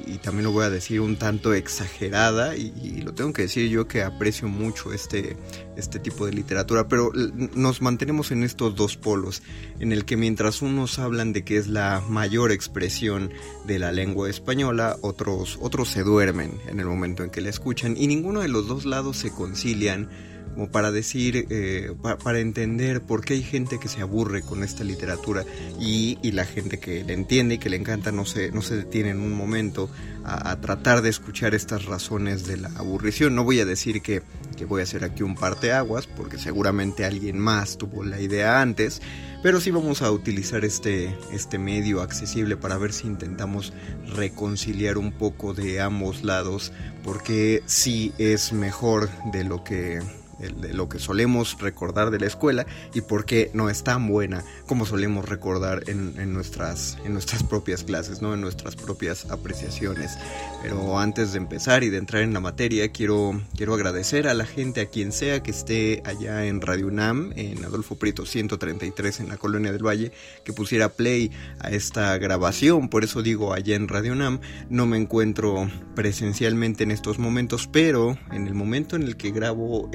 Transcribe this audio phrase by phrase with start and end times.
[0.08, 3.88] y, también lo voy a decir un tanto exagerada y, lo tengo que decir yo
[3.88, 5.38] que aprecio mucho este,
[5.76, 7.12] este tipo de literatura, pero
[7.56, 9.44] nos mantenemos en estos dos polos,
[9.80, 13.32] en el que mientras unos hablan de que es la mayor expresión
[13.66, 17.96] de la lengua española, otros, otros se duermen en el momento en que la escuchan
[17.98, 20.10] y ninguno de los dos lados se concilian
[20.54, 21.94] como para decir, eh,
[22.24, 25.44] para entender por qué hay gente que se aburre con esta literatura
[25.80, 29.12] y, la gente que le entiende y que le encanta no se, no se detiene
[29.12, 29.88] en un momento
[30.24, 33.36] a, tratar de escuchar estas razones de la aburrición.
[33.36, 34.24] No voy a decir que,
[34.58, 39.00] que voy a hacer aquí un parteaguas, porque seguramente alguien más tuvo la idea antes,
[39.44, 43.74] pero sí vamos a utilizar este, este medio accesible para ver si intentamos
[44.16, 46.72] reconciliar un poco de ambos lados,
[47.04, 50.02] porque sí es mejor de lo que
[50.50, 54.44] de lo que solemos recordar de la escuela y por qué no es tan buena
[54.66, 58.34] como solemos recordar en, nuestras, en nuestras propias clases, ¿no?
[58.34, 60.18] en nuestras propias apreciaciones.
[60.62, 64.46] Pero antes de empezar y de entrar en la materia, quiero, quiero agradecer a la
[64.46, 69.30] gente, a quien sea que esté allá en Radio UNAM, en Adolfo Prieto 133 en
[69.30, 70.12] la Colonia del Valle,
[70.44, 72.90] que pusiera play a esta grabación.
[72.90, 74.40] Por eso digo allá en Radio UNAM,
[74.70, 79.90] no me encuentro presencialmente en estos momentos, pero en el momento en el que grabo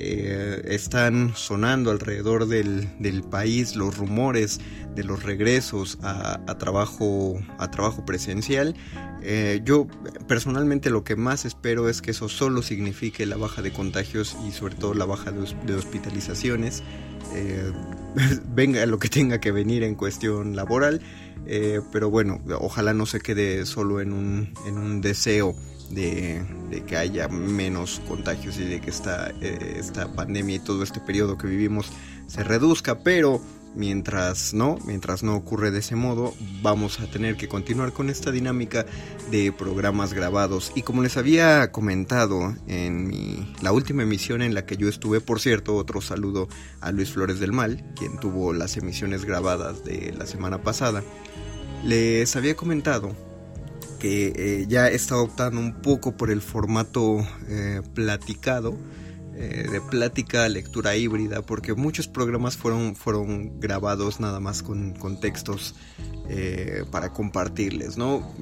[0.00, 2.88] eh, están sonando alrededor del,
[3.30, 4.60] país los rumores
[4.94, 8.76] de los regresos a, trabajo, a trabajo presencial.
[9.22, 9.88] Eh, yo
[10.28, 14.52] personalmente lo que más espero es que eso solo signifique la baja de contagios y
[14.52, 16.84] sobre todo la baja de, hospitalizaciones.
[17.34, 17.72] Eh,
[18.54, 21.00] venga lo que tenga que venir en cuestión laboral.
[21.92, 25.56] pero bueno, ojalá no se quede solo en un deseo
[25.90, 26.44] de,
[26.86, 31.38] que haya menos contagios y de que esta, eh, esta pandemia y todo este periodo
[31.38, 31.90] que vivimos
[32.26, 33.40] se reduzca, pero
[33.74, 38.30] mientras no, mientras no ocurre de ese modo, vamos a tener que continuar con esta
[38.30, 38.86] dinámica
[39.30, 40.72] de programas grabados.
[40.74, 45.20] Y como les había comentado en mi, la última emisión en la que yo estuve,
[45.20, 46.48] por cierto, otro saludo
[46.80, 51.02] a Luis Flores del Mal, quien tuvo las emisiones grabadas de la semana pasada,
[51.84, 53.27] les había comentado
[53.98, 58.76] que eh, ya está optando un poco por el formato eh, platicado.
[59.40, 65.20] eh, de plática lectura híbrida, porque muchos programas fueron, fueron grabados nada más con, con
[65.20, 65.76] textos
[66.28, 68.34] eh, para compartirles, ¿no?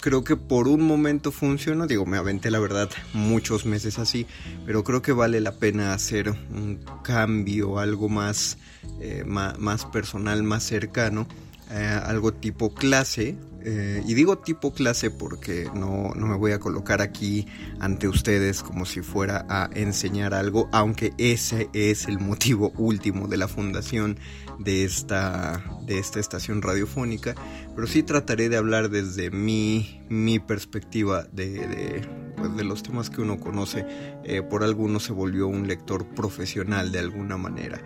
[0.00, 4.26] Creo que por un momento funcionó, digo, me aventé la verdad muchos meses así,
[4.66, 8.58] pero creo que vale la pena hacer un cambio, algo más,
[9.00, 11.26] eh, más, personal, más cercano,
[11.72, 17.46] algo tipo clase, eh, y digo tipo clase porque no, me voy a colocar aquí
[17.78, 23.36] ante ustedes como si fuera a enseñar algo, aunque ese es el motivo último de
[23.36, 24.18] la fundación
[24.58, 27.34] de esta, de esta estación radiofónica,
[27.74, 32.02] pero sí trataré de hablar desde mi, mi perspectiva de,
[32.36, 33.86] pues, de, los temas que uno conoce.
[34.24, 37.80] Eh, por alguno se volvió un lector profesional de alguna manera.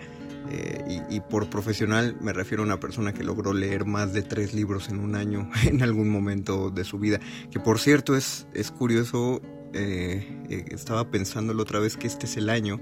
[0.50, 4.54] Eh, y, por profesional me refiero a una persona que logró leer más de tres
[4.54, 7.20] libros en un año en algún momento de su vida.
[7.50, 9.40] Que por cierto es, es curioso,
[9.72, 12.80] eh, eh, estaba pensándolo otra vez que este es el año,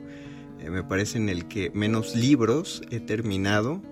[0.71, 3.83] me parece en el que menos libros he terminado.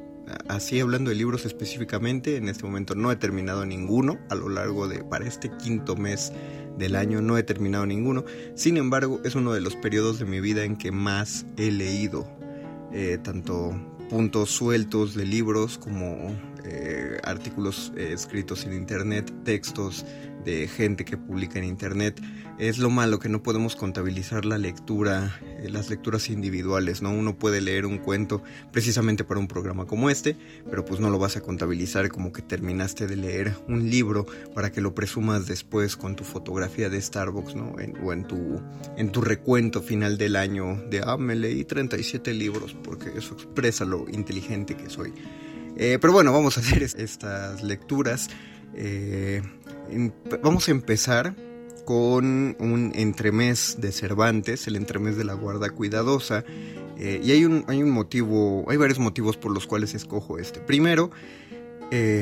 [0.49, 4.89] Así hablando de libros específicamente, en este momento no he terminado ninguno a lo largo
[4.89, 6.33] de, para este quinto mes
[6.79, 8.25] del año no he terminado ninguno.
[8.55, 12.27] Sin embargo, es uno de los periodos de mi vida en que más he leído
[12.93, 13.75] eh, tanto
[14.11, 20.05] puntos sueltos de libros como eh, artículos eh, escritos en internet, textos
[20.45, 22.21] de gente que publica en internet.
[22.59, 27.11] Es lo malo que no podemos contabilizar la lectura, eh, las lecturas individuales, ¿no?
[27.11, 30.37] Uno puede leer un cuento precisamente para un programa como este,
[30.71, 34.71] pero pues no lo vas a contabilizar como que terminaste de leer un libro para
[34.71, 37.75] que lo presumas después con tu fotografía de Starbucks, ¿no?
[38.05, 38.61] o en tu,
[38.97, 43.85] en tu recuento final del año de, ah, me leí 37 libros, porque eso expresa
[43.85, 45.13] lo inteligente que soy.
[45.77, 48.29] Eh, pero bueno, vamos a hacer estas lecturas.
[48.75, 49.43] Eh,
[50.43, 51.35] vamos a empezar
[51.85, 56.45] con un entremés de Cervantes, el entremés de la guarda cuidadosa.
[56.99, 60.61] Eh, y hay un, hay un motivo, hay varios motivos por los cuales escojo este.
[60.61, 61.11] Primero,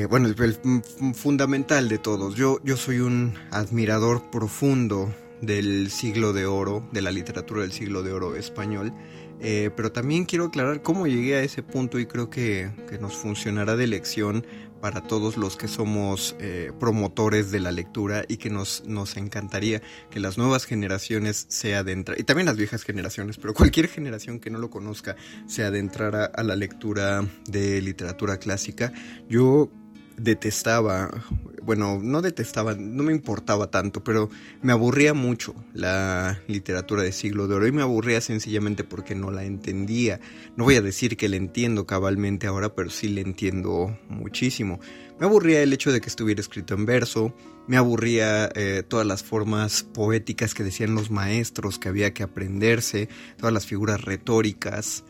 [0.09, 2.35] bueno, el, fundamental de todos.
[2.35, 8.03] Yo, yo soy un admirador profundo del siglo de oro, de la literatura del siglo
[8.03, 8.93] de oro español.
[9.43, 12.69] Eh, pero también quiero aclarar cómo llegué a ese punto y creo que,
[12.99, 14.45] nos funcionará de lección
[14.81, 19.81] para todos los que somos eh, promotores de la lectura y que nos, nos encantaría
[20.09, 24.49] que las nuevas generaciones se adentraran, y también las viejas generaciones, pero cualquier generación que
[24.49, 25.15] no lo conozca
[25.47, 28.91] se adentrara a la lectura de literatura clásica.
[29.29, 29.71] Yo
[30.23, 31.09] detestaba,
[31.63, 34.29] bueno, no detestaba, no me importaba tanto, pero
[34.61, 39.31] me aburría mucho la literatura de siglo de oro y me aburría sencillamente porque no
[39.31, 40.19] la entendía.
[40.55, 44.79] No voy a decir que la entiendo cabalmente ahora, pero sí la entiendo muchísimo.
[45.19, 47.35] Me aburría el hecho de que estuviera escrito en verso,
[47.67, 53.07] me aburría eh, todas las formas poéticas que decían los maestros que había que aprenderse,
[53.37, 55.03] todas las figuras retóricas.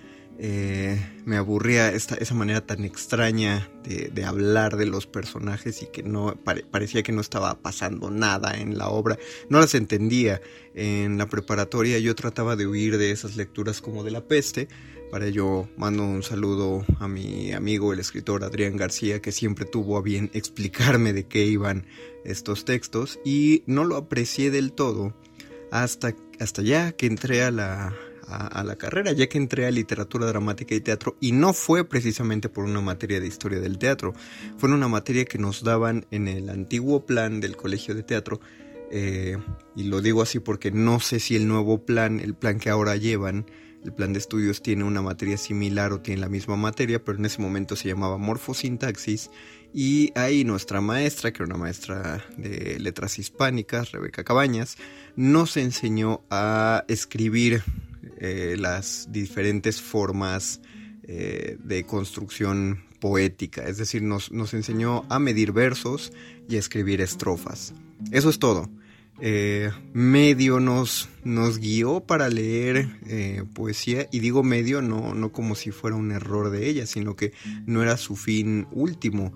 [0.43, 6.35] Eh, me aburría esa manera tan extraña de, hablar de los personajes y que no
[6.71, 9.19] parecía que no estaba pasando nada en la obra.
[9.49, 10.41] No las entendía.
[10.73, 14.67] En la preparatoria yo trataba de huir de esas lecturas como de la peste.
[15.11, 19.95] Para ello mando un saludo a mi amigo el escritor Adrián García que siempre tuvo
[19.95, 21.85] a bien explicarme de qué iban
[22.25, 25.13] estos textos y no lo aprecié del todo
[25.69, 27.93] hasta, hasta ya que entré a la,
[28.31, 32.49] a, la carrera, ya que entré a literatura dramática y teatro y no fue precisamente
[32.49, 34.13] por una materia de historia del teatro,
[34.57, 38.39] fue una materia que nos daban en el antiguo plan del colegio de teatro.
[38.93, 39.37] Eh,
[39.75, 42.95] y lo digo así porque no sé si el nuevo plan, el plan que ahora
[42.97, 43.45] llevan,
[43.83, 47.25] el plan de estudios tiene una materia similar o tiene la misma materia, pero en
[47.25, 49.31] ese momento se llamaba morfosintaxis
[49.73, 54.77] y ahí nuestra maestra, que era una maestra de letras hispánicas, Rebeca Cabañas,
[55.15, 57.63] nos enseñó a escribir
[58.23, 60.61] eh, las diferentes formas
[61.07, 66.13] eh, de construcción poética, es decir, nos, enseñó a medir versos
[66.47, 67.73] y a escribir estrofas.
[68.11, 68.69] Eso es todo.
[69.21, 72.89] Eh, medio nos, nos guió para leer
[73.55, 77.33] poesía y digo medio no, no como si fuera un error de ella, sino que
[77.65, 79.33] no era su fin último.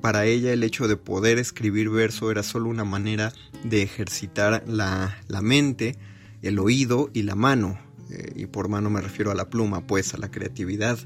[0.00, 5.18] para ella el hecho de poder escribir verso era solo una manera de ejercitar la,
[5.28, 5.98] la mente,
[6.44, 7.78] el oído y la mano.
[8.10, 10.98] Eh, y por mano me refiero a la pluma, pues a la creatividad.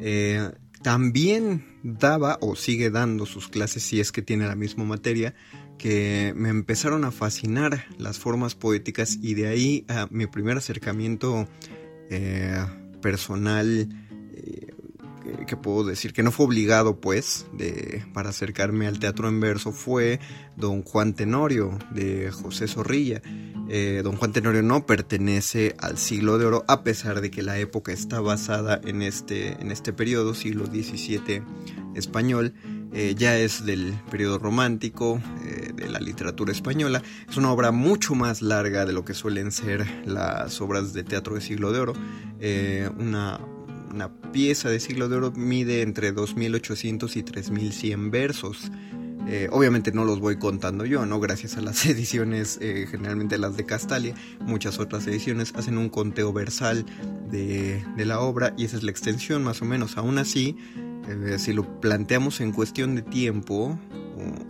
[0.00, 0.50] Eh,
[0.82, 5.34] también daba o sigue dando sus clases si es que tiene la misma materia
[5.78, 11.48] que me empezaron a fascinar las formas poéticas y de ahí a mi primer acercamiento
[12.10, 12.64] eh,
[13.00, 13.88] personal
[15.46, 17.46] que puedo decir que no fue obligado pues
[18.12, 20.20] para acercarme al teatro en verso fue
[20.56, 23.22] don Juan Tenorio de José Zorrilla
[23.68, 27.58] Eh, don Juan Tenorio no pertenece al siglo de oro, a pesar de que la
[27.58, 31.42] época está basada en este, en este periodo, siglo XVII
[31.94, 32.54] español.
[32.92, 37.02] Eh, ya es del periodo romántico eh, de la literatura española.
[37.28, 41.34] Es una obra mucho más larga de lo que suelen ser las obras de teatro
[41.34, 41.94] de siglo de oro.
[42.98, 43.40] una,
[43.94, 48.70] una pieza de siglo de oro mide entre 2.800 y 3.100 versos.
[49.26, 51.18] Eh, obviamente no los voy contando yo, ¿no?
[51.18, 56.32] Gracias a las ediciones, eh, generalmente las de Castalia, muchas otras ediciones hacen un conteo
[56.32, 56.84] versal
[57.30, 59.96] de, la obra y esa es la extensión más o menos.
[59.96, 60.56] Aún así,
[61.08, 63.78] eh, si lo planteamos en cuestión de tiempo,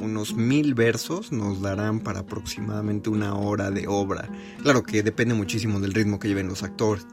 [0.00, 4.28] unos mil versos nos darán para aproximadamente una hora de obra.
[4.62, 7.06] Claro que depende muchísimo del ritmo que lleven los actores,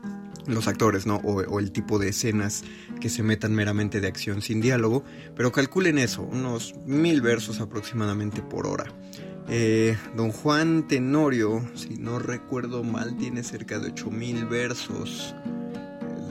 [0.47, 1.17] los actores, ¿no?
[1.17, 2.63] O, el tipo de escenas
[2.99, 5.03] que se metan meramente de acción sin diálogo,
[5.35, 8.85] pero calculen eso, unos mil versos aproximadamente por hora.
[9.49, 15.35] Eh, don Juan Tenorio, si no recuerdo mal, tiene cerca de ocho mil versos.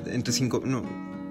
[0.07, 0.83] Entre cinco, no,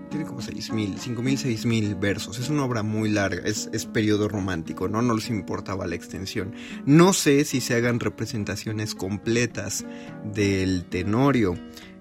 [0.10, 2.40] tiene como seis mil, cinco mil, seis mil versos.
[2.40, 5.02] Es una obra muy larga, es, es periodo romántico, ¿no?
[5.02, 6.54] No les importaba la extensión.
[6.86, 9.86] No sé si se hagan representaciones completas
[10.24, 11.56] del Tenorio.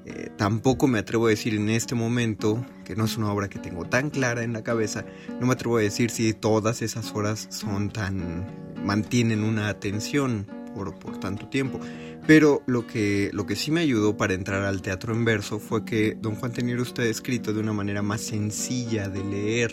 [0.08, 3.58] Eh, tampoco me atrevo a decir en este momento, que no es una obra que
[3.58, 5.04] tengo tan clara en la cabeza,
[5.38, 8.46] no me atrevo a decir si todas esas horas son tan...
[8.82, 11.78] mantienen una atención por, por tanto tiempo.
[12.26, 15.84] Pero lo que, lo que sí me ayudó para entrar al teatro en verso fue
[15.84, 19.72] que Don Juan Teniero está escrito de una manera más sencilla de leer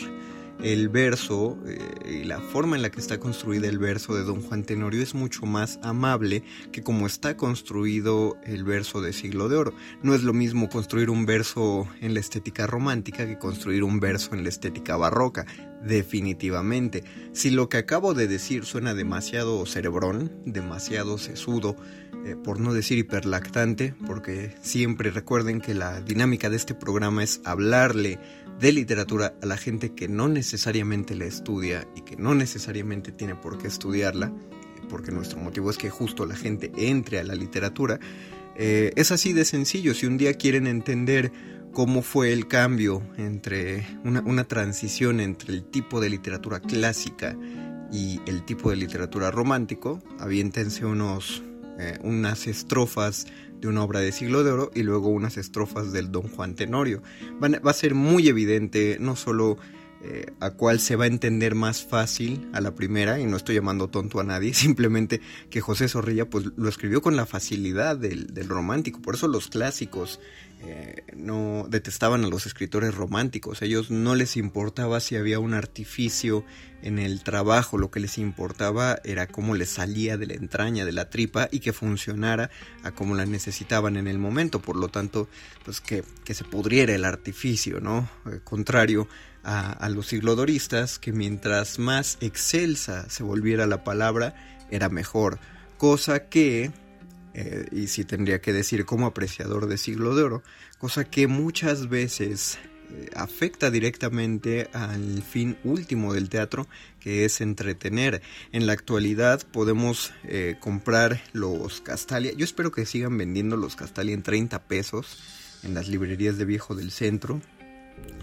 [0.63, 4.41] el verso eh, y la forma en la que está construida el verso de Don
[4.41, 9.57] Juan Tenorio es mucho más amable que como está construido el verso de Siglo de
[9.57, 9.73] Oro.
[10.01, 14.33] No es lo mismo construir un verso en la estética romántica que construir un verso
[14.33, 15.45] en la estética barroca,
[15.83, 17.03] definitivamente.
[17.33, 21.75] Si lo que acabo de decir suena demasiado cerebrón, demasiado sesudo,
[22.25, 27.39] eh, por no decir hiperlactante, porque siempre recuerden que la dinámica de este programa es
[27.43, 28.17] hablarle
[28.59, 33.35] de literatura a la gente que no necesariamente la estudia y que no necesariamente tiene
[33.35, 34.31] por qué estudiarla,
[34.89, 37.99] porque nuestro motivo es que justo la gente entre a la literatura,
[38.55, 39.93] eh, es así de sencillo.
[39.93, 41.31] Si un día quieren entender
[41.73, 47.35] cómo fue el cambio entre una, transición entre el tipo de literatura clásica
[47.91, 51.43] y el tipo de literatura romántico, aviéntense unos,
[51.77, 53.27] eh, unas estrofas
[53.59, 57.01] de una obra de siglo de oro y luego unas estrofas del Don Juan Tenorio.
[57.41, 59.57] va a ser muy evidente no solo
[60.07, 63.55] eh, a cuál se va a entender más fácil a la primera, y no estoy
[63.55, 65.19] llamando tonto a nadie, simplemente
[65.49, 69.47] que José Zorrilla pues, lo escribió con la facilidad del, del romántico, por eso los
[69.47, 70.19] clásicos
[70.61, 73.61] eh, no detestaban a los escritores románticos.
[73.61, 76.43] Ellos no les importaba si había un artificio
[76.81, 80.91] en el trabajo, lo que les importaba era cómo les salía de la entraña, de
[80.91, 82.51] la tripa y que funcionara
[82.83, 84.61] a como la necesitaban en el momento.
[84.61, 85.27] Por lo tanto,
[85.63, 88.09] pues que, se pudriera el artificio, ¿no?
[88.27, 89.07] Eh, contrario
[89.43, 94.35] a, a los siglodoristas, que mientras más excelsa se volviera la palabra,
[94.71, 95.39] era mejor.
[95.77, 96.71] Cosa que
[97.37, 100.43] eh, y sí tendría que decir como apreciador de siglo de oro,
[100.77, 102.57] cosa que muchas veces
[102.89, 106.65] eh, afecta directamente al fin último del teatro,
[107.01, 108.21] que es entretener.
[108.53, 114.13] En la actualidad podemos eh, comprar los Castalia, yo espero que sigan vendiendo los Castalia
[114.13, 115.21] en 30 pesos
[115.63, 117.41] en las librerías de viejo del centro,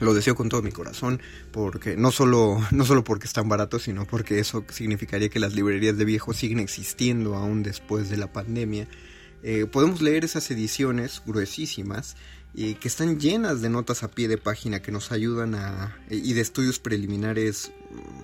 [0.01, 1.21] lo deseo con todo mi corazón,
[1.53, 5.97] porque no solo, no solo porque están baratos, sino porque eso significaría que las librerías
[5.97, 8.89] de viejo siguen existiendo aún después de la pandemia.
[9.43, 12.17] Eh, podemos leer esas ediciones gruesísimas
[12.55, 16.35] y que están llenas de notas a pie de página que nos ayudan a y
[16.35, 17.73] de estudios preliminares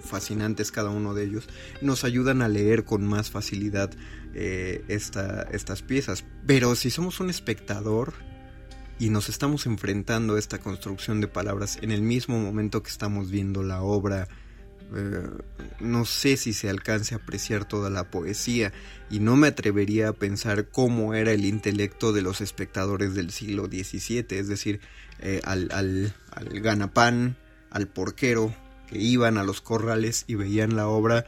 [0.02, 1.48] fascinantes cada uno de ellos
[1.80, 3.90] nos ayudan a leer con más facilidad
[4.34, 8.12] eh, estas piezas pero si somos un espectador
[8.98, 13.30] y nos estamos enfrentando a esta construcción de palabras en el mismo momento que estamos
[13.30, 14.28] viendo la obra.
[14.94, 15.28] Eh,
[15.80, 18.72] no sé si se alcance a apreciar toda la poesía
[19.10, 23.66] y no me atrevería a pensar cómo era el intelecto de los espectadores del siglo
[23.66, 24.80] XVII, es decir,
[25.20, 26.14] eh, al, al,
[26.60, 27.36] ganapán,
[27.70, 28.54] al porquero,
[28.88, 31.26] que iban a los corrales y veían la obra,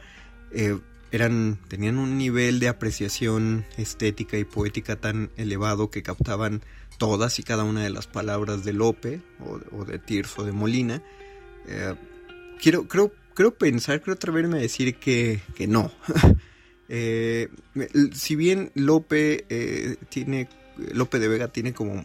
[0.51, 0.79] eh,
[1.11, 6.63] eran, tenían un nivel de apreciación estética y poética tan elevado que captaban
[7.01, 9.23] todas y cada una de las palabras de Lope
[9.71, 11.01] o, de Tirso de Molina.
[11.67, 11.95] Eh,
[12.61, 15.91] quiero, creo, creo pensar, creo atreverme a decir que, que no.
[16.93, 17.47] Eh,
[18.11, 20.49] si bien Lope eh, tiene,
[20.93, 22.03] Lope de Vega tiene como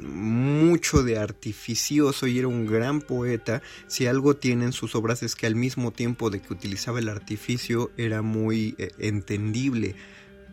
[0.00, 5.34] mucho de artificioso y era un gran poeta, si algo tiene en sus obras es
[5.34, 9.96] que al mismo tiempo de que utilizaba el artificio era muy entendible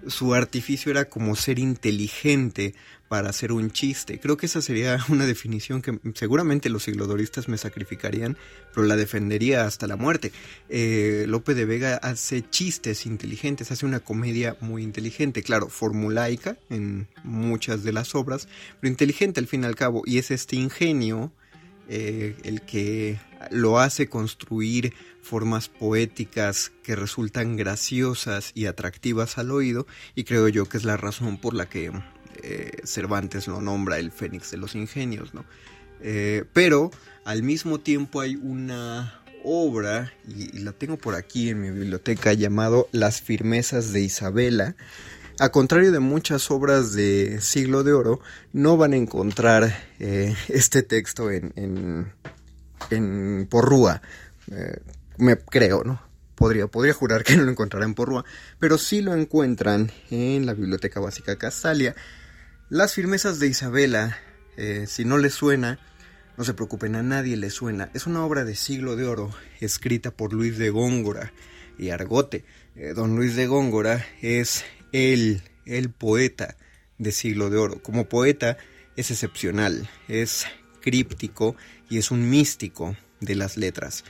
[0.08, 2.74] su artificio era como ser inteligente
[3.10, 4.20] para hacer un chiste.
[4.20, 8.38] Creo que esa sería una definición que seguramente los siglodoristas me sacrificarían,
[8.74, 10.32] pero la defendería hasta la muerte.
[10.70, 17.08] Eh, Lope de Vega hace chistes inteligentes, hace una comedia muy inteligente, claro, formulaica en
[17.24, 18.48] muchas de las obras,
[18.79, 21.32] pero inteligente al fin y al cabo, y es este ingenio
[21.89, 23.19] eh, el que
[23.50, 30.65] lo hace construir formas poéticas que resultan graciosas y atractivas al oído y creo yo
[30.65, 31.91] que es la razón por la que
[32.43, 35.46] eh, Cervantes lo nombra el Fénix de los Ingenios, ¿no?
[36.01, 36.91] Eh, pero
[37.25, 42.88] al mismo tiempo hay una obra, y, la tengo por aquí en mi biblioteca, llamado
[42.91, 44.75] Las firmezas de Isabela.
[45.39, 48.19] A contrario de muchas obras de siglo de oro,
[48.51, 51.53] no van a encontrar eh, este texto en,
[52.89, 54.01] en, Porrúa.
[55.17, 56.01] me creo, ¿no?
[56.36, 58.25] Podría, podría jurar que no lo encontrarán en Porrúa,
[58.60, 61.96] pero sí lo encuentran en la Biblioteca Básica Castalia
[62.69, 64.19] las firmezas de Isabela,
[64.55, 65.79] eh, si no le suena,
[66.38, 67.89] no se preocupen, a nadie le suena.
[67.96, 71.34] Es una obra de siglo de oro, escrita por Luis de Góngora
[71.79, 72.46] y Argote.
[72.75, 76.58] Eh, don Luis de Góngora es el, el poeta
[76.98, 77.81] de siglo de oro.
[77.81, 78.58] Como poeta
[78.96, 80.46] es excepcional, es
[80.81, 81.55] críptico
[81.89, 84.03] y es un místico de las letras.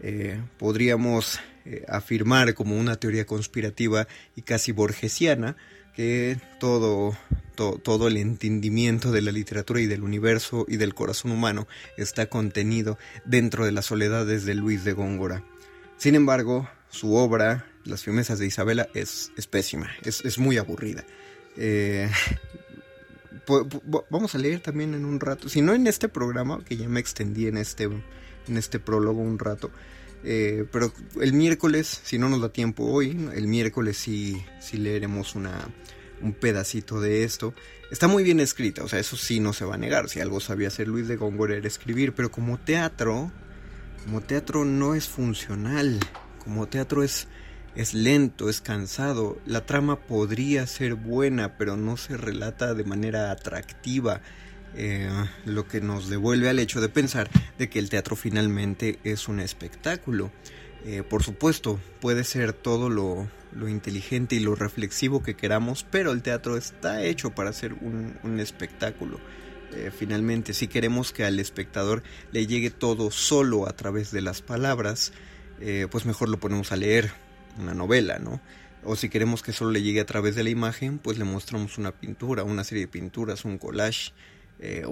[0.00, 1.40] Eh, podríamos
[1.88, 4.06] afirmar como una teoría conspirativa
[4.36, 5.56] y casi borgesiana
[5.94, 7.16] que todo,
[7.54, 11.66] todo el entendimiento de la literatura y del universo y del corazón humano
[11.96, 15.42] está contenido dentro de las soledades de Luis de Góngora.
[15.96, 21.04] Sin embargo, su obra, Las firmezas de Isabela, es, pésima, es, muy aburrida.
[21.56, 22.10] Eh,
[24.10, 27.00] vamos a leer también en un rato, si no en este programa, que ya me
[27.00, 29.70] extendí en este, en este prólogo un rato,
[30.24, 35.34] eh, pero el miércoles, si no nos da tiempo hoy, el miércoles sí, sí leeremos
[35.34, 35.68] una,
[36.20, 37.54] un pedacito de esto.
[37.90, 40.08] Está muy bien escrita, o sea, eso sí no se va a negar.
[40.08, 43.30] Si algo sabía hacer Luis de Góngora era escribir, pero como teatro,
[44.04, 46.00] como teatro no es funcional.
[46.42, 47.28] Como teatro es,
[47.76, 49.38] es lento, es cansado.
[49.46, 54.22] La trama podría ser buena, pero no se relata de manera atractiva.
[54.74, 55.08] Eh,
[55.44, 59.40] lo que nos devuelve al hecho de pensar de que el teatro finalmente es un
[59.40, 60.32] espectáculo.
[60.84, 63.28] Eh, por supuesto, puede ser todo lo,
[63.68, 69.20] inteligente y lo reflexivo que queramos, pero el teatro está hecho para ser un, espectáculo.
[69.74, 74.40] Eh, finalmente, si queremos que al espectador le llegue todo solo a través de las
[74.42, 75.12] palabras,
[75.90, 77.25] pues mejor lo ponemos a leer
[77.58, 78.40] una novela, ¿no?
[78.84, 81.76] O si queremos que solo le llegue a través de la imagen, pues le mostramos
[81.78, 84.12] una pintura, una serie de pinturas, un collage.
[84.58, 84.84] Eh,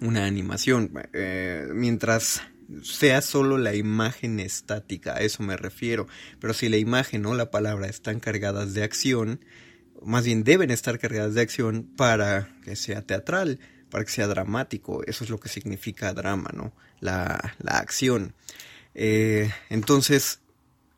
[0.00, 0.92] una, animación.
[1.12, 2.42] Eh, mientras
[2.82, 6.06] sea solo la imagen estática, a eso me refiero.
[6.40, 9.44] Pero si la imagen o la palabra están cargadas de acción,
[10.02, 13.58] más bien deben estar cargadas de acción para que sea teatral,
[13.90, 15.02] para que sea dramático.
[15.04, 16.72] Eso es lo que significa drama, ¿no?
[17.00, 18.34] La, la acción.
[18.94, 20.40] Eh, entonces,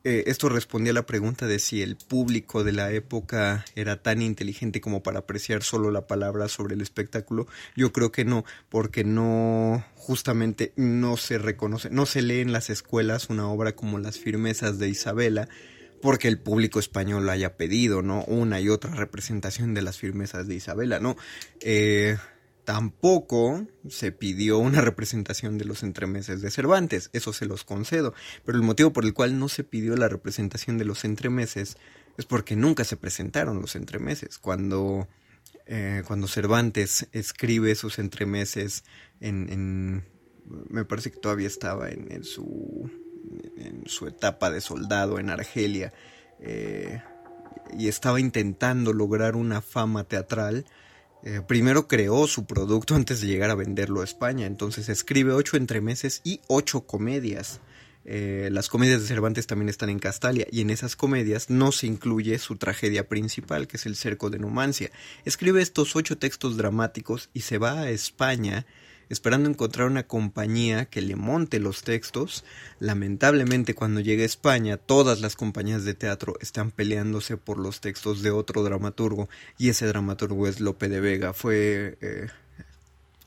[0.05, 4.21] eh, esto respondía a la pregunta de si el público de la época era tan
[4.21, 7.47] inteligente como para apreciar solo la palabra sobre el espectáculo.
[7.75, 12.69] Yo creo que no, porque no, justamente no se reconoce, no se lee en las
[12.69, 15.47] escuelas una obra como Las firmezas de Isabela,
[16.01, 18.25] porque el público español lo haya pedido, ¿no?
[18.25, 21.15] Una y otra representación de las firmezas de Isabela, ¿no?
[21.61, 22.17] Eh,
[22.65, 28.13] Tampoco se pidió una representación de los entremeses de Cervantes, eso se los concedo,
[28.45, 31.77] pero el motivo por el cual no se pidió la representación de los entremeses
[32.17, 34.37] es porque nunca se presentaron los entremeses.
[34.37, 35.07] Cuando,
[35.65, 38.83] eh, cuando Cervantes escribe sus entremeses
[39.19, 40.05] en,
[40.69, 42.89] me parece que todavía estaba en, su,
[43.57, 45.93] en su etapa de soldado en Argelia,
[46.39, 47.01] eh,
[47.77, 50.65] y estaba intentando lograr una fama teatral,
[51.25, 54.45] eh, primero creó su producto antes de llegar a venderlo a España.
[54.45, 57.61] Entonces escribe ocho entremeses y ocho comedias.
[58.05, 61.87] Eh, las comedias de Cervantes también están en Castalia y en esas comedias no se
[61.87, 64.91] incluye su tragedia principal, que es el cerco de Numancia.
[65.23, 68.65] Escribe estos ocho textos dramáticos y se va a España
[69.13, 72.43] esperando encontrar una compañía que le monte los textos.
[72.79, 78.21] Lamentablemente cuando llega a España todas las compañías de teatro están peleándose por los textos
[78.21, 81.33] de otro dramaturgo y ese dramaturgo es Lope de Vega.
[81.33, 81.97] Fue...
[82.01, 82.27] Eh,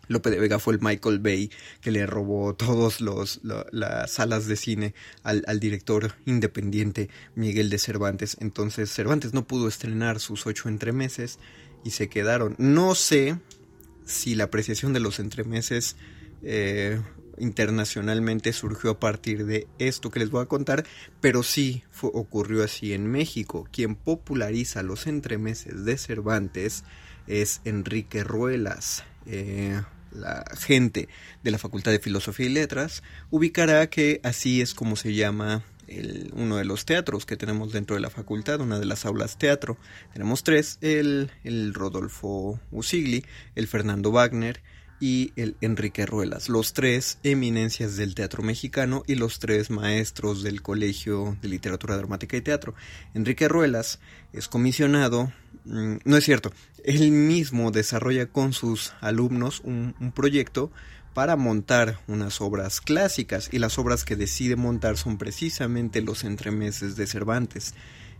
[0.08, 4.94] Lope de Vega fue el Michael Bay que le robó todas las salas de cine
[5.24, 8.36] al, al, director independiente Miguel de Cervantes.
[8.40, 11.40] Entonces Cervantes no pudo estrenar sus ocho entremeses
[11.82, 12.54] y se quedaron.
[12.58, 13.38] No sé
[14.06, 15.96] si la apreciación de los entremeses
[16.42, 17.00] eh,
[17.38, 20.86] internacionalmente surgió a partir de esto que les voy a contar,
[21.20, 23.68] pero sí ocurrió así en México.
[23.70, 26.84] Quien populariza los entremeses de Cervantes
[27.26, 29.04] es Enrique Ruelas.
[29.26, 31.08] Eh, la gente
[31.42, 35.62] de la Facultad de Filosofía y Letras ubicará que así es como se llama
[36.32, 39.76] uno de los teatros que tenemos dentro de la facultad, una de las aulas teatro.
[40.12, 44.62] Tenemos tres, el, el Rodolfo Usigli, el Fernando Wagner
[45.00, 50.62] y el Enrique Ruelas, los tres eminencias del teatro mexicano y los tres maestros del
[50.62, 52.74] Colegio de Literatura Dramática y Teatro.
[53.14, 54.00] Enrique Ruelas
[54.32, 55.32] es comisionado,
[55.64, 56.52] mm, no es cierto,
[56.84, 60.70] él mismo desarrolla con sus alumnos un, proyecto
[61.16, 66.94] para montar unas obras clásicas y las obras que decide montar son precisamente los entremeses
[66.94, 67.72] de Cervantes.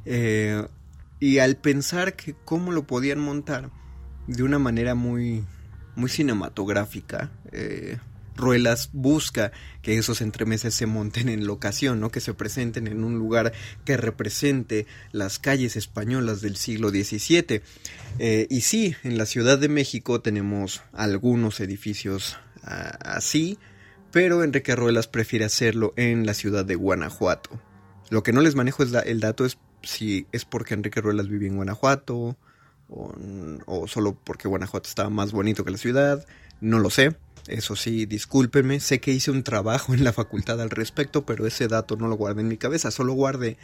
[0.07, 0.67] Eh,
[1.21, 3.69] y al pensar que cómo lo podían montar
[4.27, 5.45] de una manera muy
[5.95, 7.31] muy cinematográfica.
[7.53, 7.99] Eh,
[8.35, 12.11] Ruelas busca que esos entremeses se monten en locación, ¿no?
[12.11, 13.53] que se presenten en un lugar
[13.85, 17.61] que represente las calles españolas del siglo XVII.
[18.19, 23.59] Eh, y sí, en la Ciudad de México tenemos algunos edificios así,
[24.13, 27.51] pero Enrique Ruelas prefiere hacerlo en la ciudad de Guanajuato.
[28.11, 31.47] Lo que no les manejo es el dato es si es porque Enrique Ruelas vive
[31.47, 32.37] en Guanajuato,
[32.89, 36.27] o, solo porque Guanajuato estaba más bonito que la ciudad,
[36.61, 37.17] no lo sé.
[37.47, 41.69] Eso sí, discúlpenme, sé que hice un trabajo en la facultad al respecto, pero ese
[41.69, 43.57] dato no lo guardé en mi cabeza, solo guardé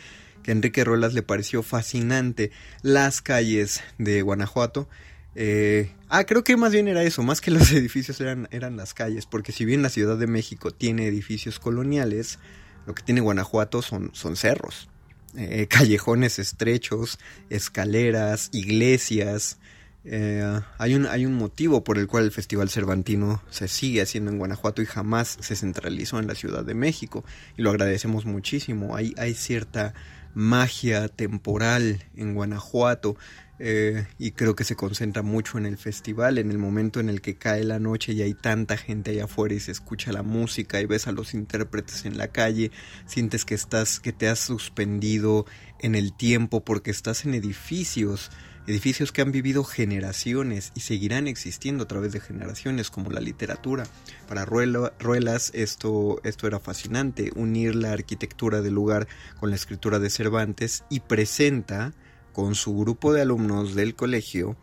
[0.45, 4.89] que a Enrique Ruelas le pareció fascinante las calles de Guanajuato.
[5.35, 8.95] Eh, ah, creo que más bien era eso, más que los edificios eran, eran las
[8.95, 12.39] calles, porque si bien la Ciudad de México tiene edificios coloniales,
[12.87, 14.89] lo que tiene Guanajuato son, son cerros.
[15.37, 17.19] Eh, callejones estrechos,
[17.49, 19.59] escaleras, iglesias.
[20.05, 24.31] Eh, hay, un, hay un motivo por el cual el Festival Cervantino se sigue haciendo
[24.33, 27.25] en Guanajuato y jamás se centralizó en la Ciudad de México.
[27.57, 28.97] Y lo agradecemos muchísimo.
[28.97, 29.95] Hay, hay cierta
[30.35, 33.17] magia temporal en Guanajuato
[33.65, 37.21] eh, y creo que se concentra mucho en el festival, en el momento en el
[37.21, 40.81] que cae la noche y hay tanta gente allá afuera y se escucha la música
[40.81, 42.73] y ves a los intérpretes en la calle,
[43.07, 45.47] sientes que estás, que te has suspendido
[45.79, 48.33] en el tiempo porque estás en edificios,
[48.67, 53.85] edificios que han vivido generaciones y seguirán existiendo a través de generaciones como la literatura.
[54.27, 59.07] Para Ruelas esto, esto era fascinante, unir la arquitectura del lugar
[59.39, 61.93] con la escritura de Cervantes y presenta
[62.33, 64.57] con su grupo de alumnos del colegio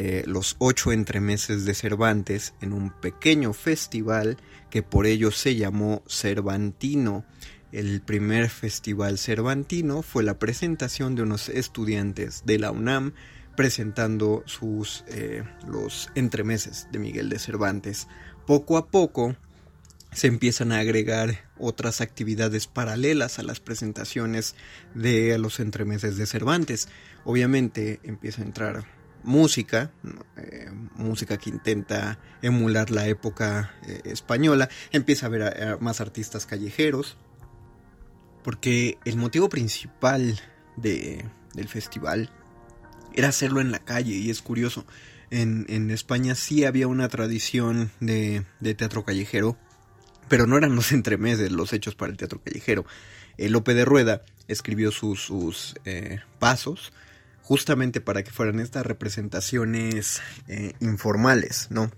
[0.00, 4.36] eh, los ocho entremeses de Cervantes en un pequeño festival
[4.70, 7.24] que por ello se llamó Cervantino.
[7.72, 13.12] El primer festival cervantino fue la presentación de unos estudiantes de la UNAM
[13.56, 18.06] presentando sus eh, los entremeses de Miguel de Cervantes.
[18.46, 19.34] Poco a poco
[20.12, 24.54] se empiezan a agregar otras actividades paralelas a las presentaciones
[24.94, 26.88] de los entremeses de Cervantes.
[27.24, 29.90] Obviamente empieza a entrar música,
[30.36, 37.16] eh, música que intenta emular la época eh, española, empieza a haber más artistas callejeros,
[38.42, 40.40] porque el motivo principal
[40.76, 42.30] de, del festival
[43.12, 44.86] era hacerlo en la calle y es curioso.
[45.30, 49.58] En, en España sí había una tradición de, de teatro callejero,
[50.28, 52.84] pero no eran los entremeses los hechos para el teatro callejero.
[53.36, 56.92] El Lope de Rueda escribió sus, sus eh, pasos
[57.42, 61.90] justamente para que fueran estas representaciones eh, informales, ¿no?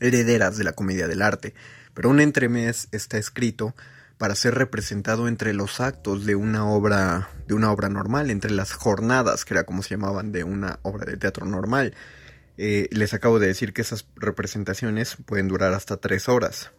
[0.00, 1.54] Herederas de la comedia del arte.
[1.94, 3.76] Pero un entremés está escrito
[4.18, 8.72] para ser representado entre los actos de una obra de una obra normal, entre las
[8.72, 11.94] jornadas, que era como se llamaban de una obra de teatro normal.
[12.56, 16.70] Eh, les acabo de decir que esas representaciones pueden durar hasta tres horas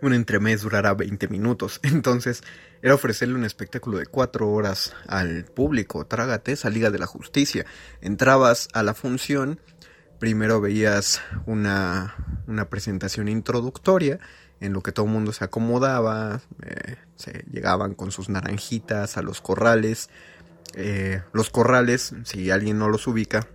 [0.00, 1.80] un entremés durará 20 minutos.
[1.82, 2.42] Entonces
[2.82, 6.06] era ofrecerle un espectáculo de 4 horas al público.
[6.06, 7.64] Trágate esa de la Justicia.
[8.00, 9.60] Entrabas a la función,
[10.18, 12.14] primero veías una,
[12.46, 14.20] una presentación introductoria
[14.60, 19.22] en lo que todo el mundo se acomodaba, eh, se llegaban con sus naranjitas a
[19.22, 20.08] los corrales.
[20.74, 23.46] Eh, los corrales, si alguien no los ubica,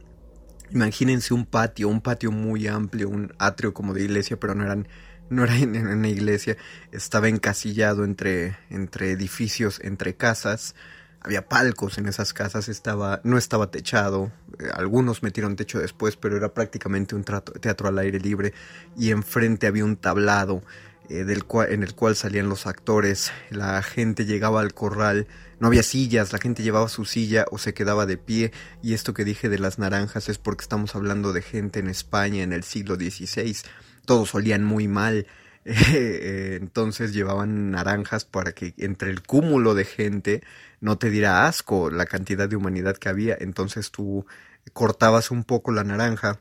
[0.72, 4.88] imagínense un patio, un patio muy amplio, un atrio como de iglesia, pero no eran
[5.30, 6.58] no era en, una iglesia,
[6.92, 10.76] estaba encasillado entre, entre edificios, entre casas,
[11.22, 16.38] había palcos en esas casas, estaba, no estaba techado, eh, algunos metieron techo después, pero
[16.38, 18.54] era prácticamente un teatro al aire libre.
[18.98, 20.64] Y enfrente había un tablado
[21.10, 25.28] eh, del cual, en el cual salían los actores, la gente llegaba al corral,
[25.60, 28.54] no había sillas, la gente llevaba su silla o se quedaba de pie.
[28.82, 32.44] Y esto que dije de las naranjas es porque estamos hablando de gente en España
[32.44, 33.58] en el siglo XVI
[34.06, 35.28] todos olían muy mal.
[35.66, 40.42] Eh, entonces llevaban naranjas para que entre el cúmulo de gente
[40.80, 43.38] no te diera asco la cantidad de humanidad que había.
[43.40, 44.26] Entonces tú
[44.74, 46.40] cortabas un poco la naranja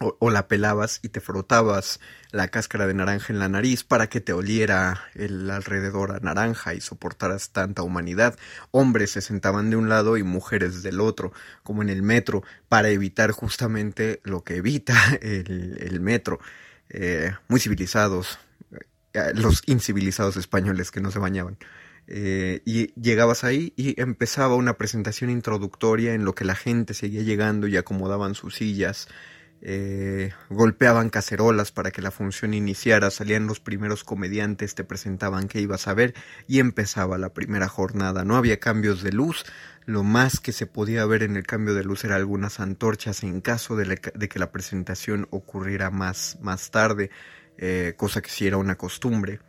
[0.00, 4.20] o, la pelabas y te frotabas la cáscara de naranja en la nariz para que
[4.20, 8.36] te oliera el alrededor a naranja y soportaras tanta humanidad.
[8.70, 12.88] Hombres se sentaban de un lado y mujeres del otro, como en el metro, para
[12.88, 16.40] evitar justamente lo que evita el, metro.
[16.90, 18.38] Eh, muy civilizados,
[19.12, 21.56] eh, los incivilizados españoles que no se bañaban.
[22.06, 27.22] Eh, y llegabas ahí y empezaba una presentación introductoria en lo que la gente seguía
[27.22, 29.08] llegando y acomodaban sus sillas
[29.66, 35.62] eh, golpeaban cacerolas para que la función iniciara, salían los primeros comediantes, te presentaban qué
[35.62, 36.14] ibas a ver
[36.46, 38.24] y empezaba la primera jornada.
[38.24, 39.46] No había cambios de luz,
[39.86, 43.40] lo más que se podía ver en el cambio de luz era algunas antorchas en
[43.40, 47.10] caso de, que la presentación ocurriera más, más tarde,
[47.56, 49.40] eh, cosa que sí era una costumbre.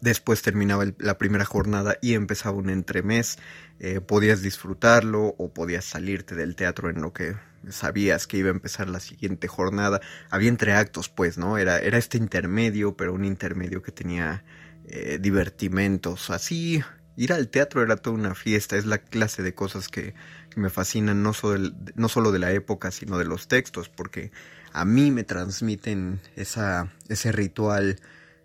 [0.00, 3.38] Después terminaba la primera jornada y empezaba un entremés.
[3.78, 7.36] Eh, podías disfrutarlo o podías salirte del teatro en lo que
[7.70, 10.00] sabías que iba a empezar la siguiente jornada.
[10.30, 11.58] Había entre actos, pues, ¿no?
[11.58, 14.44] Era, era este intermedio, pero un intermedio que tenía
[14.86, 16.30] eh, divertimentos.
[16.30, 16.82] Así,
[17.16, 18.76] ir al teatro era toda una fiesta.
[18.76, 20.14] Es la clase de cosas que,
[20.56, 24.30] me fascinan, no solo, no solo de la época, sino de los textos, porque
[24.72, 28.00] a mí me transmiten esa, ese ritual,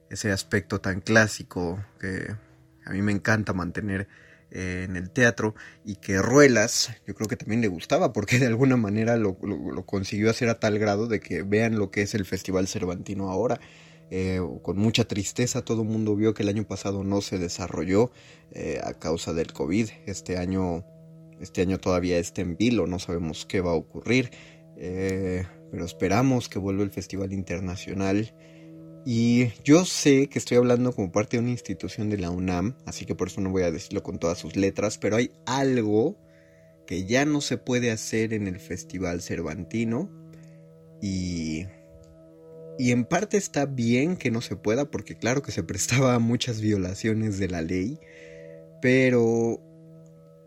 [0.09, 2.35] ese aspecto tan clásico que
[2.85, 4.07] a mí me encanta mantener
[4.51, 5.53] eh, en el teatro
[5.85, 9.37] y que Ruelas yo creo que también le gustaba porque de alguna manera lo,
[9.85, 13.59] consiguió hacer a tal grado de que vean lo que es el Festival Cervantino ahora.
[14.11, 18.11] Eh, con mucha tristeza todo el mundo vio que el año pasado no se desarrolló
[18.51, 19.89] eh, a causa del COVID.
[20.07, 20.83] Este año,
[21.39, 24.31] este año todavía está en vilo, no sabemos qué va a ocurrir,
[24.75, 28.33] pero esperamos que vuelva el Festival Internacional
[29.05, 33.05] y yo sé que estoy hablando como parte de una institución de la UNAM, así
[33.05, 36.17] que por eso no voy a decirlo con todas sus letras, pero hay algo
[36.85, 40.09] que ya no se puede hacer en el Festival Cervantino
[41.01, 41.65] y
[42.79, 46.19] y en parte está bien que no se pueda porque claro que se prestaba a
[46.19, 47.99] muchas violaciones de la ley,
[48.81, 49.61] pero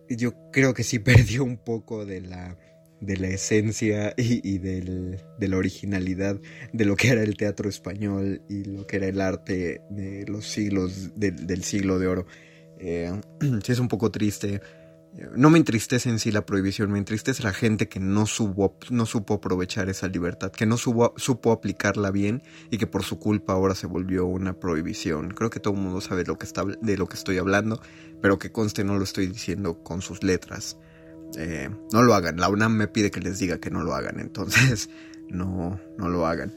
[0.08, 2.56] yo creo que sí perdió un poco de la
[3.02, 6.40] de la esencia y, del, de la originalidad
[6.72, 10.46] de lo que era el teatro español y lo que era el arte de los
[10.46, 12.26] siglos del siglo de oro.
[12.78, 13.12] Eh,
[13.66, 14.60] es un poco triste.
[15.36, 19.04] No me entristece en sí la prohibición, me entristece la gente que no, supo, no
[19.04, 23.74] supo aprovechar esa libertad, que no supo, aplicarla bien y que por su culpa ahora
[23.74, 25.34] se volvió una prohibición.
[25.34, 26.46] Creo que todo el mundo sabe lo que
[26.80, 27.82] de lo que estoy hablando,
[28.22, 30.78] pero que conste no lo estoy diciendo con sus letras.
[31.36, 32.36] Eh, no lo hagan.
[32.38, 34.90] La UNAM me pide que les diga que no lo hagan, entonces
[35.28, 36.52] no, no lo hagan.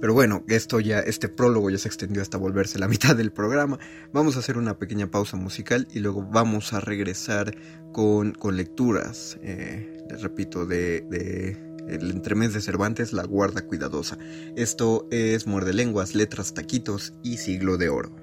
[0.00, 3.78] Pero bueno, esto ya, este prólogo ya se extendió hasta volverse la mitad del programa.
[4.12, 7.56] Vamos a hacer una pequeña pausa musical y luego vamos a regresar
[7.92, 9.38] con, con lecturas.
[9.42, 14.18] Eh, les repito, de, de el entremés de Cervantes, La Guarda Cuidadosa.
[14.56, 18.14] Esto es Muerde Lenguas, Letras, Taquitos y Siglo de Oro.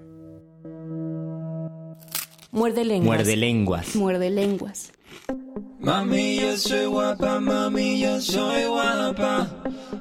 [2.52, 3.18] Muerde lenguas.
[3.18, 3.96] Muerde lenguas.
[3.98, 4.94] Muerde lenguas.
[5.80, 9.47] Mami, yo soy guapa, mami, yo soy guapa.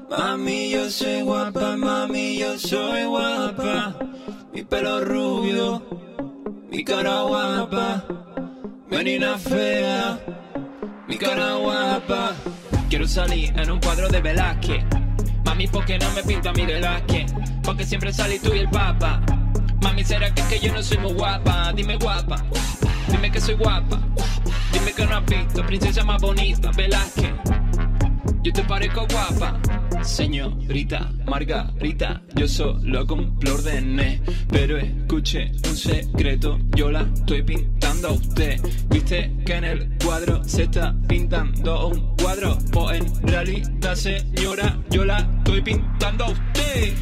[0.08, 3.94] Mami, yo soy guapa, mami, yo soy guapa.
[4.52, 5.82] Mi pelo rubio,
[6.70, 8.02] mi cara guapa.
[8.88, 10.18] Menina fea,
[11.06, 12.32] mi cara guapa.
[12.88, 14.84] Quiero salir en un cuadro de Velázquez.
[15.44, 17.32] Mami, ¿por qué no me pinta mi Velázquez?
[17.62, 19.20] Porque siempre salí tú y el papa.
[19.82, 21.72] Mami, ¿será que, que yo no soy muy guapa?
[21.74, 22.36] Dime guapa,
[23.10, 24.00] dime que soy guapa.
[24.84, 27.32] Dime que no has visto, princesa más bonita, Velázquez.
[28.42, 29.58] Yo te parezco guapa,
[30.02, 32.20] señorita Margarita.
[32.34, 34.20] Yo solo cumplo órdenes,
[34.50, 36.58] pero escuche un secreto.
[36.76, 38.60] Yo la estoy pintando a usted.
[38.90, 42.58] Viste que en el cuadro se está pintando un cuadro.
[42.74, 46.94] O en realidad, señora, yo la estoy pintando a usted.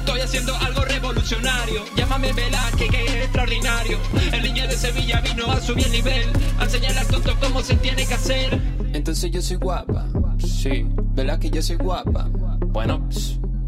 [0.00, 1.84] Estoy haciendo algo revolucionario.
[1.94, 3.98] Llámame Velázquez, que es extraordinario.
[4.32, 6.28] El niño de Sevilla vino a subir el nivel.
[6.58, 8.58] A enseñar al tonto cómo se tiene que hacer.
[8.94, 10.06] Entonces yo soy guapa.
[10.38, 12.30] Sí, Velázquez, yo soy guapa.
[12.68, 13.06] Bueno,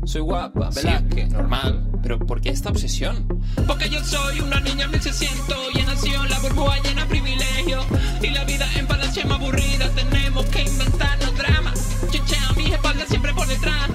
[0.04, 1.86] soy guapa, Velázquez, normal.
[2.02, 3.26] Pero ¿por qué esta obsesión?
[3.66, 7.84] Porque yo soy una niña 1600 y en nació la burbuja llena de privilegio.
[8.22, 9.90] Y la vida en palacio más aburrida.
[9.94, 11.96] Tenemos que inventarnos dramas.
[12.10, 13.90] Chichea mi espalda siempre por detrás.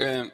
[0.00, 0.30] Eh,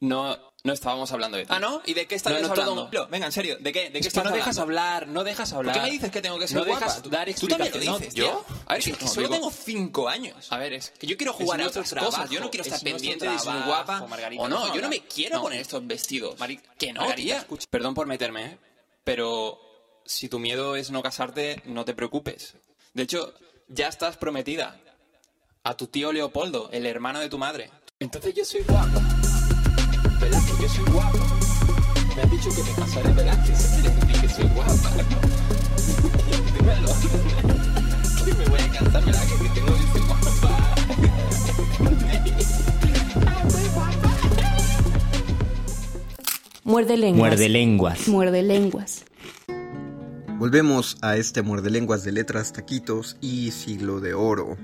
[0.00, 1.80] no, No estábamos hablando de ¿Ah, no?
[1.86, 3.08] ¿Y de qué estabas No, no, hablando?
[3.08, 3.90] Venga, en serio, ¿de qué?
[3.90, 5.74] ¿De qué Es que no dejas hablar, no dejas hablar.
[5.74, 6.80] ¿Por qué me dices que tengo que ser No guapa?
[6.86, 8.44] dejas Tú- dar Tú también lo dices, ¿Yo?
[8.66, 10.50] A ver, que no, solo digo- tengo cinco años.
[10.50, 12.10] A ver, es Que yo quiero jugar a otras cosas.
[12.10, 14.74] trabajo, Yo no quiero estar es pendiente de si soy guapa Margarita, o no.
[14.74, 16.38] Yo no me quiero poner estos vestidos.
[16.38, 17.58] Mari- que no, Margarita, tía.
[17.70, 18.58] Perdón por meterme, ¿eh?
[19.04, 19.60] Pero
[20.04, 22.54] si tu miedo es no casarte, no te preocupes.
[22.94, 23.32] De hecho,
[23.68, 24.80] ya estás prometida
[25.62, 27.70] a tu tío Leopoldo, el hermano de tu madre.
[28.00, 29.17] Entonces yo soy guapa.
[30.20, 31.18] Velázquez, yo soy guapa.
[32.16, 33.14] Me han dicho que me casaré.
[33.14, 34.90] Quiere que soy guapa.
[36.54, 36.88] Dímelo.
[38.24, 40.28] Que me voy a casar, Velázquez, que tengo que ser guapa.
[46.64, 47.18] Muerde lenguas.
[47.30, 48.08] Muerde lenguas.
[48.08, 49.04] Muerde lenguas.
[50.38, 54.56] Volvemos a este muerde lenguas de letras, taquitos y siglo de oro.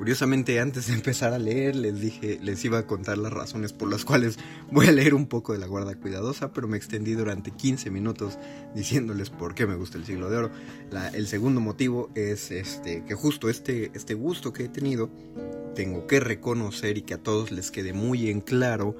[0.00, 3.90] Curiosamente, antes de empezar a leer, les dije, les iba a contar las razones por
[3.90, 4.38] las cuales
[4.72, 8.38] voy a leer un poco de la guarda cuidadosa, pero me extendí durante 15 minutos
[8.74, 10.50] diciéndoles por qué me gusta el siglo de oro.
[11.12, 15.10] El segundo motivo es este, que justo este, este gusto que he tenido,
[15.74, 18.96] tengo que reconocer y que a todos les quede muy en claro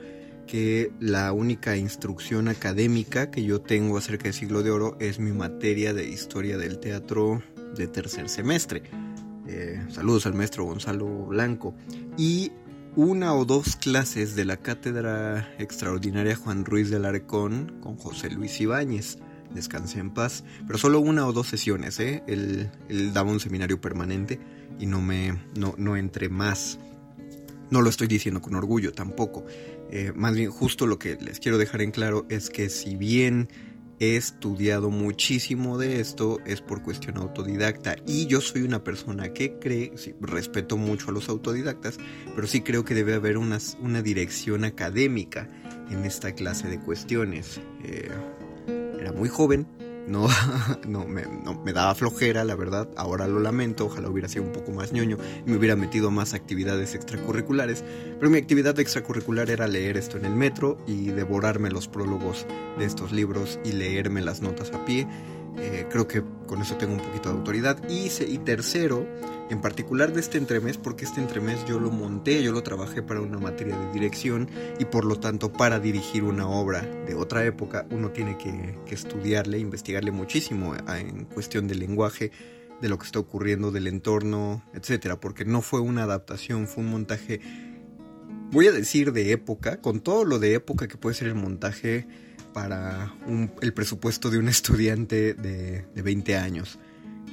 [0.46, 5.32] que la única instrucción académica que yo tengo acerca del siglo de oro es mi
[5.32, 7.42] materia de historia del teatro
[7.74, 8.82] de tercer semestre.
[9.52, 11.74] Eh, saludos al maestro Gonzalo Blanco.
[12.16, 12.52] Y
[12.94, 18.60] una o dos clases de la cátedra extraordinaria Juan Ruiz del Arcón con José Luis
[18.60, 19.18] Ibáñez.
[19.52, 20.44] Descansé en paz.
[20.68, 22.22] Pero solo una o dos sesiones, ¿eh?
[22.28, 24.38] Él, él daba un seminario permanente
[24.78, 25.36] y no me.
[25.56, 26.78] no, no entré más.
[27.70, 29.44] No lo estoy diciendo con orgullo tampoco.
[29.90, 33.48] Eh, más bien, justo lo que les quiero dejar en claro es que si bien
[34.00, 37.96] he estudiado muchísimo de esto, es por cuestión autodidacta.
[38.06, 41.98] Y yo soy una persona que cree, respeto mucho a los autodidactas,
[42.34, 45.48] pero sí creo que debe haber una dirección académica
[45.90, 47.60] en esta clase de cuestiones.
[47.84, 48.10] Eh,
[48.98, 49.66] era muy joven,
[50.10, 50.26] no,
[50.88, 52.88] no, me, no me daba flojera, la verdad.
[52.96, 56.34] Ahora lo lamento, ojalá hubiera sido un poco más ñoño y me hubiera metido más
[56.34, 57.84] actividades extracurriculares.
[58.18, 62.46] Pero mi actividad extracurricular era leer esto en el metro y devorarme los prólogos
[62.78, 65.06] de estos libros y leerme las notas a pie.
[65.58, 67.78] Eh, creo que con eso tengo un poquito de autoridad.
[67.88, 69.06] Y, y tercero,
[69.50, 73.20] en particular de este entremés, porque este entremés yo lo monté, yo lo trabajé para
[73.20, 77.86] una materia de dirección y por lo tanto para dirigir una obra de otra época
[77.90, 82.30] uno tiene que, estudiarle, investigarle muchísimo en cuestión del lenguaje,
[82.80, 86.90] de lo que está ocurriendo, del entorno, etcétera, porque no fue una adaptación, fue un
[86.90, 87.40] montaje,
[88.50, 92.06] voy a decir de época, con todo lo de época que puede ser el montaje
[92.52, 93.14] para
[93.60, 96.78] el presupuesto de un estudiante de, de 20 años.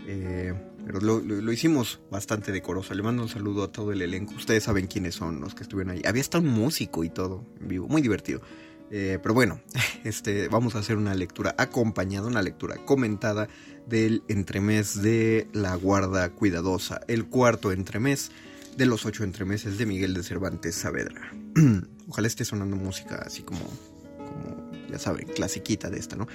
[0.08, 0.53] Eh,
[0.86, 2.93] pero lo, hicimos bastante decoroso.
[2.93, 4.34] Le mando un saludo a todo el elenco.
[4.36, 6.01] Ustedes saben quiénes son los que estuvieron ahí.
[6.06, 7.88] Había hasta un músico y todo en vivo.
[7.89, 8.41] Muy divertido.
[8.89, 9.60] Eh, pero bueno,
[10.06, 13.49] este, vamos a hacer una lectura acompañada, una lectura comentada
[13.86, 18.32] del entremés de La Guarda Cuidadosa, el cuarto entremés
[18.77, 21.34] de los ocho entremeses de Miguel de Cervantes Saavedra.
[22.08, 23.60] Ojalá esté sonando música así como,
[24.89, 26.28] ya saben, clasiquita de esta, ¿no?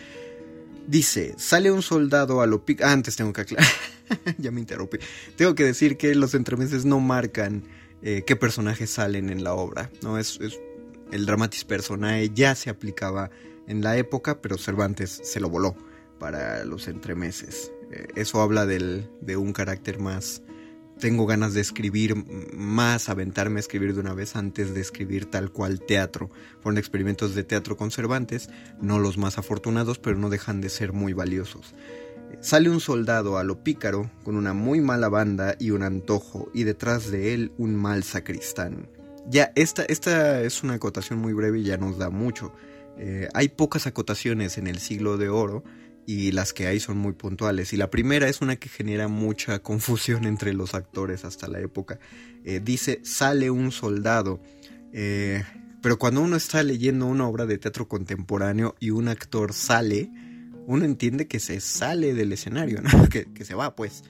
[0.86, 2.82] Dice, sale un soldado a lo pic...
[2.82, 3.70] Ah, antes tengo que aclarar.
[4.38, 4.98] ya me interrumpí.
[5.36, 7.62] Tengo que decir que los entremeses no marcan
[8.02, 9.90] eh, qué personajes salen en la obra.
[10.02, 10.58] No, es, es
[11.12, 13.30] el dramatis personae ya se aplicaba
[13.68, 15.76] en la época, pero Cervantes se lo voló
[16.18, 17.72] para los entremeses.
[17.92, 20.42] Eh, eso habla del, de un carácter más...
[20.98, 22.14] Tengo ganas de escribir
[22.54, 26.30] más, aventarme a escribir de una vez antes de escribir tal cual teatro.
[26.60, 28.50] Fueron experimentos de teatro con Cervantes,
[28.80, 31.74] no los más afortunados, pero no dejan de ser muy valiosos.
[32.40, 36.64] Sale un soldado a lo pícaro con una muy mala banda y un antojo, y
[36.64, 38.88] detrás de él un mal sacristán.
[39.28, 42.52] Ya, esta, esta es una acotación muy breve y ya nos da mucho.
[42.98, 45.64] Eh, hay pocas acotaciones en el siglo de oro
[46.06, 47.72] y las que hay son muy puntuales.
[47.72, 51.98] Y la primera es una que genera mucha confusión entre los actores hasta la época.
[52.44, 54.40] Eh, dice, sale un soldado.
[54.92, 55.42] Eh,
[55.80, 60.10] pero cuando uno está leyendo una obra de teatro contemporáneo y un actor sale,
[60.66, 63.08] uno entiende que se sale del escenario, ¿no?
[63.08, 64.04] que, que se va, pues.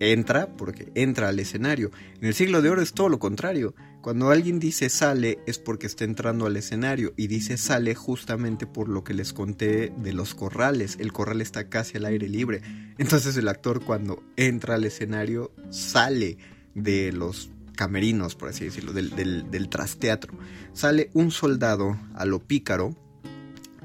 [0.00, 1.90] Entra porque entra al escenario.
[2.20, 3.74] En el siglo de oro es todo lo contrario.
[4.00, 8.88] Cuando alguien dice sale es porque está entrando al escenario y dice sale justamente por
[8.88, 10.96] lo que les conté de los corrales.
[11.00, 12.62] El corral está casi al aire libre.
[12.98, 16.38] Entonces el actor cuando entra al escenario sale
[16.74, 20.34] de los camerinos, por así decirlo, del, del, del trasteatro.
[20.72, 22.96] Sale un soldado a lo pícaro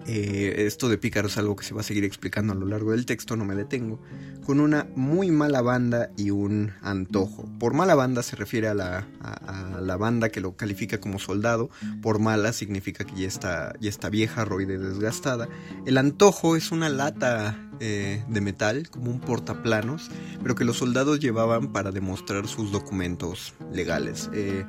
[0.07, 2.91] eh, esto de pícaro es algo que se va a seguir explicando a lo largo
[2.91, 3.99] del texto, no me detengo,
[4.45, 7.49] con una muy mala banda y un antojo.
[7.59, 11.69] Por mala banda se refiere a la, a, la banda que lo califica como soldado,
[12.01, 15.47] por mala significa que ya está, ya está vieja, roide, desgastada.
[15.85, 20.09] El antojo es una lata eh, de metal, como un portaplanos,
[20.41, 24.29] pero que los soldados llevaban para demostrar sus documentos legales.
[24.33, 24.63] Eh,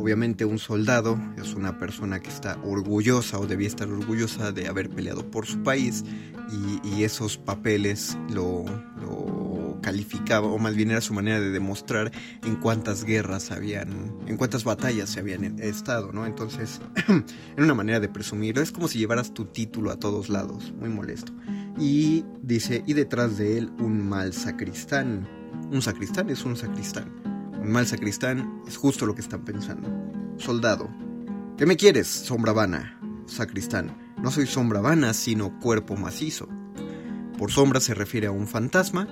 [0.00, 4.90] obviamente un soldado es una persona que está orgullosa o debía estar orgullosa de haber
[4.90, 6.02] peleado por su país
[6.50, 8.64] y, y esos papeles lo,
[9.00, 12.10] lo, calificaba o más bien era su manera de demostrar
[12.44, 16.26] en cuántas guerras habían, en cuántas batallas se habían estado, ¿no?
[16.26, 20.74] Entonces, era una manera de presumir, es como si llevaras tu título a todos lados,
[20.78, 21.32] muy molesto.
[21.78, 25.28] Y dice, y detrás de él un mal sacristán.
[25.70, 27.12] Un sacristán es un sacristán.
[27.60, 29.88] Un mal sacristán es justo lo que están pensando.
[30.36, 30.90] Soldado.
[31.56, 32.98] ¿Qué me quieres, sombra vana?
[33.26, 33.96] Sacristán.
[34.20, 36.48] No soy sombra vana, sino cuerpo macizo.
[37.38, 39.08] Por sombra se refiere a un fantasma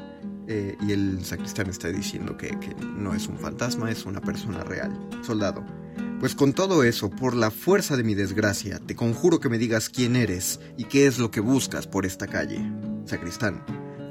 [0.47, 4.65] eh, y el sacristán está diciendo que, que no es un fantasma, es una persona
[4.65, 4.93] real.
[5.23, 5.65] Soldado.
[6.21, 9.91] Pues con todo eso, por la fuerza de mi desgracia, te conjuro que me digas
[9.91, 12.61] quién eres y qué es lo que buscas por esta calle.
[13.05, 13.63] Sacristán.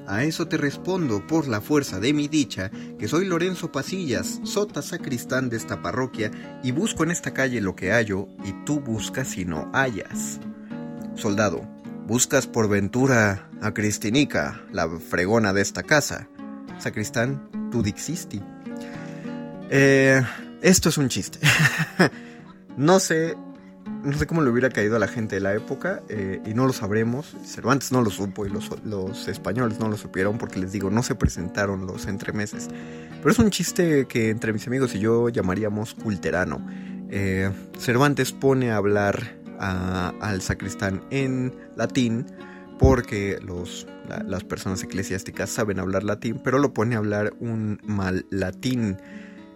[0.06, 4.82] A eso te respondo por la fuerza de mi dicha, que soy Lorenzo Pasillas, sota
[4.82, 6.30] sacristán de esta parroquia,
[6.62, 10.40] y busco en esta calle lo que hallo, y tú buscas y no hallas.
[11.16, 11.73] Soldado.
[12.08, 16.28] Buscas por ventura a Cristinica, la fregona de esta casa.
[16.78, 18.42] Sacristán, tú dixisti.
[19.70, 20.22] Eh,
[20.62, 21.40] esto es un chiste.
[22.78, 23.38] no sé.
[24.04, 26.68] No sé cómo le hubiera caído a la gente de la época eh, y no
[26.68, 27.38] lo sabremos.
[27.46, 31.16] Cervantes no lo supo y los, españoles no lo supieron porque les digo, no se
[31.16, 32.68] presentaron los entremeses.
[33.20, 36.68] Pero es un chiste que entre mis amigos y yo llamaríamos culterano.
[37.10, 37.50] Eh,
[37.80, 42.26] Cervantes pone a hablar al sacristán en latín
[42.80, 47.80] porque los, la, las personas eclesiásticas saben hablar latín, pero lo pone a hablar un
[47.86, 48.98] mal latín.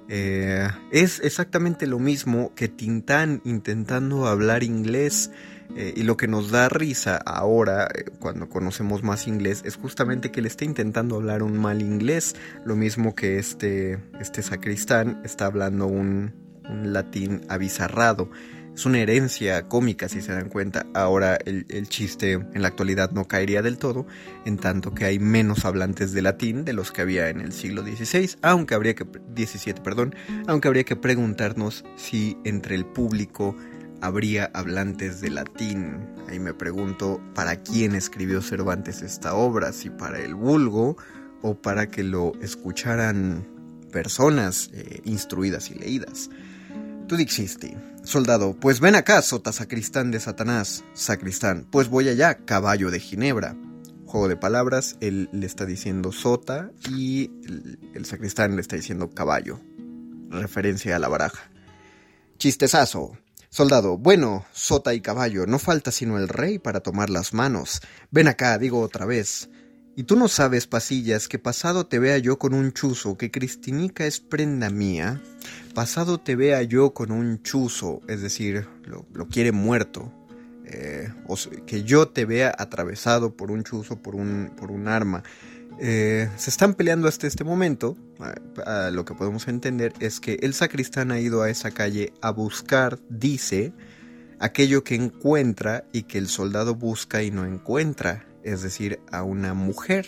[0.10, 5.32] Eh, es exactamente lo mismo que Tintán intentando hablar inglés.
[5.76, 10.32] Eh, y lo que nos da risa ahora, eh, cuando conocemos más inglés, es justamente
[10.32, 12.36] que le está intentando hablar un mal inglés.
[12.64, 16.34] Lo mismo que este, este sacristán está hablando un,
[16.70, 18.30] un latín abizarrado.
[18.78, 20.86] Es una herencia cómica, si se dan cuenta.
[20.94, 24.06] Ahora el, el, chiste en la actualidad no caería del todo,
[24.46, 27.82] en tanto que hay menos hablantes de latín de los que había en el siglo
[27.82, 30.14] XVI, aunque habría que XVII, perdón,
[30.46, 33.56] aunque habría que preguntarnos si entre el público
[34.00, 35.98] habría hablantes de latín.
[36.30, 40.98] Ahí me pregunto para quién escribió Cervantes esta obra, si para el vulgo
[41.42, 43.44] o para que lo escucharan
[43.92, 46.30] personas eh, instruidas y leídas.
[47.08, 47.76] Tú dijiste,
[48.08, 53.56] soldado, pues ven acá, sota sacristán de Satanás, sacristán, pues voy allá, caballo de Ginebra.
[54.06, 57.30] Juego de palabras, él le está diciendo sota y
[57.94, 59.60] el, sacristán le está diciendo caballo.
[60.30, 61.52] Referencia a la baraja.
[62.38, 63.18] Chistesazo.
[63.50, 67.82] Soldado, bueno, sota y caballo, no falta sino el rey para tomar las manos.
[68.12, 69.50] Ven acá, digo otra vez.
[69.98, 74.06] Y tú no sabes, pasillas, que pasado te vea yo con un chuzo, que Cristinica
[74.06, 75.20] es prenda mía,
[75.78, 80.12] pasado te vea yo con un chuzo, es decir, lo, quiere muerto,
[80.66, 85.22] eh, o que yo te vea atravesado por un chuzo, por un, arma.
[85.80, 87.96] Eh, se están peleando hasta este momento.
[88.92, 92.98] Lo que podemos entender es que el sacristán ha ido a esa calle a buscar,
[93.10, 93.72] dice,
[94.40, 99.54] aquello que encuentra y que el soldado busca y no encuentra es decir, a una
[99.54, 100.08] mujer,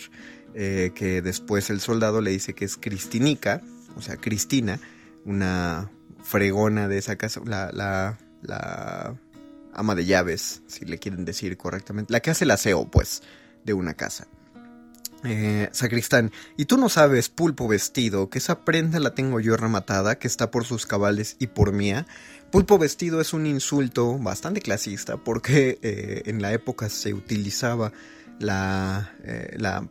[0.54, 3.60] eh, que después el soldado le dice que es Cristinica,
[3.96, 4.80] o sea, Cristina,
[5.24, 5.90] una
[6.22, 9.16] fregona de esa casa, la, la,
[9.72, 13.22] ama de llaves, si le quieren decir correctamente, la que hace el aseo, pues,
[13.64, 14.26] de una casa.
[15.22, 20.18] Eh, sacristán, y tú no sabes, pulpo vestido, que esa prenda la tengo yo rematada,
[20.18, 22.06] que está por sus cabales y por mía.
[22.50, 27.92] Pulpo vestido es un insulto bastante clasista, porque eh, en la época se utilizaba
[28.40, 29.86] la, eh, la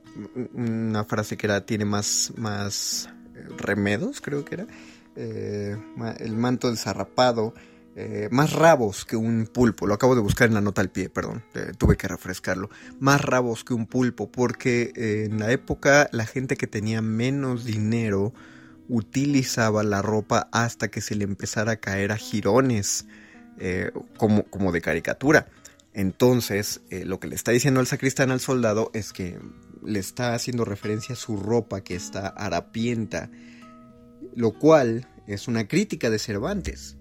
[0.53, 3.07] una frase que era tiene más más
[3.57, 4.67] remedos creo que era
[5.21, 5.75] eh,
[6.19, 7.53] el manto desarrapado
[7.97, 9.85] eh, más rabos que un pulpo.
[9.85, 12.69] Lo acabo de buscar en la nota al pie perdón eh, tuve que refrescarlo.
[13.01, 18.33] Más rabos que un pulpo porque en la época la gente que tenía menos dinero
[18.87, 23.05] utilizaba la ropa hasta que se le empezara a caer a jirones
[24.15, 25.49] como, como de caricatura.
[25.93, 29.37] Entonces, lo que le está diciendo el sacristán al soldado es que
[29.83, 33.29] le está haciendo referencia a su ropa que está harapienta,
[34.35, 36.97] lo cual es una crítica de Cervantes.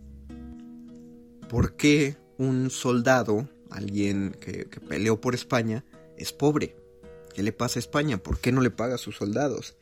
[1.48, 5.84] ¿Por qué un soldado, alguien que, peleó por España,
[6.16, 6.76] es pobre.
[7.34, 8.18] ¿Qué le pasa a España?
[8.18, 9.76] ¿Por qué no le paga a sus soldados?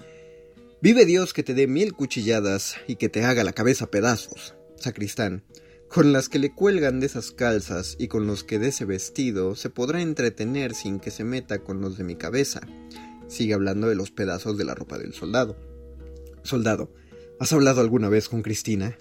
[0.82, 5.44] Vive Dios que te dé mil cuchilladas y que te haga la cabeza pedazos, sacristán.
[5.88, 9.54] Con las que le cuelgan de esas calzas y con los que de ese vestido
[9.54, 12.60] se podrá entretener sin que se meta con los de mi cabeza.
[13.28, 15.56] Sigue hablando de los pedazos de la ropa del soldado.
[16.42, 16.92] Soldado,
[17.40, 18.96] ¿has hablado alguna vez con Cristina?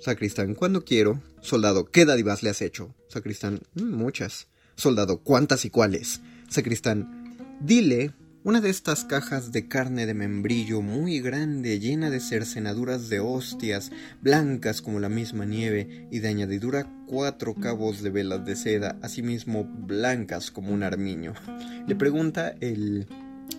[0.00, 1.22] Sacristán, ¿cuándo quiero?
[1.40, 2.94] Soldado, ¿qué dádivas le has hecho?
[3.08, 4.48] Sacristán, "Mm, muchas.
[4.74, 6.20] Soldado, ¿cuántas y cuáles?
[6.48, 8.12] Sacristán, dile
[8.44, 13.92] una de estas cajas de carne de membrillo muy grande, llena de cercenaduras de hostias,
[14.20, 19.64] blancas como la misma nieve, y de añadidura cuatro cabos de velas de seda, asimismo
[19.64, 21.34] blancas como un armiño.
[21.86, 23.06] Le pregunta el,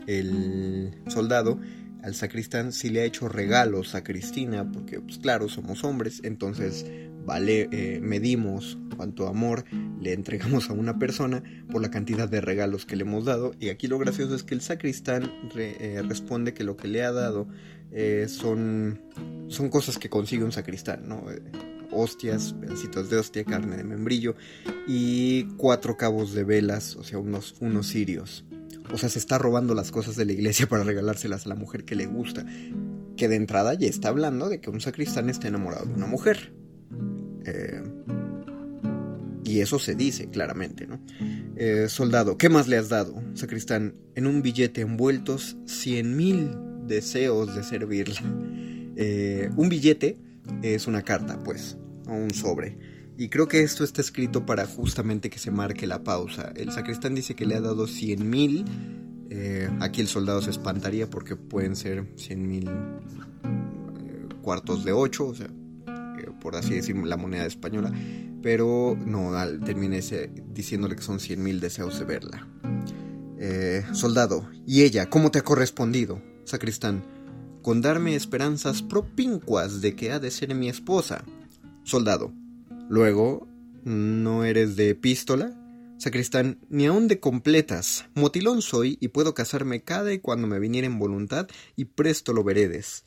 [0.08, 1.60] el soldado
[2.04, 6.86] al sacristán si le ha hecho regalos a Cristina, porque pues claro, somos hombres, entonces
[7.26, 9.64] vale, eh, medimos cuánto amor
[10.02, 13.54] le entregamos a una persona por la cantidad de regalos que le hemos dado.
[13.60, 17.14] Y aquí lo gracioso es que el sacristán eh, responde que lo que le ha
[17.14, 17.48] dado
[17.92, 19.02] eh, son,
[19.48, 21.24] son cosas que consigue un sacristán, ¿no?
[21.92, 24.36] Hostias, pedacitos de hostia, carne de membrillo
[24.88, 28.44] y cuatro cabos de velas, o sea, unos, unos cirios.
[28.92, 31.86] O sea, se está robando las cosas de la iglesia para regalárselas a la mujer
[31.86, 32.46] que le gusta.
[33.18, 36.54] Que de entrada ya está hablando de que un sacristán está enamorado de una mujer.
[37.46, 37.84] Eh,
[39.44, 41.00] y eso se dice claramente, ¿no?
[41.56, 43.22] Eh, soldado, ¿qué más le has dado?
[43.36, 46.52] Sacristán, en un billete envueltos cien mil
[46.88, 48.22] deseos de servirla.
[48.96, 50.18] Eh, un billete
[50.62, 51.78] es una carta, pues,
[52.08, 52.78] o un sobre.
[53.24, 56.52] Y creo que esto está escrito para justamente que se marque la pausa.
[56.58, 58.66] El sacristán dice que le ha dado cien mil.
[59.30, 65.28] eh, aquí el soldado se espantaría porque pueden ser cien mil eh, cuartos de ocho,
[65.28, 67.94] o sea, eh, por así decir, la moneda española.
[68.42, 69.32] Pero no,
[69.64, 69.96] termina
[70.54, 72.46] diciéndole que son cien mil deseos de verla.
[73.94, 76.22] Soldado, ¿y ella cómo te ha correspondido?
[76.44, 77.06] Sacristán,
[77.62, 81.24] con darme esperanzas propincuas de que ha de ser mi esposa.
[81.86, 82.34] Soldado,
[82.90, 83.48] luego,
[83.84, 85.54] ¿no eres de epístola?
[85.98, 88.06] Sacristán, ni aun de completas.
[88.14, 92.44] Motilón soy y puedo casarme cada y cuando me viniera en voluntad y presto lo
[92.44, 93.06] veredes.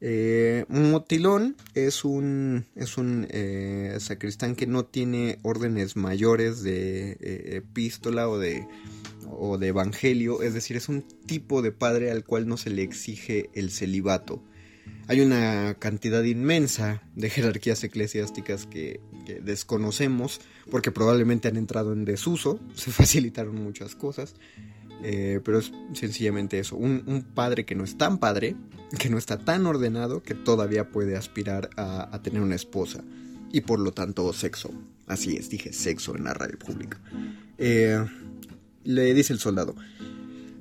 [0.00, 7.56] Eh, motilón es un, es un eh, sacristán que no tiene órdenes mayores de eh,
[7.56, 8.66] epístola o de,
[9.28, 12.82] o de evangelio, es decir, es un tipo de padre al cual no se le
[12.82, 14.44] exige el celibato.
[15.08, 22.06] Hay una cantidad inmensa de jerarquías eclesiásticas que, que desconocemos porque probablemente han entrado en
[22.06, 24.34] desuso, se facilitaron muchas cosas,
[25.02, 28.56] eh, pero es sencillamente eso, un, padre que no es tan padre,
[28.98, 33.04] que no está tan ordenado, que todavía puede aspirar a, a tener una esposa
[33.52, 34.70] y por lo tanto sexo.
[35.06, 36.98] Así es, dije sexo en la radio pública.
[37.58, 38.02] Eh,
[38.84, 39.76] le dice el soldado,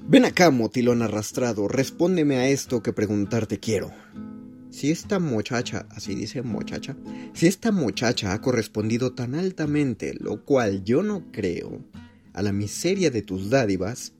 [0.07, 3.91] ven acá, motilón arrastrado, respóndeme a esto que preguntarte quiero.
[4.69, 6.95] Si esta muchacha, así dice muchacha,
[7.33, 11.83] si esta muchacha ha correspondido tan altamente, lo cual yo no creo,
[12.33, 14.13] a la miseria de tus dádivas,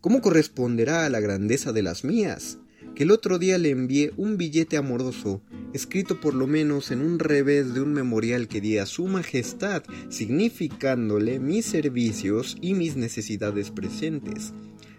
[0.00, 2.58] ¿cómo corresponderá a la grandeza de las mías?
[2.94, 5.40] Que el otro día le envié un billete amoroso,
[5.72, 9.82] escrito por lo menos en un revés de un memorial que di a su majestad,
[10.10, 14.52] significándole mis servicios y mis necesidades presentes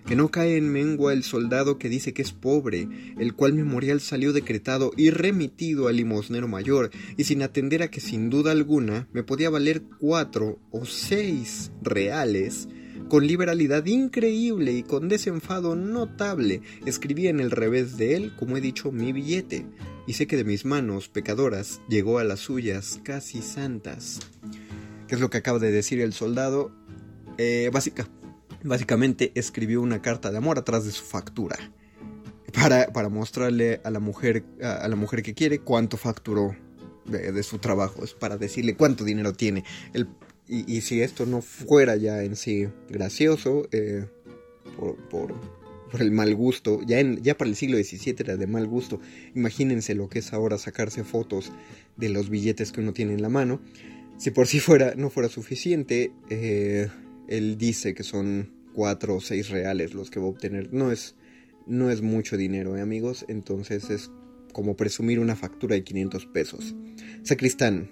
[0.05, 2.87] que no cae en mengua el soldado que dice que es pobre,
[3.17, 7.99] el cual memorial salió decretado y remitido al limosnero mayor, y sin atender a que
[7.99, 12.67] sin duda alguna me podía valer cuatro o seis reales,
[13.09, 18.61] con liberalidad increíble y con desenfado notable, escribí en el revés de él, como he
[18.61, 19.65] dicho, mi billete,
[20.07, 24.19] y sé que de mis manos pecadoras llegó a las suyas casi santas.
[25.07, 26.71] ¿Qué es lo que acaba de decir el soldado?
[27.37, 28.07] Eh, básica,
[28.64, 31.57] básicamente escribió una carta de amor atrás de su factura
[32.53, 36.55] para, para mostrarle a la mujer a, la mujer que quiere cuánto facturó
[37.05, 38.03] de, de, su trabajo.
[38.03, 39.64] Es para decirle cuánto dinero tiene.
[40.47, 44.05] Y, si esto no fuera ya en sí gracioso eh,
[44.78, 45.34] por, por,
[45.89, 48.99] por, el mal gusto ya en, ya para el siglo XVII era de mal gusto.
[49.36, 51.51] Imagínense lo que es ahora sacarse fotos
[51.97, 53.61] de los billetes que uno tiene en la mano.
[54.18, 56.89] Si por sí fuera no fuera suficiente eh,
[57.38, 60.71] él dice que son cuatro o seis reales los que va a obtener.
[60.71, 61.15] No es,
[61.65, 63.25] no es mucho dinero, ¿eh, amigos.
[63.27, 64.11] Entonces es
[64.51, 66.75] como presumir una factura de 500 pesos.
[67.23, 67.91] Sacristán,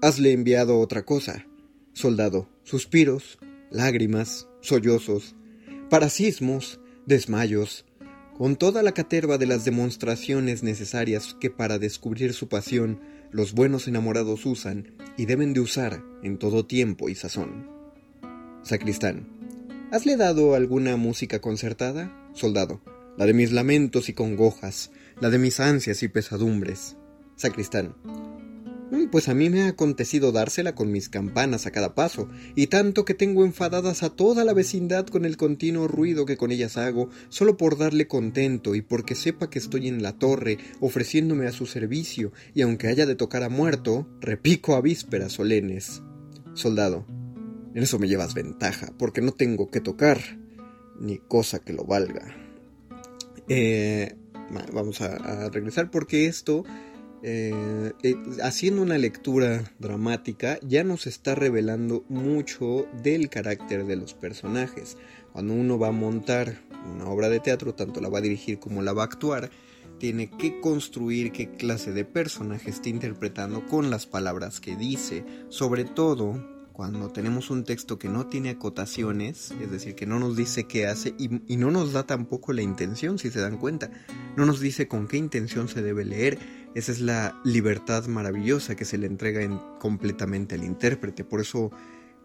[0.00, 1.46] hasle enviado otra cosa.
[1.92, 3.38] Soldado, suspiros,
[3.70, 5.36] lágrimas, sollozos,
[5.90, 7.84] parasismos, desmayos,
[8.38, 13.00] con toda la caterva de las demostraciones necesarias que para descubrir su pasión
[13.30, 17.71] los buenos enamorados usan y deben de usar en todo tiempo y sazón.
[18.62, 19.26] Sacristán.
[19.90, 22.16] ¿Hasle dado alguna música concertada?
[22.32, 22.80] Soldado.
[23.18, 24.90] La de mis lamentos y congojas,
[25.20, 26.96] la de mis ansias y pesadumbres.
[27.36, 27.94] Sacristán.
[28.90, 32.68] "Mm, Pues a mí me ha acontecido dársela con mis campanas a cada paso, y
[32.68, 36.76] tanto que tengo enfadadas a toda la vecindad con el continuo ruido que con ellas
[36.76, 41.52] hago, solo por darle contento y porque sepa que estoy en la torre, ofreciéndome a
[41.52, 46.02] su servicio, y aunque haya de tocar a muerto, repico a vísperas solenes.
[46.54, 47.06] Soldado.
[47.74, 50.18] En eso me llevas ventaja, porque no tengo que tocar,
[51.00, 52.34] ni cosa que lo valga.
[53.48, 54.14] Eh,
[54.54, 55.16] va- vamos a,
[55.46, 56.64] a regresar porque esto,
[57.22, 64.14] eh, eh, haciendo una lectura dramática, ya nos está revelando mucho del carácter de los
[64.14, 64.96] personajes.
[65.32, 66.58] Cuando uno va a montar
[66.94, 69.50] una obra de teatro, tanto la va a dirigir como la va a actuar,
[69.98, 75.84] tiene que construir qué clase de personaje está interpretando con las palabras que dice, sobre
[75.84, 76.44] todo
[76.82, 80.88] cuando tenemos un texto que no tiene acotaciones, es decir, que no nos dice qué
[80.88, 83.88] hace y, no nos da tampoco la intención, si se dan cuenta,
[84.36, 86.40] no nos dice con qué intención se debe leer.
[86.74, 91.22] Esa es la libertad maravillosa que se le entrega en- completamente al intérprete.
[91.22, 91.70] Por eso,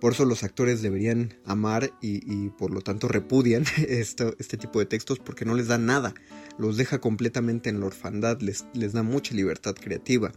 [0.01, 5.19] por eso los actores deberían amar y, por lo tanto repudian este tipo de textos
[5.19, 6.15] porque no les da nada.
[6.57, 10.31] Los deja completamente en la orfandad, les, les da mucha libertad creativa.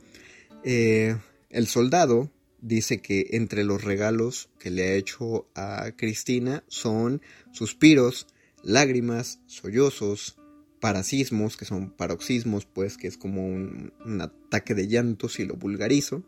[0.62, 1.16] Eh,
[1.48, 2.30] el soldado
[2.62, 8.26] dice que entre los regalos que le ha hecho a Cristina son suspiros,
[8.62, 10.36] lágrimas, sollozos,
[10.80, 15.54] parasismos, que son paroxismos, pues que es como un, un ataque de llanto si lo
[15.54, 16.24] vulgarizo,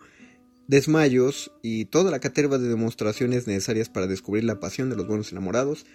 [0.68, 5.32] desmayos y toda la caterva de demostraciones necesarias para descubrir la pasión de los buenos
[5.32, 5.86] enamorados.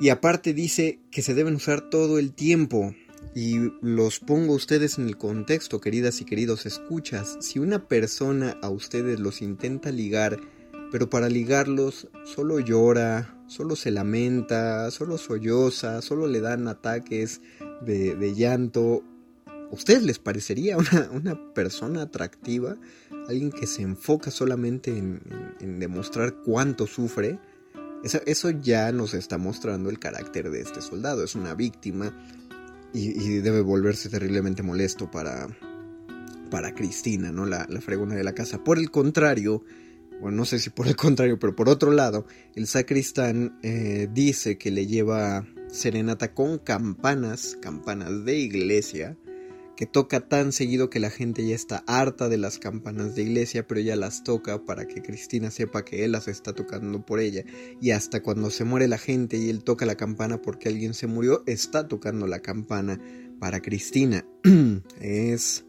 [0.00, 2.94] Y aparte dice que se deben usar todo el tiempo.
[3.34, 7.38] Y los pongo a ustedes en el contexto, queridas y queridos escuchas.
[7.40, 10.40] Si una persona a ustedes los intenta ligar,
[10.90, 17.40] pero para ligarlos solo llora, solo se lamenta, solo solloza, solo le dan ataques
[17.82, 19.04] de, llanto,
[19.46, 20.76] ¿a ustedes les parecería
[21.12, 22.76] una, persona atractiva?
[23.28, 27.38] Alguien que se enfoca solamente en, en- en demostrar cuánto sufre.
[28.02, 31.22] Eso, eso ya nos está mostrando el carácter de este soldado.
[31.22, 32.12] Es una víctima
[32.92, 35.48] y, y debe volverse terriblemente molesto para,
[36.50, 37.46] para Cristina, ¿no?
[37.46, 38.62] La, la fregona de la casa.
[38.62, 39.64] Por el contrario,
[40.20, 44.58] bueno, no sé si por el contrario, pero por otro lado, el sacristán eh, dice
[44.58, 49.16] que le lleva serenata con campanas, campanas de iglesia,
[49.80, 53.66] que toca tan seguido que la gente ya está harta de las campanas de iglesia,
[53.66, 57.46] pero ya las toca para que Cristina sepa que él las está tocando por ella.
[57.80, 61.06] Y hasta cuando se muere la gente y él toca la campana porque alguien se
[61.06, 63.00] murió, está tocando la campana
[63.38, 64.26] para Cristina.
[65.00, 65.64] es...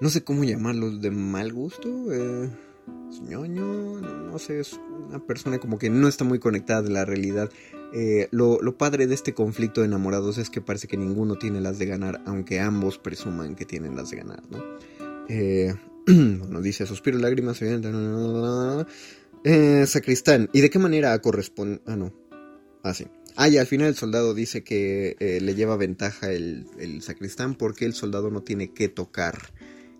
[0.00, 2.12] No sé cómo llamarlos de mal gusto.
[2.12, 2.50] Eh,
[3.22, 7.04] ñoño, no, no sé, es una persona como que no está muy conectada de la
[7.04, 7.50] realidad.
[7.94, 11.60] Eh, lo, lo padre de este conflicto de enamorados es que parece que ninguno tiene
[11.60, 14.62] las de ganar, aunque ambos presuman que tienen las de ganar, ¿no?
[15.28, 15.74] Eh,
[16.06, 18.86] bueno, dice suspiro, lágrimas, eh,
[19.86, 20.48] sacristán.
[20.52, 21.80] ¿Y de qué manera corresponde?
[21.86, 22.12] Ah, no.
[22.82, 23.06] Ah, sí.
[23.36, 27.54] Ah, y al final el soldado dice que eh, le lleva ventaja el, el sacristán
[27.54, 29.52] porque el soldado no tiene que tocar.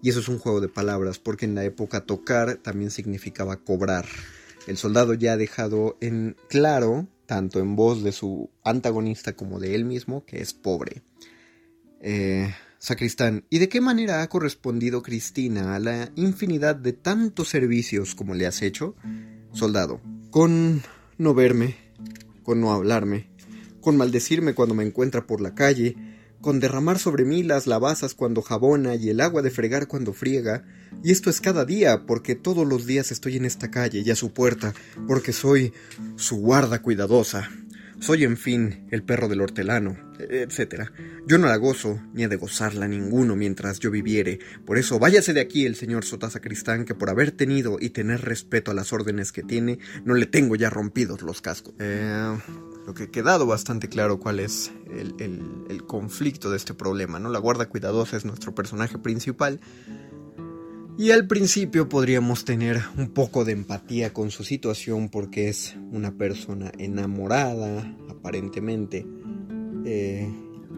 [0.03, 4.07] Y eso es un juego de palabras, porque en la época tocar también significaba cobrar.
[4.67, 9.75] El soldado ya ha dejado en claro, tanto en voz de su antagonista como de
[9.75, 11.03] él mismo, que es pobre.
[12.01, 18.15] Eh, sacristán, ¿y de qué manera ha correspondido Cristina a la infinidad de tantos servicios
[18.15, 18.95] como le has hecho?
[19.53, 20.01] Soldado,
[20.31, 20.83] con
[21.19, 21.77] no verme,
[22.43, 23.29] con no hablarme,
[23.81, 25.97] con maldecirme cuando me encuentra por la calle,
[26.41, 30.65] con derramar sobre mí las lavazas cuando jabona y el agua de fregar cuando friega,
[31.03, 34.17] y esto es cada día, porque todos los días estoy en esta calle y a
[34.17, 34.75] su puerta,
[35.07, 35.73] porque soy
[36.17, 37.51] su guarda cuidadosa.
[37.99, 40.91] Soy, en fin, el perro del hortelano, etc.
[41.27, 44.39] Yo no la gozo, ni he de gozarla ninguno mientras yo viviere.
[44.65, 48.71] Por eso váyase de aquí el señor Sotasacristán, que por haber tenido y tener respeto
[48.71, 51.75] a las órdenes que tiene, no le tengo ya rompidos los cascos.
[51.79, 52.39] Eh,
[52.87, 57.19] lo que ha quedado bastante claro cuál es el, el, el conflicto de este problema,
[57.19, 57.31] ¿no?
[57.31, 59.61] La guarda cuidadosa es nuestro personaje principal.
[60.99, 66.17] Y al principio podríamos tener un poco de empatía con su situación porque es una
[66.17, 69.07] persona enamorada, aparentemente,
[69.85, 70.27] eh,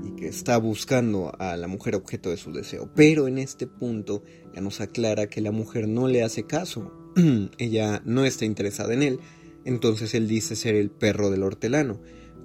[0.04, 2.90] y que está buscando a la mujer objeto de su deseo.
[2.96, 6.92] Pero en este punto ya nos aclara que la mujer no le hace caso,
[7.58, 9.20] ella no está interesada en él,
[9.64, 12.00] entonces él dice ser el perro del hortelano.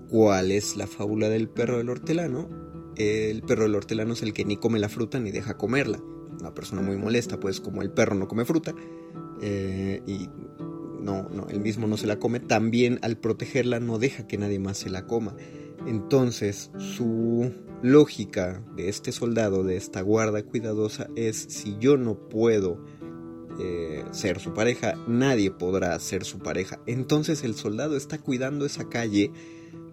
[0.09, 2.47] ¿Cuál es la fábula del perro del hortelano?
[2.97, 5.99] El perro del hortelano es el que ni come la fruta ni deja comerla
[6.43, 8.75] una persona muy molesta, pues como el perro no come fruta,
[9.41, 10.29] eh, y
[10.99, 14.59] no, no, él mismo no se la come, también al protegerla no deja que nadie
[14.59, 15.35] más se la coma.
[15.87, 22.83] Entonces, su lógica de este soldado, de esta guarda cuidadosa, es si yo no puedo
[23.59, 26.79] eh, ser su pareja, nadie podrá ser su pareja.
[26.87, 29.31] Entonces el soldado está cuidando esa calle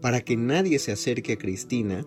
[0.01, 2.05] para que nadie se acerque a Cristina,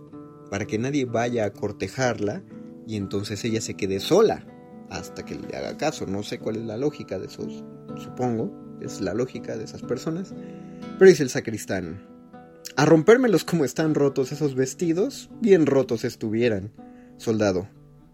[0.50, 2.44] para que nadie vaya a cortejarla
[2.88, 4.46] y entonces ella se quede sola
[4.90, 6.06] hasta que le haga caso.
[6.06, 7.64] No sé cuál es la lógica de esos,
[7.98, 10.34] supongo, es la lógica de esas personas.
[11.00, 12.06] Pero dice el sacristán,
[12.76, 16.72] a rompérmelos como están rotos esos vestidos, bien rotos estuvieran.
[17.18, 17.70] Soldado,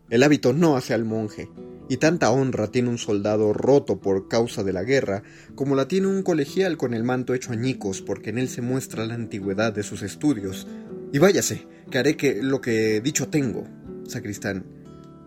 [0.10, 1.50] el hábito no hace al monje,
[1.88, 5.24] y tanta honra tiene un soldado roto por causa de la guerra,
[5.56, 9.06] como la tiene un colegial con el manto hecho añicos, porque en él se muestra
[9.06, 10.68] la antigüedad de sus estudios.
[11.12, 13.64] Y váyase, que haré que lo que dicho tengo.
[14.10, 14.66] Sacristán,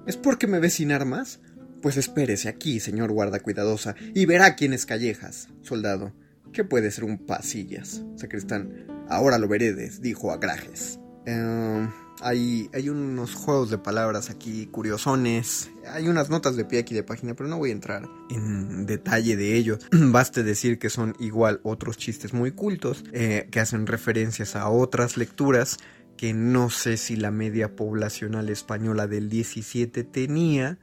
[0.06, 1.40] ¿es porque me ve sin armas?
[1.80, 5.48] Pues espérese aquí, señor guarda cuidadosa, y verá quién es callejas.
[5.62, 6.12] Soldado,
[6.52, 8.02] ¿qué puede ser un pasillas?
[8.16, 10.98] Sacristán, ahora lo veredes, dijo Agrajes.
[11.26, 11.88] Eh,
[12.20, 15.70] hay, hay unos juegos de palabras aquí curiosones.
[15.88, 19.36] Hay unas notas de pie aquí de página, pero no voy a entrar en detalle
[19.36, 19.78] de ello.
[19.92, 25.16] Baste decir que son igual otros chistes muy cultos eh, que hacen referencias a otras
[25.16, 25.78] lecturas
[26.22, 30.78] que no sé si la media poblacional española del 17 tenía,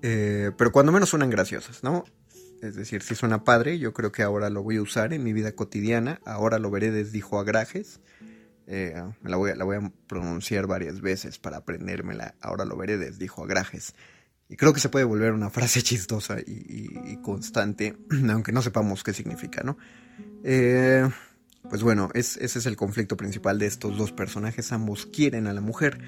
[0.00, 2.04] eh, pero cuando menos suenan graciosas, ¿no?
[2.62, 5.34] Es decir, si suena padre, yo creo que ahora lo voy a usar en mi
[5.34, 6.22] vida cotidiana.
[6.24, 8.00] Ahora lo veré, dijo Agrajes.
[8.66, 12.34] Eh, la, voy a, la, voy a, pronunciar varias veces para aprendérmela.
[12.40, 13.94] Ahora lo veré, dijo Agrajes.
[14.48, 17.94] Y creo que se puede volver una frase chistosa y, y, y constante,
[18.30, 19.76] aunque no sepamos qué significa, ¿no?
[20.42, 21.06] Eh,
[21.68, 24.72] pues bueno, es, ese es el conflicto principal de estos dos personajes.
[24.72, 26.00] Ambos quieren a la mujer.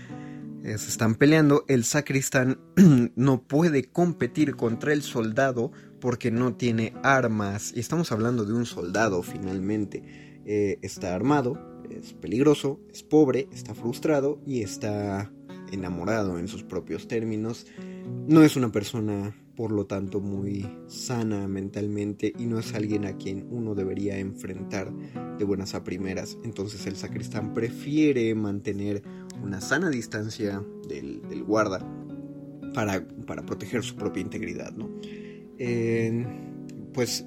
[0.64, 1.64] Eh, se están peleando.
[1.68, 2.59] El sacristán
[3.16, 7.72] no puede competir contra el soldado porque no tiene armas.
[7.74, 10.02] Y estamos hablando de un soldado finalmente.
[10.46, 15.30] Eh, está armado, es peligroso, es pobre, está frustrado y está
[15.74, 17.66] enamorado en sus propios términos.
[18.26, 23.16] No es una persona, por lo tanto, muy sana mentalmente y no es alguien a
[23.16, 24.92] quien uno debería enfrentar
[25.38, 26.38] de buenas a primeras.
[26.44, 29.02] Entonces el sacristán prefiere mantener
[29.42, 31.86] una sana distancia del, guarda
[32.72, 34.72] para, para, proteger su propia integridad.
[34.72, 34.90] ¿no?
[36.92, 37.26] Pues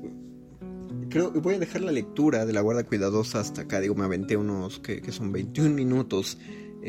[1.10, 3.80] creo que voy a dejar la lectura de la guarda cuidadosa hasta acá.
[3.80, 6.38] Digo, me aventé unos que son 21 minutos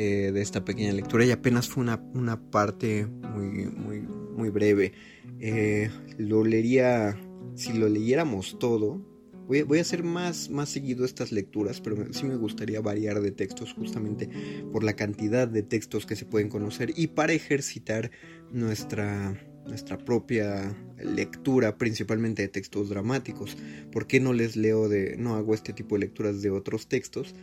[0.01, 4.93] eh, de esta pequeña lectura y apenas fue una, una parte muy, muy, muy breve.
[5.41, 7.19] Eh, lo leería,
[7.57, 9.05] si lo leyéramos todo,
[9.49, 13.33] voy, voy, a hacer más, más seguido estas lecturas, pero sí me gustaría variar de
[13.33, 14.31] textos justamente
[14.73, 18.13] por la cantidad de textos que se pueden conocer y para ejercitar
[18.53, 19.37] nuestra
[19.67, 23.57] nuestra propia lectura, principalmente de textos dramáticos.
[23.91, 27.35] ¿Por qué no les leo de, no hago este tipo de lecturas de otros textos?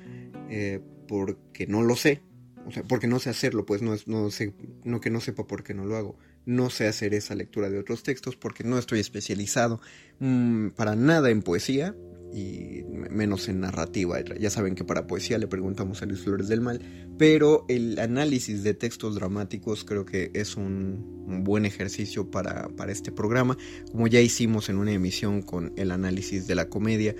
[0.50, 2.22] Eh, porque no lo sé,
[2.66, 4.54] o sea, porque no sé hacerlo, pues no, es, no sé,
[4.84, 6.18] no que no sepa por qué no lo hago.
[6.46, 9.82] No sé hacer esa lectura de otros textos porque no estoy especializado
[10.20, 11.96] mmm, para nada en poesía
[12.34, 14.20] y menos en narrativa.
[14.22, 16.82] Ya saben que para poesía le preguntamos a Luis Flores del Mal,
[17.18, 22.92] pero el análisis de textos dramáticos creo que es un, un buen ejercicio para, para,
[22.92, 23.58] este programa,
[23.92, 27.16] como ya hicimos en una emisión con el análisis de la comedia.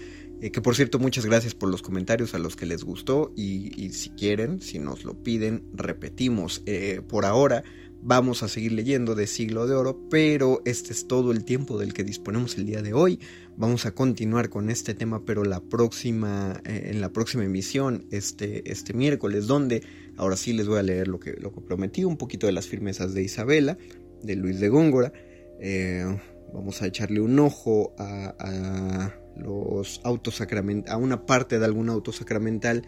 [0.46, 3.90] Eh, que por cierto, muchas gracias por los comentarios a los que les gustó y,
[3.94, 6.62] si quieren, si nos lo piden, repetimos.
[6.68, 7.64] Eh, por ahora
[8.04, 11.96] vamos a seguir leyendo de Siglo de Oro, pero este es todo el tiempo del
[11.96, 13.20] que disponemos el día de hoy.
[13.58, 18.72] Vamos a continuar con este tema, pero la próxima, eh, en la próxima emisión, este,
[18.72, 19.82] este miércoles, donde
[20.16, 22.68] ahora sí les voy a leer lo que, lo que prometí, un poquito de las
[22.68, 23.80] firmezas de Isabela,
[24.22, 25.12] de Luis de Góngora.
[25.60, 26.06] Eh,
[26.54, 32.86] vamos a echarle un ojo a los autos a una parte de algún auto sacramental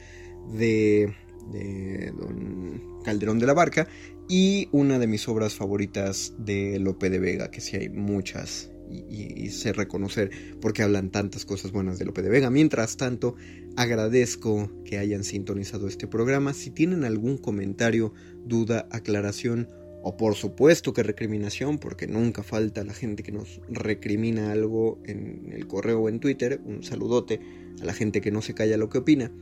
[0.54, 1.14] de,
[1.52, 3.88] de don Calderón de la Barca
[4.30, 9.44] y una de mis obras favoritas de Lope de Vega, que sí hay muchas y,
[9.44, 10.32] y, sé reconocer
[10.62, 12.50] porque hablan tantas cosas buenas de Lope de Vega.
[12.50, 13.36] Mientras tanto,
[13.76, 16.54] agradezco que hayan sintonizado este programa.
[16.54, 18.14] Si tienen algún comentario,
[18.46, 19.68] duda, aclaración
[20.08, 25.52] o por supuesto que recriminación, porque nunca falta la gente que nos recrimina algo en
[25.52, 27.42] el correo o en Twitter, un saludote
[27.82, 29.34] a la gente que no se calla lo que opina,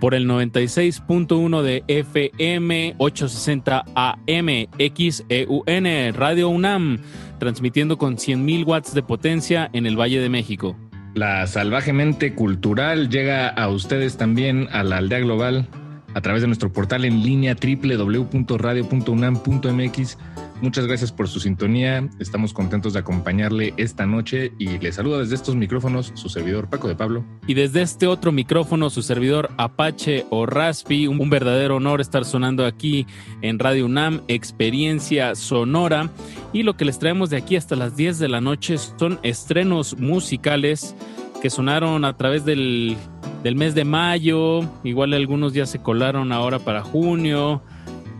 [0.00, 4.48] Por el 96.1 de FM 860 AM
[4.78, 7.00] XEUN Radio UNAM,
[7.38, 10.74] transmitiendo con 100.000 watts de potencia en el Valle de México.
[11.14, 15.68] La salvajemente cultural llega a ustedes también a la aldea global
[16.14, 20.18] a través de nuestro portal en línea www.radio.unam.mx.
[20.62, 22.06] Muchas gracias por su sintonía.
[22.18, 26.86] Estamos contentos de acompañarle esta noche y le saluda desde estos micrófonos su servidor Paco
[26.86, 27.24] de Pablo.
[27.46, 32.66] Y desde este otro micrófono, su servidor Apache o Raspi, un, verdadero honor estar sonando
[32.66, 33.06] aquí
[33.40, 36.10] en Radio UNAM, experiencia sonora.
[36.52, 39.98] Y lo que les traemos de aquí hasta las 10 de la noche son estrenos
[39.98, 40.94] musicales
[41.40, 42.98] que sonaron a través del,
[43.42, 47.62] del mes de mayo, igual algunos ya se colaron ahora para junio.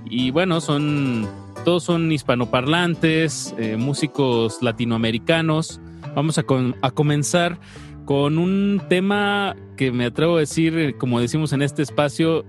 [0.06, 1.28] Y bueno, son
[1.64, 5.80] todos son hispanoparlantes, eh, músicos latinoamericanos.
[6.14, 7.58] Vamos a, com a, comenzar
[8.04, 12.44] con un tema que me atrevo a decir, como decimos en este espacio,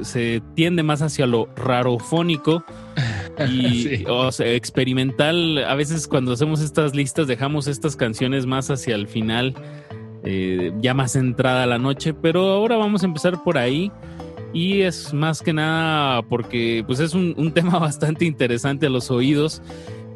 [0.00, 2.64] se tiende más hacia lo rarofónico
[3.50, 4.04] y sí.
[4.08, 5.64] o sea, experimental.
[5.64, 9.54] A veces cuando hacemos estas listas dejamos estas canciones más hacia el final,
[10.24, 13.90] eh, ya más entrada la noche, pero ahora vamos a empezar por ahí
[14.52, 19.10] y es más que nada porque pues es un, un, tema bastante interesante a los
[19.10, 19.62] oídos.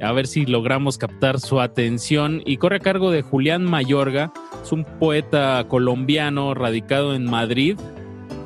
[0.02, 2.42] A ver si logramos captar su atención.
[2.44, 4.32] Y corre a cargo de Julián Mayorga.
[4.62, 7.78] Es un poeta colombiano radicado en Madrid.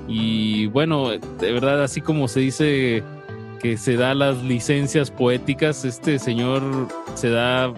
[0.06, 3.02] Y bueno, de verdad, así como se dice
[3.60, 6.62] que se da las licencias poéticas, este señor
[7.14, 7.72] se da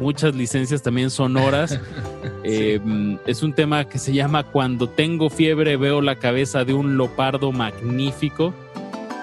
[0.00, 1.80] muchas licencias también sonoras.
[2.44, 2.80] eh,
[3.26, 7.52] es un tema que se llama Cuando tengo fiebre veo la cabeza de un lopardo
[7.52, 8.54] magnífico.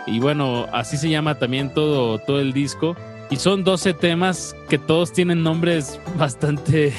[0.08, 2.96] Y bueno, así se llama también todo, todo el disco.
[3.30, 6.94] Y son 12 temas que todos tienen nombres bastante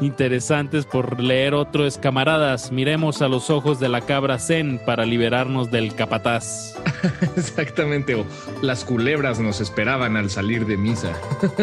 [0.00, 1.54] interesantes por leer.
[1.54, 6.74] Otro es Camaradas, miremos a los ojos de la cabra Zen para liberarnos del capataz.
[7.36, 8.24] Exactamente, o
[8.62, 11.12] las culebras nos esperaban al salir de misa.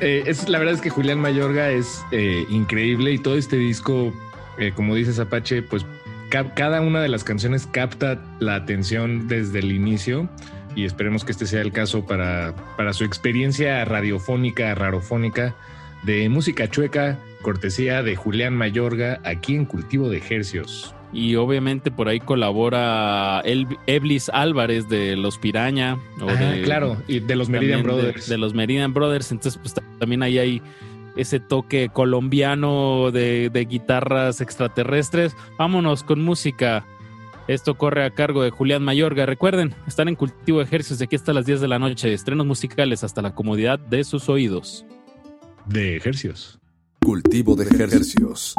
[0.00, 4.12] eh, es, la verdad es que Julián Mayorga es eh, increíble y todo este disco,
[4.58, 5.84] eh, como dices Apache, pues
[6.30, 10.28] ca cada una de las canciones capta la atención desde el inicio
[10.74, 15.54] y esperemos que este sea el caso para, para su experiencia radiofónica, rarofónica
[16.02, 20.94] de música chueca, cortesía de Julián Mayorga, aquí en Cultivo de Hercios.
[21.12, 25.98] Y obviamente por ahí colabora El Eblis Álvarez de Los Piraña.
[26.20, 28.26] O ah, de, claro, y de los Meridian Brothers.
[28.26, 30.62] De, de, los Meridian Brothers, entonces pues también ahí hay
[31.16, 35.36] ese toque colombiano de, de guitarras extraterrestres.
[35.58, 36.86] Vámonos con música.
[37.48, 39.26] Esto corre a cargo de Julián Mayorga.
[39.26, 42.12] Recuerden, están en Cultivo de Ejercicios de aquí hasta las 10 de la noche.
[42.14, 44.86] Estrenos musicales hasta la comodidad de sus oídos.
[45.66, 46.58] De ejercicios.
[47.00, 48.54] Cultivo de ejercicios.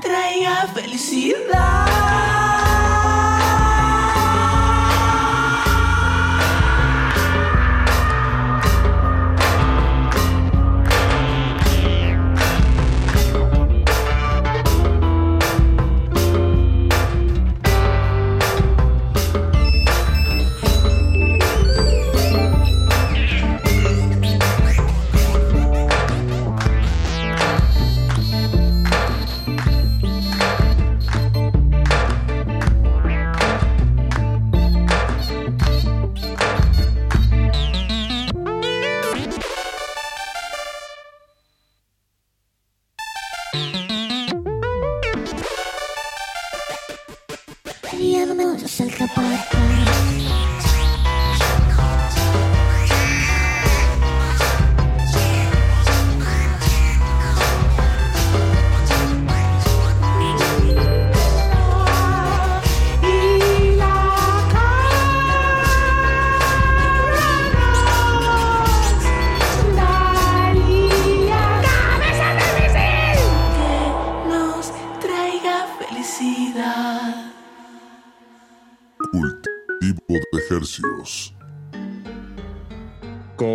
[0.00, 2.43] Traiga felicidad.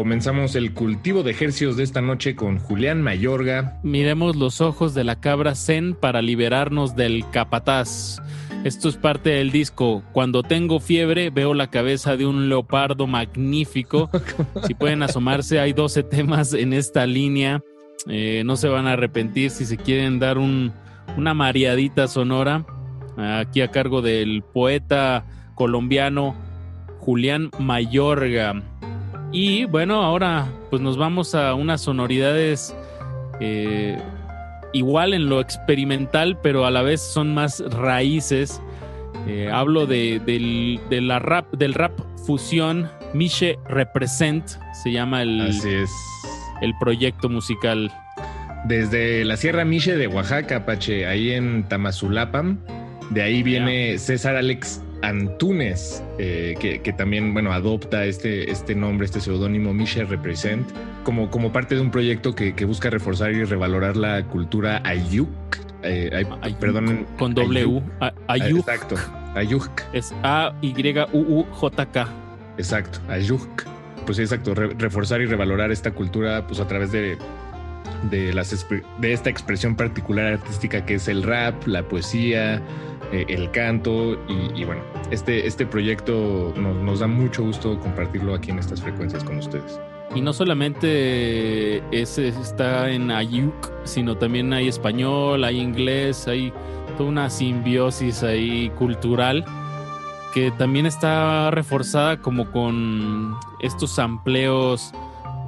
[0.10, 3.78] Comenzamos el cultivo de ejercicios de esta noche con Julián Mayorga.
[3.84, 8.18] Miremos los ojos de la cabra Zen para liberarnos del capataz.
[8.64, 10.02] Esto es parte del disco.
[10.12, 14.10] Cuando tengo fiebre veo la cabeza de un leopardo magnífico.
[14.66, 17.62] Si pueden asomarse, hay 12 temas en esta línea.
[18.08, 20.74] Eh, no se van a arrepentir si se quieren dar un-
[21.18, 22.66] una mareadita sonora.
[23.16, 26.36] Aquí a cargo del poeta colombiano
[26.98, 28.64] Julián Mayorga.
[29.32, 32.76] Y bueno, ahora pues nos vamos a unas sonoridades
[33.40, 33.98] eh,
[34.74, 38.62] igual en lo experimental, pero a la vez son más raíces.
[39.28, 42.90] Eh, hablo de, del, de la rap, del rap fusión.
[43.14, 44.46] Miche Represent
[44.84, 45.92] se llama el, Así es.
[46.62, 47.92] el proyecto musical.
[48.66, 52.60] Desde la Sierra Miche de Oaxaca, Apache, ahí en Tamazulapam.
[53.10, 59.06] De ahí viene César Alex Antunes, eh, que, que también, bueno, adopta este, este nombre,
[59.06, 60.68] este seudónimo Miche Represent,
[61.04, 65.30] como, como parte de un proyecto que, que busca reforzar y revalorar la cultura ayuk.
[65.84, 67.82] eh, ay- Ayuk, perdón, Con doble U.
[68.02, 68.60] A- Ayuk.
[68.60, 68.96] Exacto,
[69.36, 69.70] ayuk.
[69.94, 72.08] Es A-Y-U-U-J-K.
[72.58, 73.64] Exacto, ayuk.
[74.06, 77.18] Pues exacto, re- reforzar y revalorar esta cultura pues a través de,
[78.10, 78.66] de, las,
[79.00, 82.62] de esta expresión particular artística que es el rap, la poesía,
[83.12, 84.18] eh, el canto
[84.56, 89.38] y, bueno, este, este proyecto nos, da mucho gusto compartirlo aquí en estas frecuencias con
[89.38, 89.80] ustedes.
[90.16, 96.52] Y no solamente ese está en Ayuk, sino también hay español, hay inglés, hay
[96.98, 99.46] toda una simbiosis ahí cultural
[100.34, 104.92] que también está reforzada como con estos sampleos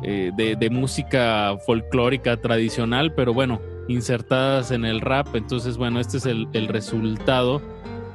[0.03, 3.59] eh, de, de música folclórica tradicional, pero bueno,
[3.91, 5.35] insertadas en el rap.
[5.35, 7.61] Entonces, bueno, este es el, el resultado.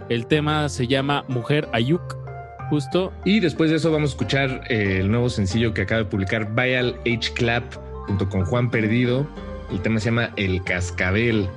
[0.09, 2.17] El tema se llama Mujer Ayuk,
[2.71, 3.13] justo.
[3.25, 6.55] Y después de eso vamos a escuchar eh, el nuevo sencillo que acaba de publicar
[6.55, 7.65] Vial H Clap
[8.07, 9.27] junto con Juan Perdido.
[9.71, 11.49] El tema se llama El Cascabel.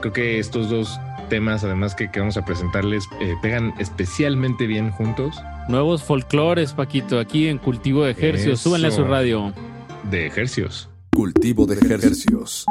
[0.00, 0.98] Creo que estos dos
[1.28, 5.36] temas, además que, que vamos a presentarles, eh, pegan especialmente bien juntos.
[5.68, 8.60] Nuevos folclores, Paquito, aquí en Cultivo de Ejercicios.
[8.60, 8.70] Eso.
[8.70, 9.52] Súbenle a su radio.
[10.10, 10.88] De ejercicios.
[11.12, 12.64] Cultivo de ejercicios.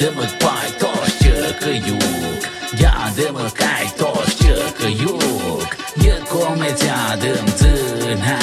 [0.00, 0.88] Дядемо пайто
[1.20, 8.38] щекаюк, дядемо кайто щекаюк, Єкоме дядем дзина,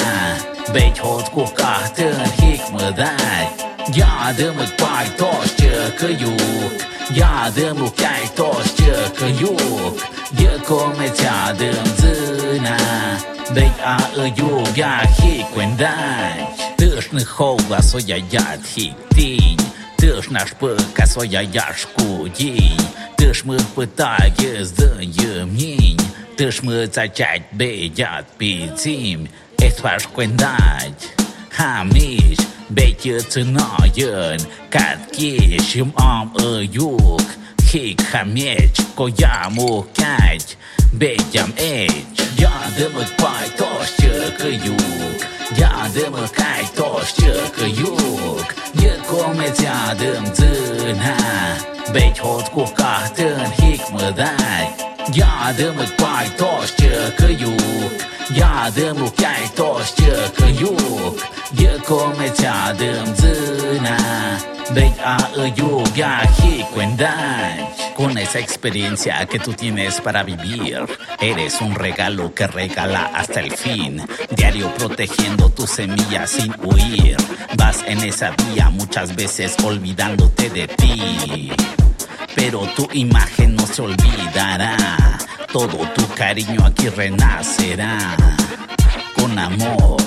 [0.74, 3.48] бейхотку кахтен хікмедай,
[3.88, 6.72] Дядемо пайто щекаюк,
[7.10, 9.98] дядемо кайто щекаюк,
[10.38, 12.78] Єкоме дядем дзина,
[13.54, 13.98] Дей а
[14.36, 16.46] юг я хіквендай,
[16.78, 19.60] Тишних холла соя яд хік тінь,
[20.02, 26.00] Тышна шпыка своя яшку день Тыш мы пытаги здынье мнень
[26.36, 29.28] Тыш мы зачать бедят пицим
[29.58, 31.06] Эт ваш кундать
[31.56, 34.40] Хамнич бейте цыноен
[34.70, 37.22] Катки ищем ом и юг
[37.72, 40.56] Hikha mieć, kojamu kać,
[40.92, 41.92] bejam eć.
[42.38, 45.20] Yardımı pay toş çıkı yuk,
[45.58, 48.54] yardımı kay toş çıkı yuk.
[48.82, 51.16] Yıkomet yardım tına,
[51.94, 54.70] bej hot kukahtın hikmıday.
[55.14, 57.92] Yardımı pay toş çıkı yuk,
[58.36, 61.18] yardımı kay toş çıkı yuk.
[61.60, 63.21] Yıkomet yardım tına.
[64.74, 70.80] Beci a iuc ia hic when dai Con esa experiencia que tú tienes para vivir,
[71.20, 74.02] eres un regalo que regala hasta el fin.
[74.30, 77.16] Diario protegiendo tu semilla sin huir.
[77.56, 81.52] Vas en esa vía muchas veces olvidándote de ti.
[82.34, 85.18] Pero tu imagen no se olvidará.
[85.52, 88.16] Todo tu cariño aquí renacerá.
[89.14, 90.02] Con amor,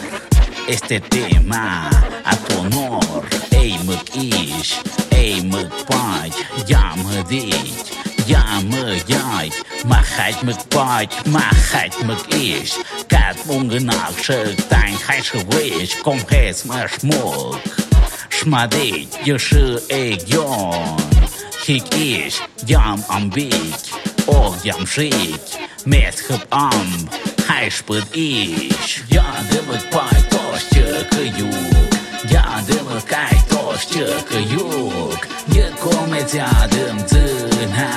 [0.68, 1.90] este tema
[2.24, 3.45] a tu honor.
[3.66, 4.78] Ей, мык иш,
[5.12, 6.38] ей, мык пать,
[6.68, 7.94] я мык дить.
[8.28, 9.50] Ja, me jai,
[9.86, 12.76] machać me kwaj, machać me ish
[13.08, 17.58] Kat ungenau szyk, tań haj szywish, kom hez ma szmuk
[18.30, 21.02] Szmadyć, juszy egion
[21.66, 22.38] Hik ish,
[22.68, 23.82] jam ambik,
[24.28, 25.42] og jam szyk
[25.86, 27.10] Met chyb am,
[27.48, 31.06] haj szpyt ish Ja, dymy kwaj, toście
[32.32, 37.90] Yardım kaytos çıkıyuk Yıkomet yardım tınha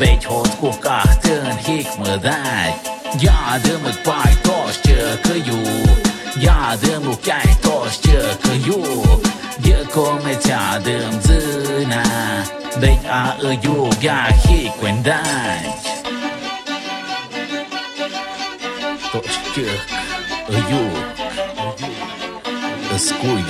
[0.00, 2.74] Bekhot kukahtın hot
[3.22, 5.98] Yardım paytos çıkıyuk
[6.40, 9.22] Yardım kaytos çıkıyuk
[9.64, 12.04] Yıkomet yardım tınha
[12.82, 15.78] Bek ağıyuk ya hikmenday
[19.12, 19.98] Tos çıkıyuk
[22.98, 23.44] e Escuia.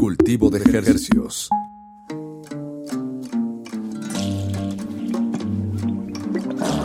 [0.00, 1.50] Cultivo de ejercicios.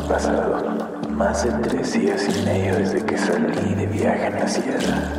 [0.10, 5.14] Pasaron más de tres días y medio desde que salí de viaje en la sierra.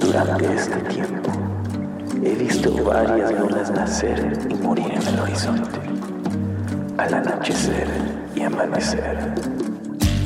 [0.00, 1.30] Durante este tiempo,
[2.24, 5.78] he visto varias lunas nacer y morir en el horizonte.
[6.96, 9.34] Al anochecer y amanecer,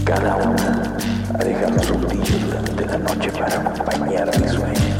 [0.05, 0.97] cada una
[1.35, 4.95] ha dejado su brillo durante la noche para acompañar mi sueño.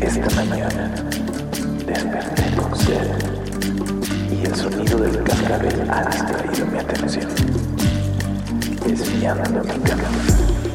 [0.00, 0.94] Esta mañana
[1.86, 3.08] desperté con sed
[4.30, 7.30] y el sonido del cascabel ha distraído mi atención,
[8.86, 10.65] desviando mi camino.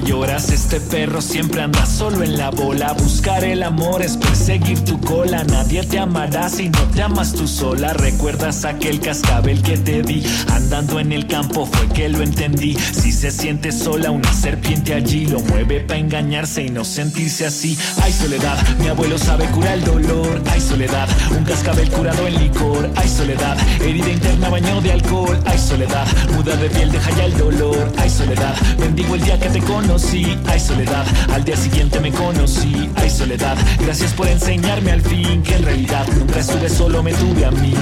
[0.00, 0.55] Lloras.
[0.66, 2.92] Este perro siempre anda solo en la bola.
[2.94, 5.44] Buscar el amor es perseguir tu cola.
[5.44, 7.92] Nadie te amará si no te amas tú sola.
[7.92, 10.24] Recuerdas aquel cascabel que te di.
[10.48, 12.74] Andando en el campo fue que lo entendí.
[12.74, 17.78] Si se siente sola, una serpiente allí lo mueve para engañarse y no sentirse así.
[18.02, 20.42] Ay, soledad, mi abuelo sabe curar el dolor.
[20.50, 22.90] Ay, soledad, un cascabel curado en licor.
[22.96, 25.38] Ay, soledad, herida interna, baño de alcohol.
[25.46, 27.92] Ay, soledad, muda de piel, deja ya el dolor.
[27.98, 30.36] Ay, soledad, bendigo el día que te conocí.
[30.56, 31.04] Ay, soledad,
[31.34, 32.88] al día siguiente me conocí.
[32.94, 37.44] Ay, soledad, gracias por enseñarme al fin que en realidad nunca estuve solo, me tuve
[37.44, 37.74] a mí.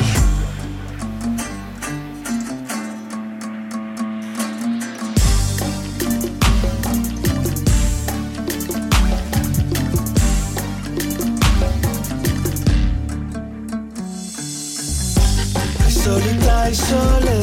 [15.88, 17.33] Solita y soledad.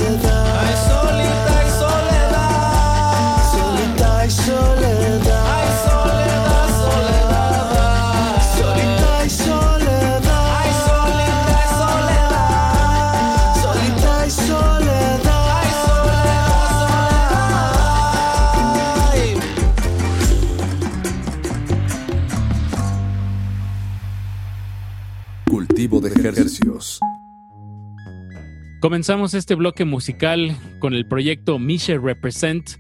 [28.91, 32.71] Comenzamos este bloque musical con el proyecto Misha Represent.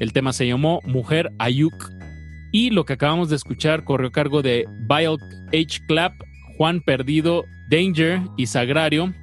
[0.00, 1.88] El tema se llamó Mujer Ayuk.
[2.50, 5.18] Y lo que acabamos de escuchar corrió a cargo de Vile
[5.52, 5.80] H.
[5.86, 6.14] Clap,
[6.58, 9.14] Juan Perdido, Danger y Sagrario.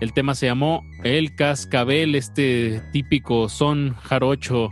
[0.00, 4.70] El tema se llamó El Cascabel, este típico son jarocho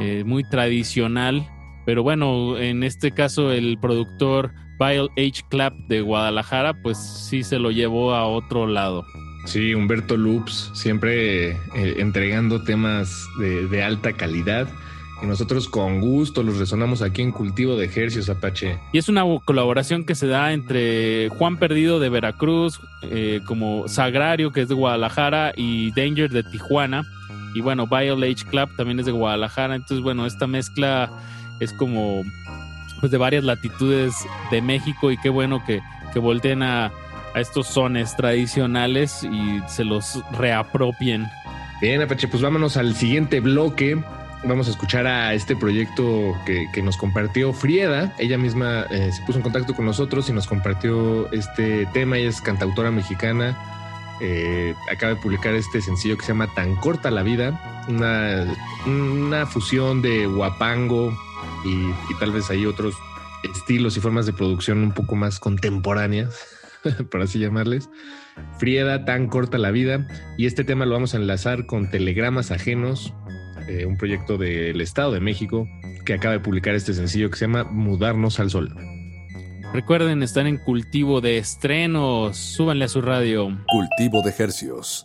[0.00, 1.46] eh, muy tradicional.
[1.84, 5.42] Pero bueno, en este caso el productor Vile H.
[5.50, 9.04] Clap de Guadalajara, pues sí se lo llevó a otro lado.
[9.46, 14.68] Sí, Humberto Loops, siempre eh, entregando temas de, alta calidad.
[15.22, 18.78] Y nosotros con gusto los resonamos aquí en Cultivo de Ejercios Apache.
[18.92, 24.52] Y es una colaboración que se da entre Juan Perdido de Veracruz, eh, como Sagrario,
[24.52, 27.06] que es de Guadalajara, y Danger de Tijuana.
[27.54, 29.76] Y bueno, Vile H Club también es de Guadalajara.
[29.76, 31.10] Entonces, bueno, esta mezcla
[31.60, 32.22] es como
[33.00, 34.14] pues de varias latitudes
[34.50, 35.80] de México y qué bueno que,
[36.12, 36.90] que volteen a,
[37.36, 41.28] a estos sones tradicionales y se los reapropien.
[41.82, 44.02] Bien, Apache, pues vámonos al siguiente bloque.
[44.44, 48.14] Vamos a escuchar a este proyecto que, nos compartió Frieda.
[48.18, 52.16] Ella misma eh, se puso en contacto con nosotros y nos compartió este tema.
[52.16, 53.58] Ella es cantautora mexicana.
[54.22, 57.84] Eh, acaba de publicar este sencillo que se llama Tan corta la vida.
[57.88, 58.46] Una,
[58.86, 61.12] una fusión de guapango
[61.66, 62.94] y, y tal vez hay otros
[63.42, 66.55] estilos y formas de producción un poco más contemporáneas,
[67.10, 67.88] por así llamarles.
[68.58, 70.06] Frieda, tan corta la vida.
[70.36, 73.14] Y este tema lo vamos a enlazar con Telegramas Ajenos,
[73.68, 75.66] eh, un proyecto del Estado de México
[76.04, 78.74] que acaba de publicar este sencillo que se llama Mudarnos al Sol.
[79.72, 82.36] Recuerden, están en cultivo de estrenos.
[82.36, 83.48] Súbanle a su radio.
[83.66, 85.04] Cultivo de ejercios.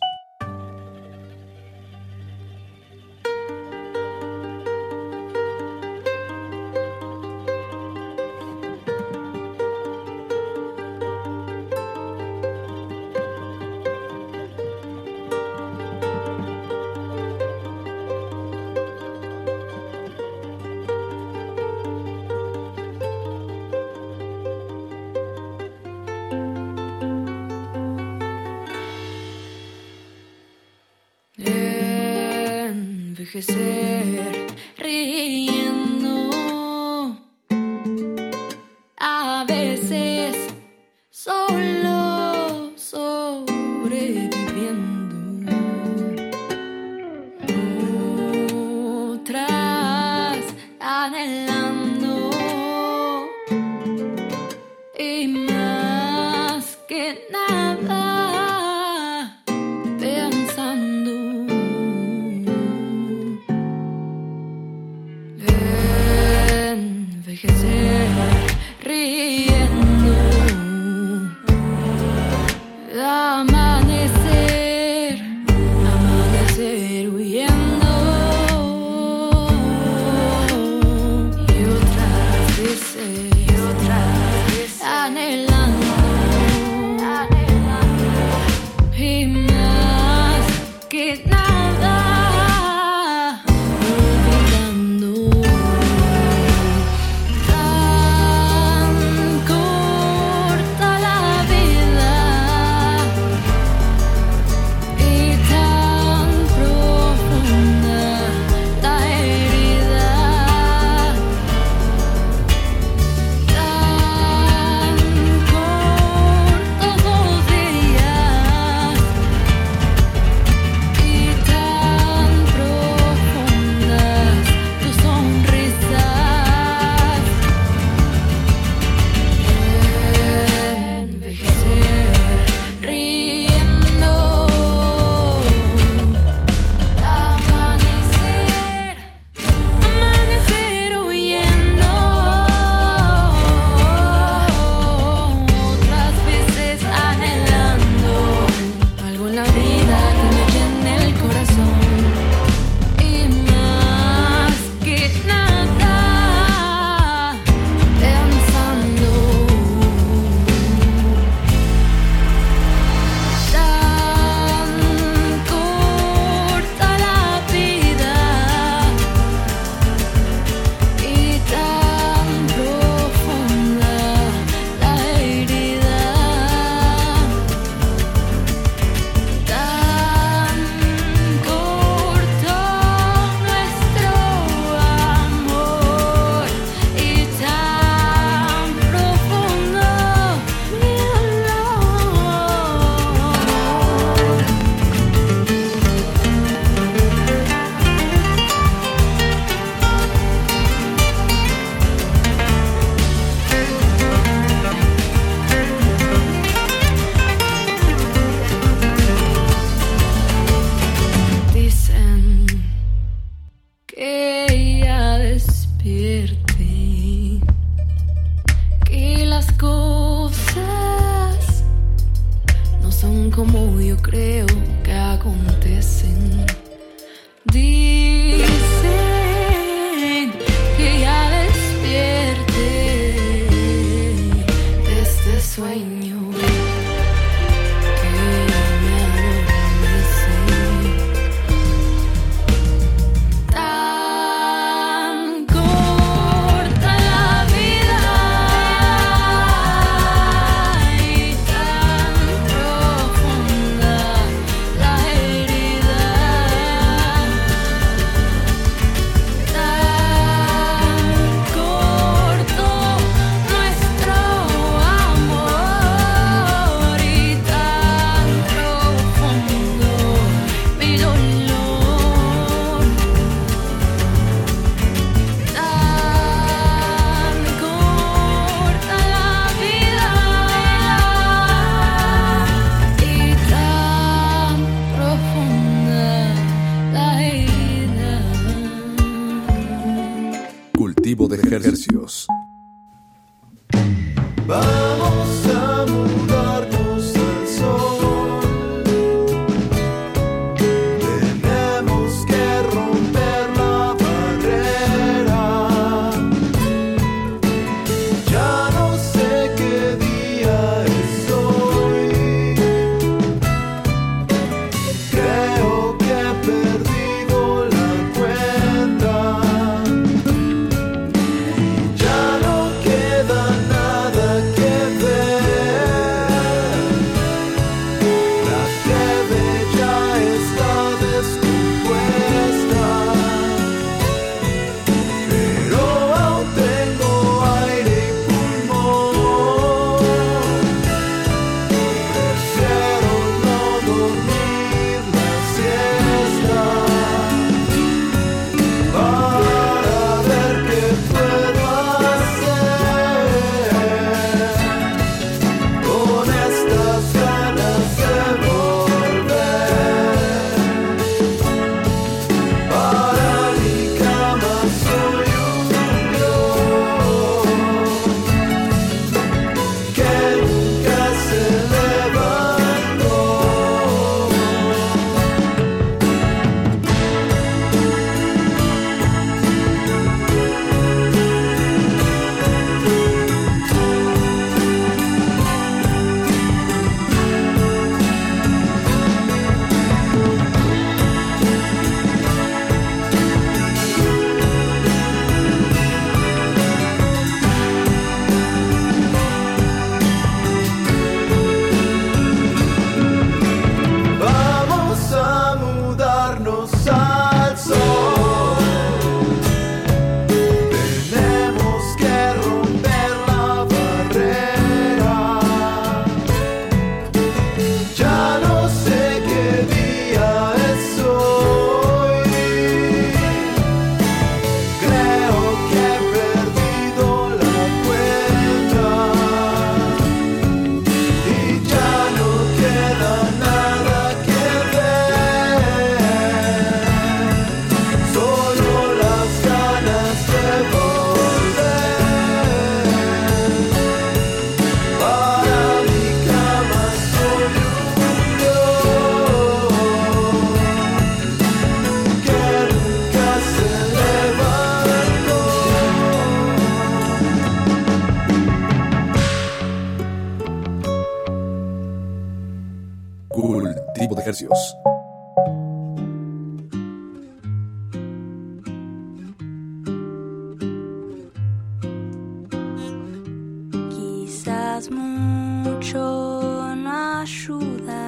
[473.90, 478.04] Quizás mucho no ayuda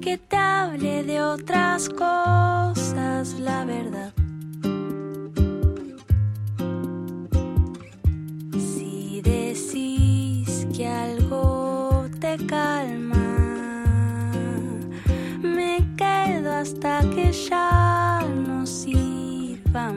[0.00, 4.13] que te hable de otras cosas, la verdad.
[16.64, 19.92] hasta que ya no sirva.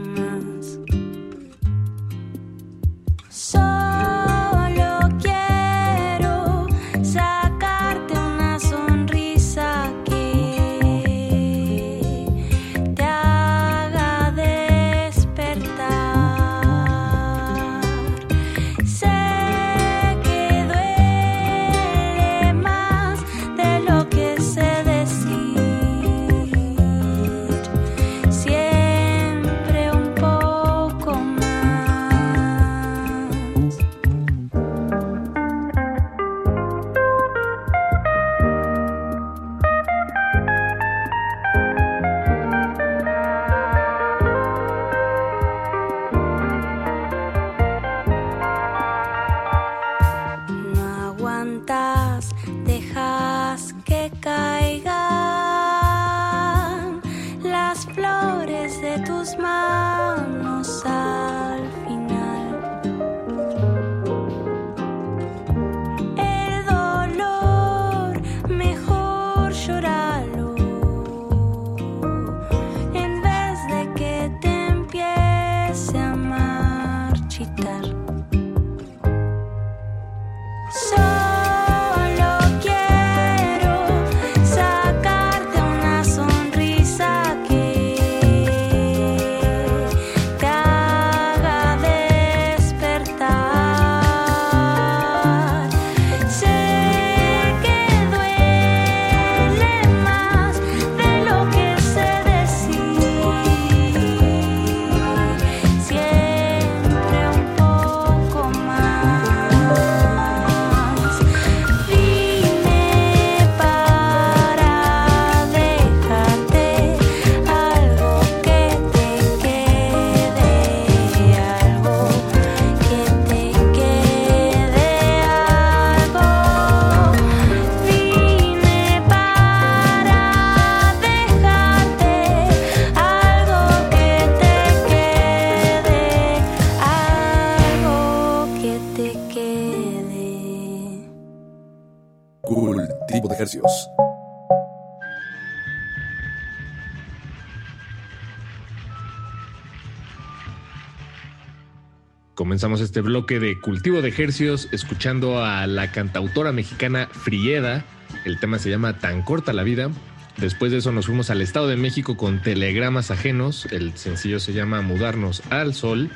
[152.58, 157.86] Comenzamos este bloque de cultivo de ejercios escuchando a la cantautora mexicana Frieda.
[158.26, 159.92] El tema se llama Tan corta la vida.
[160.38, 163.68] Después de eso nos fuimos al Estado de México con Telegramas Ajenos.
[163.68, 166.10] El sencillo se llama Mudarnos al Sol.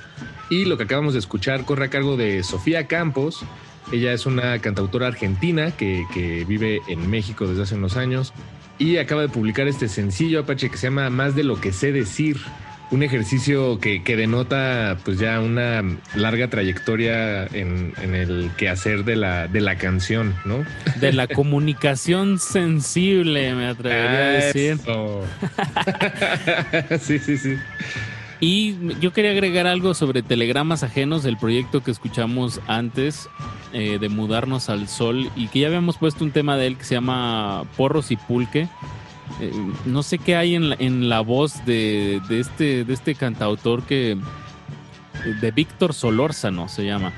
[0.50, 3.46] Y lo que acabamos de escuchar corre a cargo de Sofía Campos.
[3.92, 8.34] Ella es una cantautora argentina que, que vive en México desde hace unos años.
[8.80, 11.92] Y acaba de publicar este sencillo Apache que se llama Más de lo que sé
[11.92, 12.38] decir
[12.92, 15.82] un ejercicio que, que denota pues ya una
[16.14, 20.66] larga trayectoria en, en el quehacer de la, de la canción, ¿no?
[21.00, 24.78] De la comunicación sensible, me atrevería a decir.
[27.00, 27.58] Sí, sí, sí.
[28.40, 33.30] Y yo quería agregar algo sobre telegramas ajenos del proyecto que escuchamos antes
[33.72, 36.84] eh, de mudarnos al sol y que ya habíamos puesto un tema de él que
[36.84, 38.68] se llama Porros y Pulque.
[39.40, 39.52] Eh,
[39.86, 43.84] no sé qué hay en la, en la voz de, de este, de este cantautor
[43.84, 44.18] que
[45.42, 47.12] de Víctor Solórzano se llama.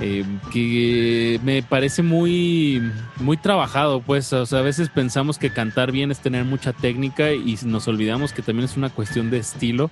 [0.00, 2.80] eh, que me parece muy,
[3.20, 7.32] muy trabajado, pues, o sea, a veces pensamos que cantar bien es tener mucha técnica
[7.32, 9.90] y nos olvidamos que también es una cuestión de estilo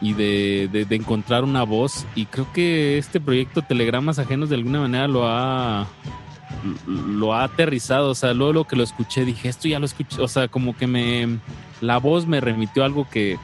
[0.00, 4.56] y de, de- de encontrar una voz y creo que este proyecto Telegramas Ajenos de
[4.56, 5.86] alguna manera lo ha
[6.86, 10.20] lo ha aterrizado, o sea, luego lo que lo escuché dije, esto ya lo escuché,
[10.20, 11.38] o sea, como que me
[11.80, 13.38] la voz me remitió algo que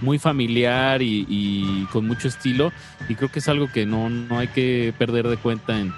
[0.00, 2.72] muy familiar y, con mucho estilo
[3.08, 5.92] y creo que es algo que no, no hay que perder de cuenta en,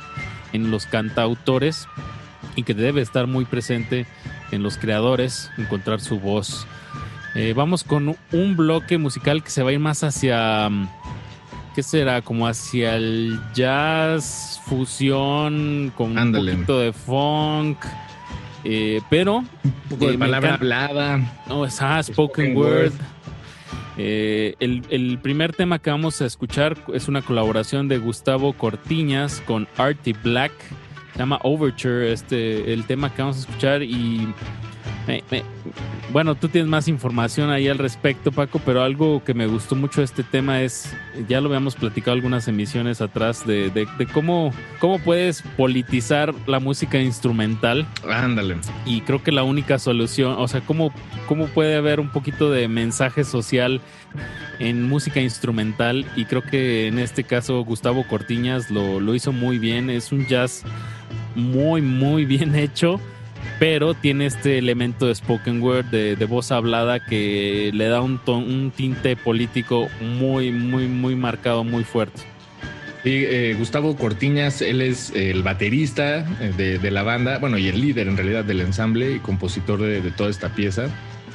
[0.53, 1.87] en los cantautores
[2.57, 4.07] y que debe estar muy presente
[4.51, 6.67] en los creadores, encontrar su voz.
[7.35, 10.71] Eh, vamos con un bloque musical que se va a ir más hacia,
[11.75, 12.23] ¿qué será?
[12.23, 16.53] Como hacia el jazz, fusión, con Ándale.
[16.53, 17.79] un poquito de funk.
[18.65, 19.47] eh, pero Un
[19.91, 21.43] poco de eh, palabra hablada.
[21.49, 22.69] no, es ah, spoken, Spoken word.
[22.77, 22.93] word.
[23.97, 29.41] Eh, el, el primer tema que vamos a escuchar es una colaboración de Gustavo Cortiñas
[29.47, 30.53] con Artie Black.
[31.13, 33.83] Se llama Overture, este, el tema que vamos a escuchar.
[33.85, 34.27] Y
[35.07, 35.43] me- me-
[36.13, 40.01] bueno, tú tienes más información ahí al respecto, Paco, pero algo que me gustó mucho
[40.01, 40.95] de este tema es,
[41.29, 46.61] ya lo habíamos platicado algunas emisiones atrás, de, de- de cómo, cómo puedes politizar la
[46.61, 47.87] música instrumental.
[48.09, 48.57] Ándale.
[48.87, 50.93] y creo que la única solución, o sea, cómo,
[51.27, 53.81] cómo puede haber un poquito de mensaje social
[54.61, 56.07] en música instrumental.
[56.17, 60.27] Y creo que en este caso Gustavo Cortiñas lo, lo hizo muy bien, es un
[60.27, 60.63] jazz
[61.35, 63.01] muy, muy bien hecho,
[63.59, 68.19] pero tiene este elemento de spoken word, de, de voz hablada que le da un,
[68.19, 72.23] ton- un tinte político muy, muy, muy marcado, muy fuerte.
[73.05, 77.69] Sí, eh, Gustavo Cortiñas, él es el baterista eh, de, de la banda, bueno, y
[77.69, 80.89] el líder en realidad del ensamble y compositor de, de toda esta pieza.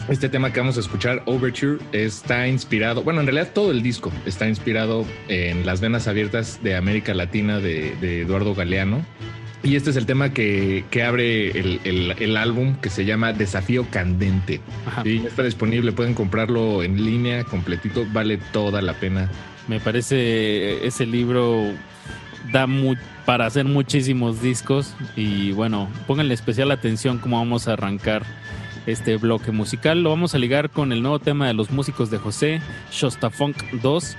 [0.09, 4.11] Este tema que vamos a escuchar, Overture, está inspirado, bueno, en realidad todo el disco
[4.25, 9.05] está inspirado en Las Venas Abiertas de América Latina de, de Eduardo Galeano.
[9.61, 13.33] Y este es el tema que, que abre el, el- el álbum que se llama
[13.33, 14.61] Desafío Candente.
[15.03, 19.29] Sí, ya está disponible, pueden comprarlo en línea completito, vale toda la pena.
[19.67, 21.65] Me parece ese libro
[22.53, 22.95] da mu-
[23.25, 28.23] para hacer muchísimos discos y bueno, pónganle especial atención cómo vamos a arrancar
[28.87, 30.01] este bloque musical.
[30.01, 32.61] Lo vamos a ligar con el nuevo tema de los músicos de José,
[32.91, 34.15] Shostafunk 2.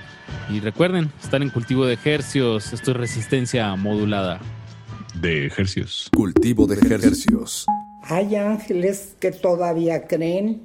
[0.53, 4.39] Y recuerden, estar en cultivo de ejercios, esto es resistencia modulada.
[5.19, 6.09] De ejercios.
[6.15, 7.65] Cultivo de ejercios.
[8.03, 10.61] Hay ángeles que todavía creen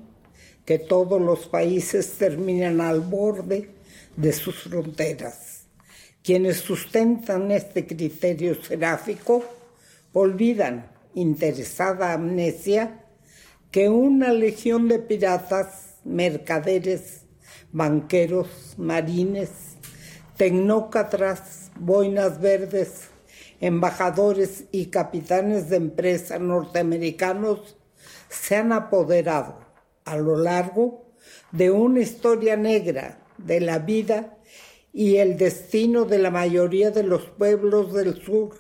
[0.64, 3.70] que todos los países terminan al borde
[4.16, 5.66] de sus fronteras.
[6.22, 9.44] Quienes sustentan este criterio seráfico
[10.12, 13.04] olvidan, interesada amnesia,
[13.70, 17.22] que una legión de piratas, mercaderes,
[17.72, 19.50] banqueros, marines,
[20.36, 23.10] tecnócratas, boinas verdes,
[23.60, 27.76] embajadores y capitanes de empresas norteamericanos
[28.28, 29.58] se han apoderado
[30.04, 31.06] a lo largo
[31.52, 34.36] de una historia negra de la vida
[34.92, 38.56] y el destino de la mayoría de los pueblos del sur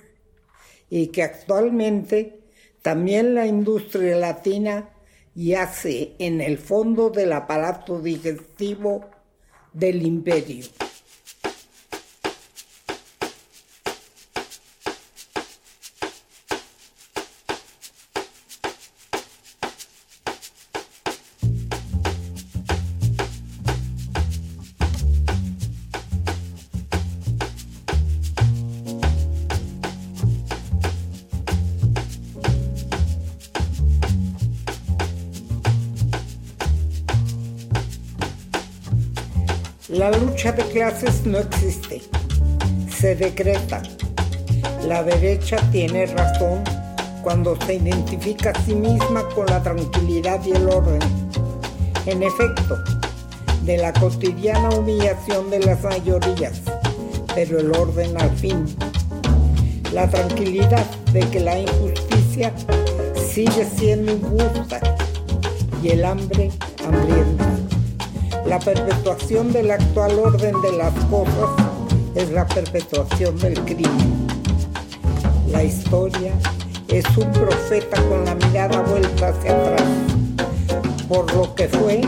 [0.90, 2.40] y que actualmente
[2.82, 4.90] también la industria latina
[5.34, 9.04] yace en el fondo del aparato digestivo
[9.72, 10.64] del imperio.
[40.56, 42.00] De clases no existe,
[42.88, 43.82] se decreta.
[44.86, 46.64] La derecha tiene razón
[47.22, 51.00] cuando se identifica a sí misma con la tranquilidad y el orden.
[52.06, 52.78] En efecto,
[53.64, 56.62] de la cotidiana humillación de las mayorías,
[57.34, 58.64] pero el orden al fin.
[59.92, 62.52] La tranquilidad de que la injusticia
[63.28, 64.80] sigue siendo injusta
[65.82, 66.50] y el hambre
[66.82, 67.55] hambrienta.
[68.48, 71.50] La perpetuación del actual orden de las cosas
[72.14, 74.28] es la perpetuación del crimen.
[75.50, 76.32] La historia
[76.86, 79.82] es un profeta con la mirada vuelta hacia atrás,
[81.08, 82.02] por lo que fue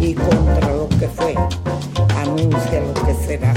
[0.00, 1.34] y contra lo que fue,
[2.16, 3.52] anuncia lo que será.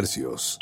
[0.00, 0.58] Hercios.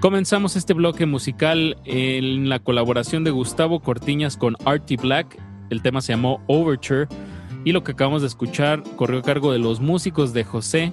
[0.00, 5.38] Comenzamos este bloque musical en la colaboración de Gustavo Cortiñas con Artie Black.
[5.70, 7.08] El tema se llamó Overture
[7.64, 10.92] y lo que acabamos de escuchar corrió a cargo de los músicos de José.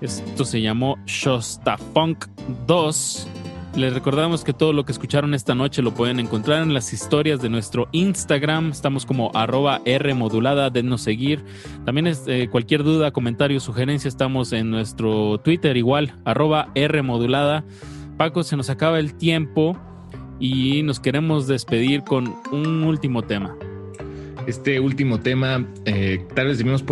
[0.00, 2.24] Esto se llamó Shostafunk
[2.66, 3.28] 2.
[3.76, 7.42] Les recordamos que todo lo que escucharon esta noche lo pueden encontrar en las historias
[7.42, 8.70] de nuestro Instagram.
[8.70, 11.44] Estamos como arroba R modulada, denos seguir.
[11.84, 17.66] También es, eh, cualquier duda, comentario, sugerencia, estamos en nuestro Twitter igual, arroba R modulada.
[18.16, 19.76] Paco, se nos acaba el tiempo
[20.40, 23.54] y nos queremos despedir con un último tema.
[24.46, 26.82] Este último tema, eh, tal vez debimos,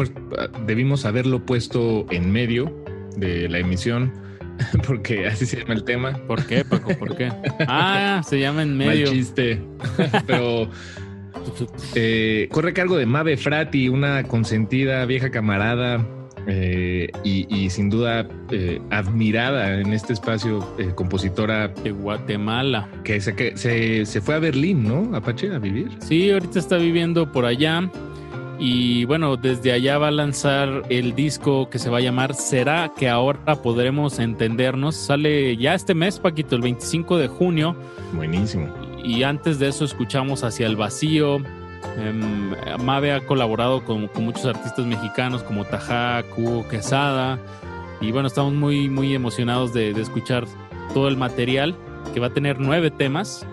[0.66, 2.70] debimos haberlo puesto en medio
[3.16, 4.12] de la emisión,
[4.86, 6.12] porque así se llama el tema.
[6.26, 6.94] ¿Por qué, Paco?
[6.98, 7.31] ¿Por qué?
[7.66, 9.06] Ah, se llama en medio.
[9.06, 9.60] Mal chiste.
[10.26, 10.68] Pero
[11.94, 16.06] eh, corre cargo de Mabe Frati, una consentida vieja camarada
[16.47, 22.89] eh, y, y sin duda eh, admirada en este espacio, compositora De Guatemala.
[23.02, 25.16] que, se, que se, se fue a Berlín, ¿no?
[25.16, 25.89] Apache, a vivir.
[26.01, 27.90] Sí, ahorita está viviendo por allá.
[28.59, 32.93] Y bueno, desde allá va a lanzar el disco que se va a llamar ¿Será
[32.97, 34.94] que ahora podremos entendernos?
[34.94, 37.76] Sale ya este mes, Paquito, el 25 de junio.
[38.12, 38.72] Buenísimo.
[39.02, 41.39] Y antes de eso escuchamos Hacia el Vacío.
[42.82, 47.39] Mabe ha colaborado con, con muchos artistas mexicanos como Tajá, Hugo Quesada.
[48.01, 50.44] Y bueno, estamos muy, muy emocionados de, de escuchar
[50.93, 51.74] todo el material,
[52.12, 53.47] que va a tener nueve temas.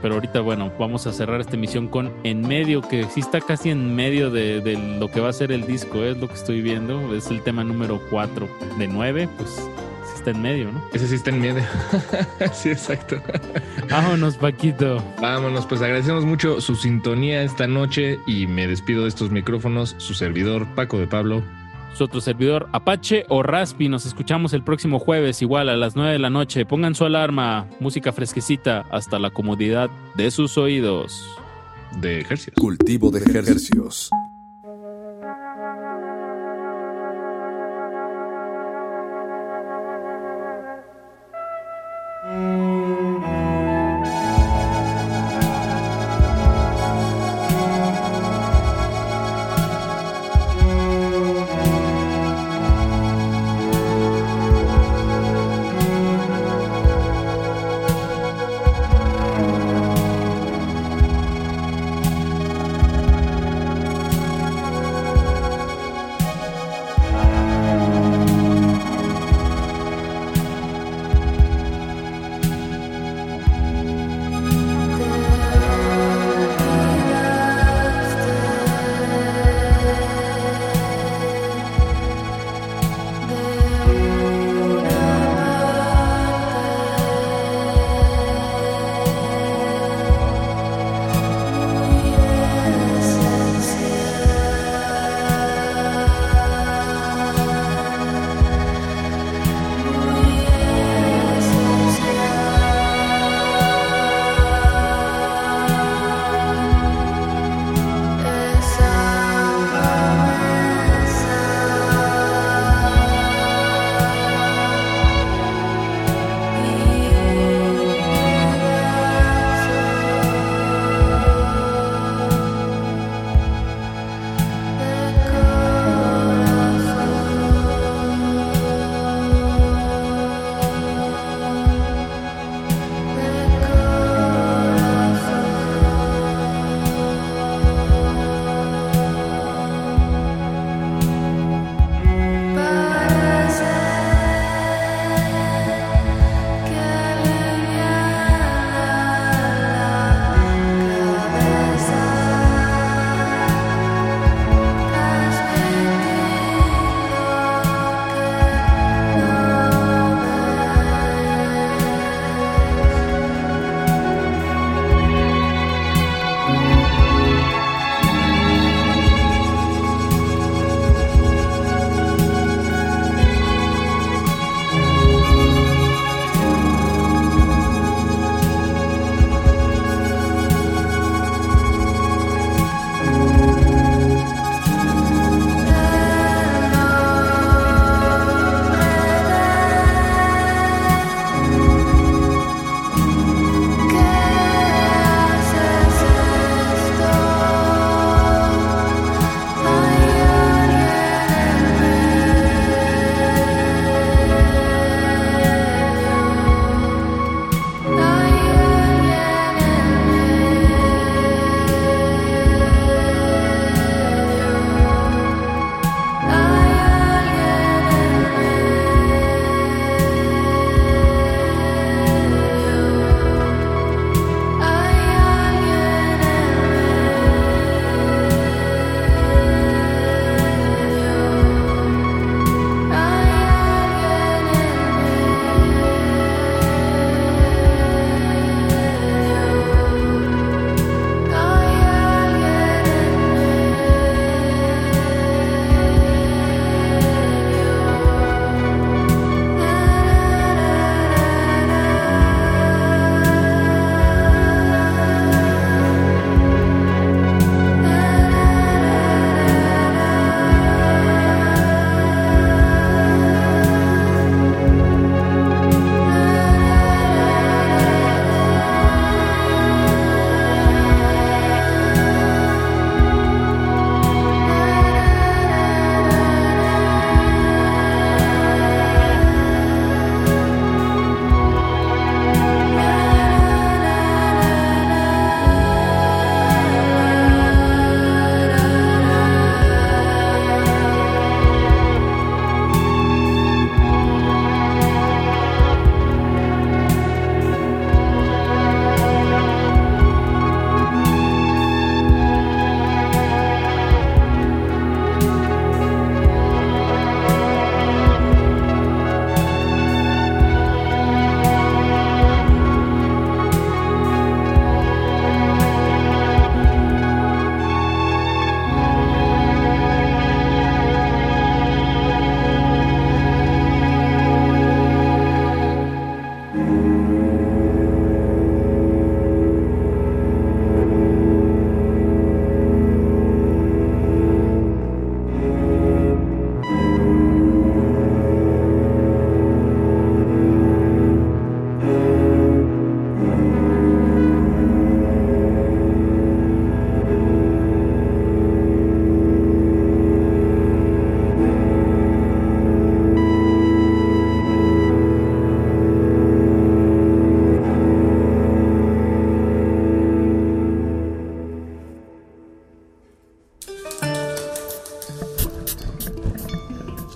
[0.00, 3.70] Pero ahorita, bueno, vamos a cerrar esta emisión con En Medio, que sí está casi
[3.70, 6.62] en medio de, de lo que va a ser el disco, es lo que estoy
[6.62, 7.14] viendo.
[7.14, 8.48] Es el tema número 4
[8.78, 10.82] de 9, pues sí está en medio, ¿no?
[10.92, 11.62] Ese sí está en medio.
[12.52, 13.16] sí, exacto.
[13.90, 15.02] Vámonos, Paquito.
[15.20, 20.14] Vámonos, pues agradecemos mucho su sintonía esta noche y me despido de estos micrófonos, su
[20.14, 21.42] servidor Paco de Pablo.
[21.94, 23.88] Su otro servidor, Apache o Raspi.
[23.88, 26.64] Nos escuchamos el próximo jueves, igual a las 9 de la noche.
[26.64, 31.24] Pongan su alarma, música fresquecita, hasta la comodidad de sus oídos.
[32.00, 32.54] De ejercicios.
[32.56, 34.10] Cultivo de ejercicios.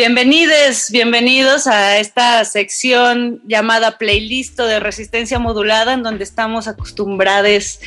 [0.00, 7.80] Bienvenidos, bienvenidos a esta sección llamada Playlist de Resistencia Modulada, en donde estamos acostumbrados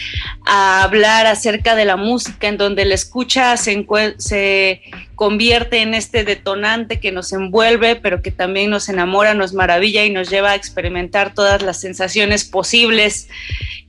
[0.45, 3.87] a hablar acerca de la música, en donde la escucha se,
[4.19, 4.83] se,
[5.15, 10.11] convierte en este detonante que nos envuelve, pero que también nos enamora, nos maravilla y
[10.11, 13.27] nos lleva a experimentar todas las sensaciones posibles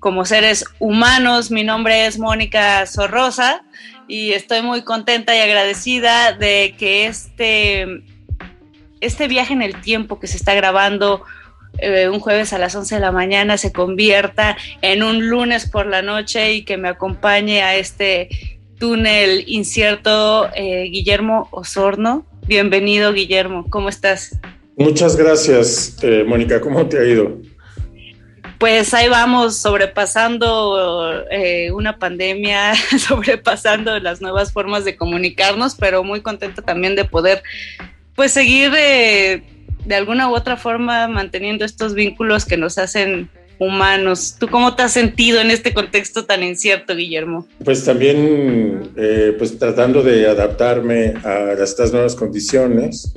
[0.01, 1.51] como seres humanos.
[1.51, 3.65] Mi nombre es Mónica Sorrosa
[4.09, 8.03] y estoy muy contenta y agradecida de que este,
[9.05, 11.23] este viaje en el tiempo que se está grabando
[11.79, 15.87] eh, un jueves a las 11 de la mañana se convierta en un lunes por
[15.87, 18.29] la noche y que me acompañe a este
[18.79, 22.25] túnel incierto eh, Guillermo Osorno.
[22.47, 24.39] Bienvenido Guillermo, ¿cómo estás?
[24.77, 27.39] Muchas gracias, eh, Mónica, ¿cómo te ha ido?
[28.57, 31.23] pues ahí vamos sobrepasando
[31.75, 37.43] una pandemia, sobrepasando las nuevas formas de comunicarnos, pero muy contenta también de poder
[38.15, 43.29] pues seguir de alguna u otra forma manteniendo estos vínculos que nos hacen
[43.59, 44.37] humanos.
[44.39, 47.47] ¿Tú cómo te has sentido en este contexto tan incierto, Guillermo?
[47.65, 53.15] Pues también eh, pues tratando de adaptarme a estas nuevas condiciones.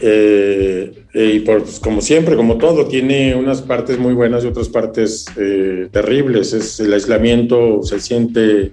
[0.00, 5.26] Eh, y pues, como siempre, como todo, tiene unas partes muy buenas y otras partes
[5.36, 6.52] eh, terribles.
[6.52, 8.72] Es, el aislamiento se siente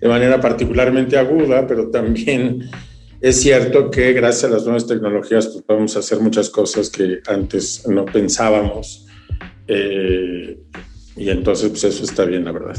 [0.00, 2.70] de manera particularmente aguda, pero también
[3.22, 7.86] es cierto que gracias a las nuevas tecnologías pues, podemos hacer muchas cosas que antes
[7.86, 9.06] no pensábamos.
[9.68, 10.58] Eh,
[11.16, 12.76] y entonces, pues eso está bien, la verdad.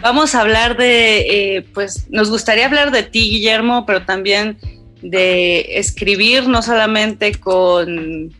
[0.00, 4.58] Vamos a hablar de, pues nos gustaría hablar de ti, Guillermo, pero también
[5.02, 8.34] de escribir no solamente con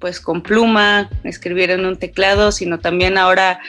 [0.00, 3.60] pues con pluma, escribir en un teclado, sino también ahora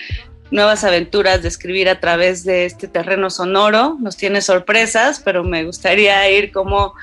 [0.51, 3.97] nuevas aventuras de escribir a través de este terreno sonoro.
[3.99, 6.93] Nos tiene sorpresas, pero me gustaría ir como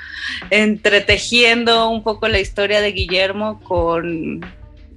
[0.50, 4.44] entretejiendo un poco la historia de Guillermo con,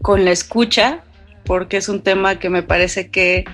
[0.01, 0.99] con la escucha,
[1.45, 3.45] porque es un tema que me parece que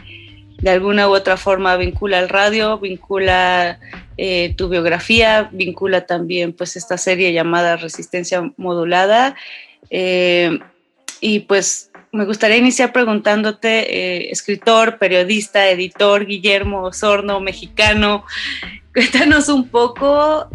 [0.60, 3.80] de alguna u otra forma vincula al radio, vincula
[4.18, 9.36] eh, tu biografía, vincula también pues esta serie llamada Resistencia Modulada.
[9.91, 10.60] Eh,
[11.22, 18.26] y pues me gustaría iniciar preguntándote, eh, escritor, periodista, editor, Guillermo Osorno, mexicano,
[18.94, 20.49] cuéntanos un poco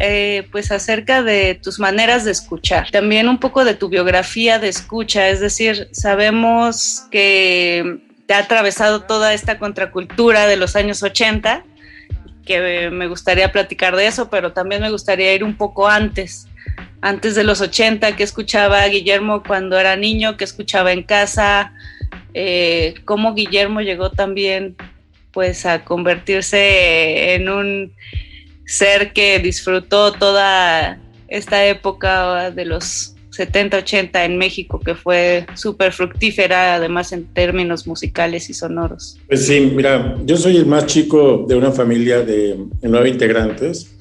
[0.51, 5.29] pues acerca de tus maneras de escuchar, también un poco de tu biografía de escucha,
[5.29, 11.65] es decir, sabemos que te ha atravesado toda esta contracultura de los años 80,
[12.45, 16.49] que me gustaría platicar de eso, pero también me gustaría ir un poco antes,
[17.03, 21.75] antes de los 80, que escuchaba Guillermo cuando era niño, que escuchaba en casa,
[22.33, 24.77] eh, cómo Guillermo llegó también
[25.33, 27.93] pues a convertirse en un
[28.67, 30.99] ser que disfrutó toda
[31.29, 37.87] esta época de los 70, 80 en México, que fue súper fructífera, además en términos
[37.87, 39.19] musicales y sonoros.
[39.27, 43.92] Pues sí, mira, yo soy el más chico de una familia de nueve integrantes.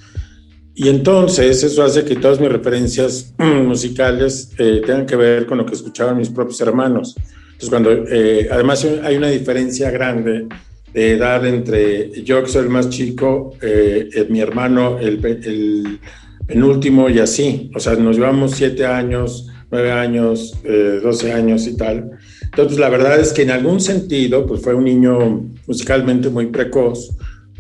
[0.73, 5.65] Y entonces eso hace que todas mis referencias musicales eh, tengan que ver con lo
[5.65, 7.15] que escuchaban mis propios hermanos.
[7.18, 10.48] Entonces, cuando eh, además hay una diferencia grande
[10.93, 15.99] de edad entre yo, que soy el más chico, eh, mi hermano, el, el
[16.48, 17.72] penúltimo y así.
[17.76, 22.11] O sea, nos llevamos siete años, nueve años, eh, 12 años y tal.
[22.43, 27.10] Entonces, la verdad es que en algún sentido, pues fue un niño musicalmente muy precoz,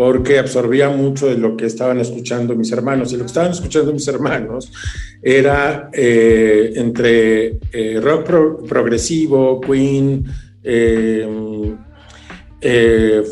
[0.01, 3.13] porque absorbía mucho de lo que estaban escuchando mis hermanos.
[3.13, 4.71] Y lo que estaban escuchando mis hermanos
[5.21, 10.25] era eh, entre eh, rock pro progresivo, Queen,
[10.63, 11.27] eh,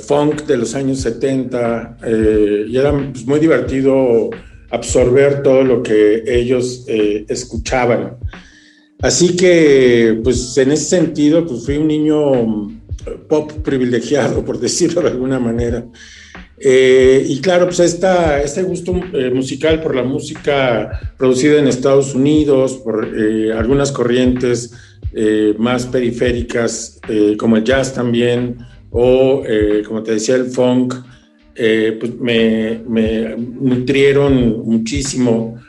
[0.08, 1.98] funk de los años 70,
[2.68, 4.30] y era pues, muy divertido
[4.70, 8.18] absorber todo lo que ellos eh, escuchaban.
[9.02, 12.80] Así que, pues en ese sentido, pues fui un niño
[13.28, 15.84] pop privilegiado, por decirlo de alguna manera.
[16.62, 22.74] Eh, y claro, pues este gusto eh, musical por la música producida en Estados Unidos,
[22.84, 24.74] por eh, algunas corrientes
[25.58, 27.02] más periféricas,
[27.40, 28.58] como el jazz también,
[28.92, 29.42] o
[29.88, 30.94] como te decía, el funk,
[31.56, 32.80] pues me,
[33.60, 35.60] nutrieron muchísimo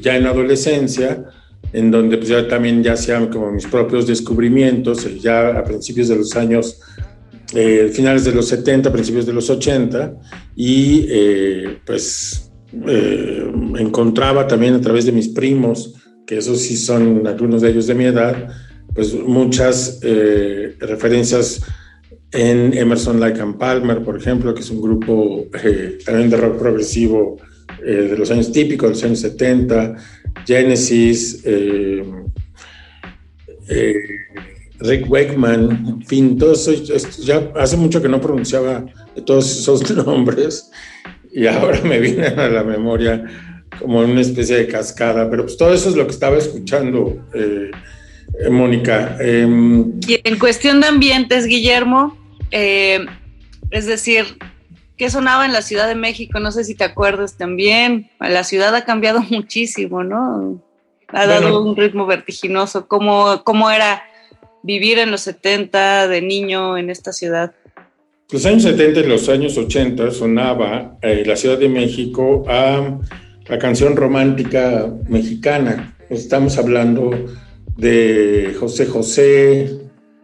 [0.00, 1.26] ya en adolescencia
[1.72, 6.16] en donde pues ya también ya hacían como mis propios descubrimientos, ya a principios de
[6.16, 6.80] los años
[7.54, 10.14] eh, finales de los 70, principios de los 80,
[10.56, 12.50] y eh, pues
[12.86, 13.48] eh,
[13.78, 15.94] encontraba también a través de mis primos,
[16.26, 18.48] que esos sí son algunos de ellos de mi edad,
[18.92, 20.00] pues muchas
[20.78, 21.60] referencias
[22.32, 25.46] en Emerson Lake and Palmer, por ejemplo, que es un grupo
[26.04, 27.36] también de rock progresivo
[27.82, 29.96] de los años típicos, de los años 70,
[30.46, 31.42] Genesis,
[34.84, 36.68] Rick Wakeman, en fin, todos
[37.24, 38.84] ya hace mucho que no pronunciaba
[39.24, 40.70] todos esos nombres
[41.32, 43.24] y ahora me vienen a la memoria
[43.80, 47.70] como una especie de cascada, pero pues todo eso es lo que estaba escuchando, eh,
[48.50, 49.16] Mónica.
[49.20, 52.16] Em, y en cuestión de ambientes, Guillermo,
[52.50, 53.04] eh,
[53.70, 54.38] es decir,
[54.96, 56.38] ¿qué sonaba en la Ciudad de México?
[56.38, 60.62] No sé si te acuerdas también, la ciudad ha cambiado muchísimo, ¿no?
[61.08, 62.88] Ha dado un ritmo vertiginoso.
[62.88, 64.02] ¿Cómo, cómo era?
[64.64, 67.52] Vivir en los 70 de niño en esta ciudad?
[68.32, 72.98] Los años 70 y los años 80 sonaba eh, la Ciudad de México a
[73.46, 75.94] la canción romántica mexicana.
[76.08, 77.10] Estamos hablando
[77.76, 79.78] de José José,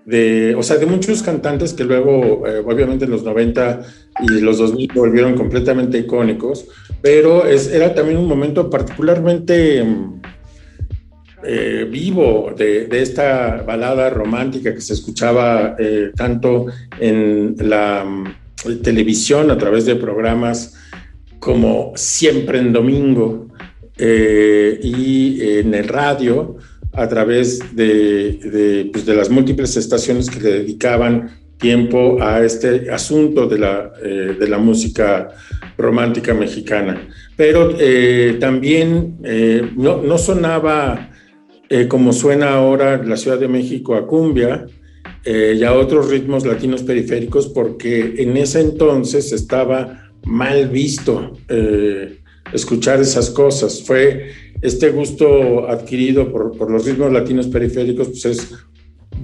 [0.06, 3.82] de, o sea, de muchos cantantes que luego, eh, obviamente en los 90
[4.22, 6.66] y los 2000 volvieron completamente icónicos,
[7.02, 9.84] pero es, era también un momento particularmente
[11.42, 16.66] eh, vivo de, esta balada romántica que se escuchaba eh, tanto
[16.98, 20.74] en la mm, televisión a través de programas
[21.38, 23.48] como Siempre en Domingo
[23.96, 26.58] eh, y en el radio
[26.92, 33.46] a través de, pues, de, las múltiples estaciones que le dedicaban tiempo a este asunto
[33.46, 35.28] de la, de la música
[35.78, 37.08] romántica mexicana.
[37.36, 37.76] Pero
[38.40, 39.18] también
[39.76, 41.09] no, no sonaba
[41.72, 44.66] eh, como suena ahora la Ciudad de México a cumbia
[45.24, 52.18] eh, y a otros ritmos latinos periféricos, porque en ese entonces estaba mal visto eh,
[52.52, 53.84] escuchar esas cosas.
[53.84, 58.52] Fue este gusto adquirido por, los ritmos latinos periféricos, pues es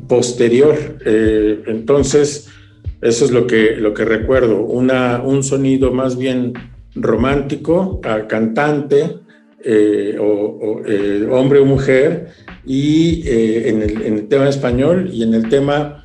[0.07, 0.77] posterior.
[1.05, 2.47] entonces,
[3.03, 6.53] eso es lo que, lo que recuerdo, Una, un sonido más bien
[6.95, 9.26] romántico, cantante,
[9.69, 12.29] eh, o, eh, hombre o mujer,
[12.65, 16.05] y eh, en, el, tema español y en el tema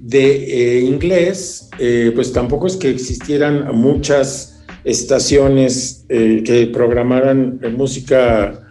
[0.00, 1.70] de inglés,
[2.16, 8.66] pues tampoco es que existieran muchas estaciones que programaran música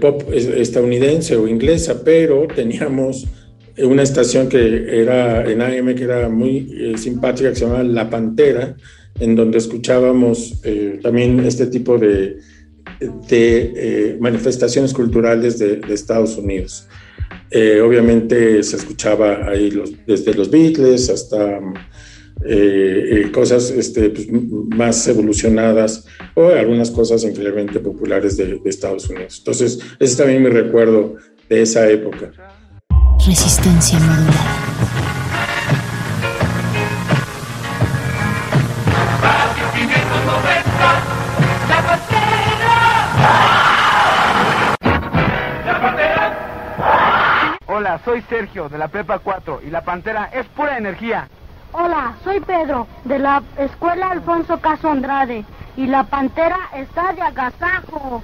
[0.00, 3.26] pop estadounidense o inglesa, pero teníamos
[3.78, 8.76] una estación que era en AM que era muy simpática, que se llamaba La Pantera,
[9.20, 10.60] en donde escuchábamos
[11.02, 12.38] también este tipo de,
[13.00, 16.86] de eh, manifestaciones culturales de, Estados Unidos.
[17.50, 19.72] Eh, obviamente se escuchaba ahí
[20.06, 21.60] desde los Beatles hasta
[22.44, 29.36] eh, cosas este, pues, más evolucionadas o algunas cosas increíblemente populares de, de, Estados Unidos.
[29.38, 31.16] Entonces, ese es también mi recuerdo
[31.48, 32.32] de esa época.
[33.26, 35.17] Resistencia modulada.
[48.08, 51.28] Soy Sergio de la Prepa 4 y la Pantera es pura energía.
[51.72, 55.44] Hola, soy Pedro de la Escuela Alfonso Caso Andrade
[55.76, 58.22] y la Pantera está de agasajo.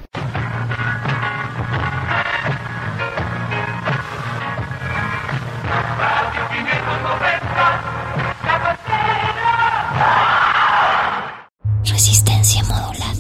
[11.85, 13.14] Resistencia modulada.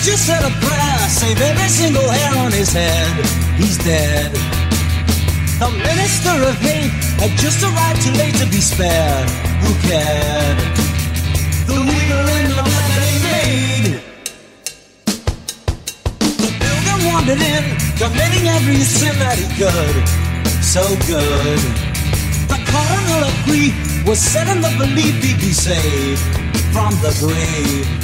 [0.00, 3.12] Preacher said a prayer, save every single hair on his head.
[3.60, 4.32] He's dead.
[5.60, 6.88] The minister of hate
[7.20, 9.28] had just arrived too late to be spared.
[9.60, 10.58] Who cared?
[11.68, 14.00] The wheel and the weapon he made.
[16.16, 17.64] The pilgrim wandered in,
[18.00, 19.96] committing every sin that he could.
[20.64, 21.60] So good.
[22.48, 26.22] The cardinal of grief was set in the belief he'd be saved
[26.72, 27.99] from the grave.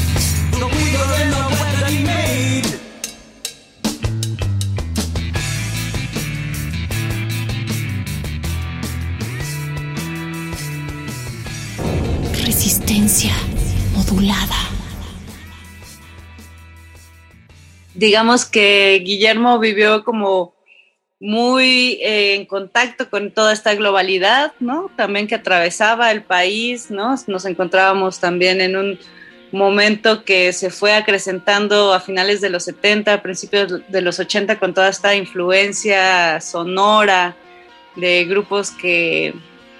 [17.96, 20.54] Digamos que Guillermo vivió como
[21.18, 24.90] muy eh, en contacto con toda esta globalidad, ¿no?
[24.96, 27.14] También que atravesaba el país, ¿no?
[27.26, 28.98] Nos encontrábamos también en un
[29.50, 34.58] momento que se fue acrecentando a finales de los 70, a principios de los 80,
[34.58, 37.34] con toda esta influencia sonora
[37.94, 39.34] de grupos que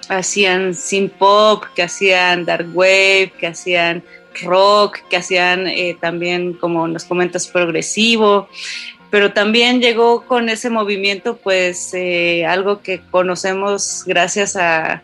[0.09, 4.03] hacían synth pop, que hacían dark wave, que hacían
[4.43, 8.49] rock, que hacían eh, también, como nos comentas, progresivo,
[9.11, 15.03] pero también llegó con ese movimiento, pues, eh, algo que conocemos gracias a,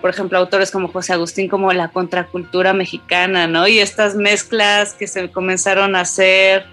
[0.00, 3.66] por ejemplo, autores como José Agustín, como la contracultura mexicana, ¿no?
[3.66, 6.66] Y estas mezclas que se comenzaron a hacer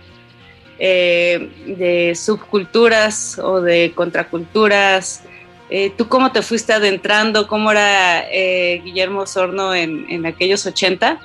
[0.80, 5.24] eh, de subculturas o de contraculturas,
[5.70, 7.48] eh, ¿Tú cómo te fuiste adentrando?
[7.48, 11.20] ¿Cómo era eh, Guillermo Sorno en, en aquellos 80?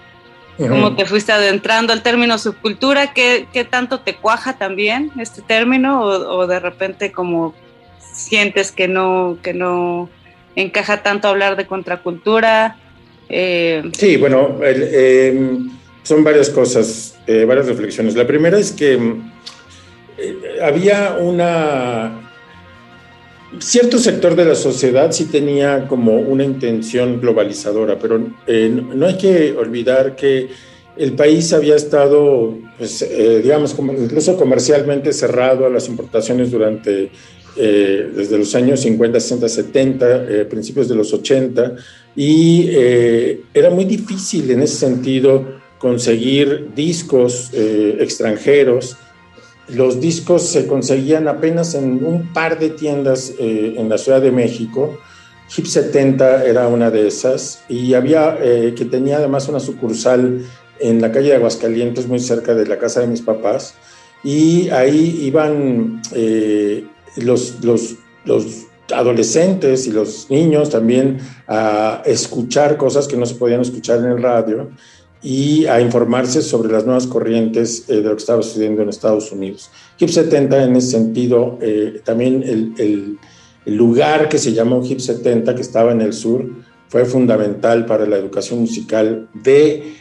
[0.57, 3.13] ¿Cómo te fuiste adentrando al término subcultura?
[3.13, 6.03] ¿Qué, qué tanto te cuaja también este término?
[6.05, 7.55] ¿O, o de repente como
[7.99, 10.09] sientes que no, que no
[10.55, 12.77] encaja tanto hablar de contracultura?
[13.29, 15.59] Eh, Sí, bueno, el, eh,
[16.05, 18.15] son varias cosas, eh, varias reflexiones.
[18.15, 19.33] La primera es que mm,
[20.19, 22.24] eh, había una...
[23.61, 29.17] Cierto sector de la sociedad sí tenía como una intención globalizadora, pero eh, no hay
[29.17, 30.49] que olvidar que
[30.97, 37.11] el país había estado, pues, eh, digamos, incluso comercialmente cerrado a las importaciones durante,
[37.57, 41.75] eh, desde los años 50, 60, 70, eh, principios de los 80,
[42.15, 42.71] y
[43.53, 45.45] era muy difícil en ese sentido
[45.79, 48.97] conseguir discos extranjeros.
[49.69, 54.31] Los discos se conseguían apenas en un par de tiendas eh, en la Ciudad de
[54.31, 54.99] México.
[55.57, 60.45] Hip 70 era una de esas y había eh, que tenía además una sucursal
[60.81, 63.75] en la calle de Aguascalientes, muy cerca de la casa de mis papás.
[64.23, 66.87] Y ahí iban eh,
[67.17, 67.57] los,
[68.93, 71.19] adolescentes y los niños también
[71.49, 74.71] a escuchar cosas que no se podían escuchar en el radio
[75.25, 79.33] y a informarse sobre las nuevas corrientes eh, de lo que estaba sucediendo en Estados
[79.33, 79.71] Unidos.
[79.99, 83.19] Hip 70 en ese sentido, eh, también el, el-
[83.67, 86.45] el lugar que se llamó Hip 70, que estaba en el sur,
[86.89, 89.95] fue fundamental para la educación musical de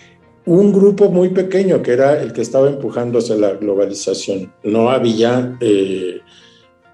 [0.46, 4.52] un grupo muy pequeño que era el que estaba empujando hacia la globalización.
[4.66, 6.20] No había eh,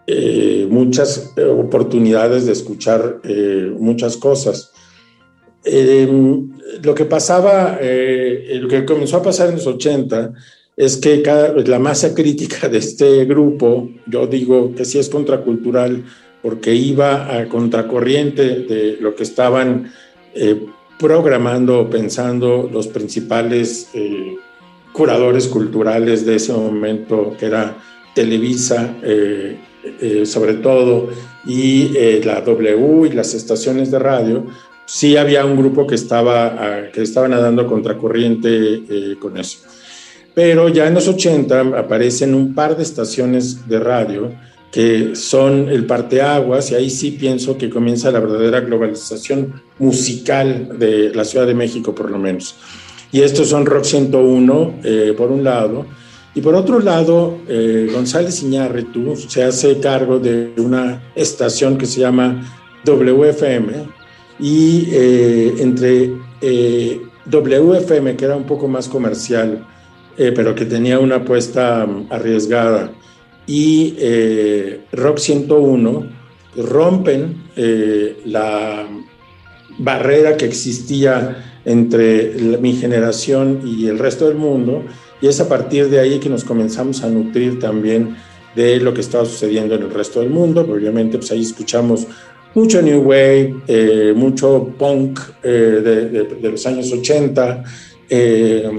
[0.06, 4.72] eh, muchas eh, oportunidades de escuchar eh, muchas cosas.
[5.64, 6.08] Eh,
[6.82, 10.34] lo que pasaba, eh, lo que comenzó a pasar en los 80
[10.76, 16.04] es que cada, la masa crítica de este grupo, yo digo que sí es contracultural,
[16.42, 19.92] porque iba a contracorriente de lo que estaban
[20.34, 20.66] eh,
[20.98, 24.36] programando o pensando los principales eh,
[24.94, 27.78] curadores culturales de ese momento, que era
[28.16, 28.96] Televisa,
[30.26, 31.10] sobre todo,
[31.46, 31.90] y
[32.24, 34.46] la W y las estaciones de radio,
[34.90, 39.60] sí había un grupo que estaba, ah, que estaba nadando contracorriente eh, con eso.
[40.34, 44.32] Pero ya en los 80 aparecen un par de estaciones de radio
[44.72, 51.12] que son el parteaguas, y ahí sí pienso que comienza la verdadera globalización musical de
[51.14, 52.56] la Ciudad de México, por lo menos.
[53.12, 55.88] Y estos son Rock 101, eh, por un lado,
[56.36, 62.02] y por otro lado, eh, González Iñárritu se hace cargo de una estación que se
[62.02, 62.44] llama
[62.86, 63.99] WFM,
[64.40, 66.12] y eh, entre
[66.42, 69.66] eh, WFM, que era un poco más comercial,
[70.18, 72.92] eh, pero que tenía una apuesta um, arriesgada,
[73.46, 76.08] y eh, Rock 101
[76.58, 78.88] rompen eh, la
[79.78, 84.84] barrera que existía entre la- mi generación y el resto del mundo,
[85.22, 88.16] y es a partir de ahí que nos comenzamos a nutrir también
[88.56, 90.62] de lo que estaba sucediendo en el resto del mundo.
[90.62, 92.08] Obviamente, pues ahí escuchamos
[92.56, 95.50] mucho New Wave, eh, mucho punk eh,
[95.84, 97.64] de, de- los años 80,
[98.10, 98.70] eh,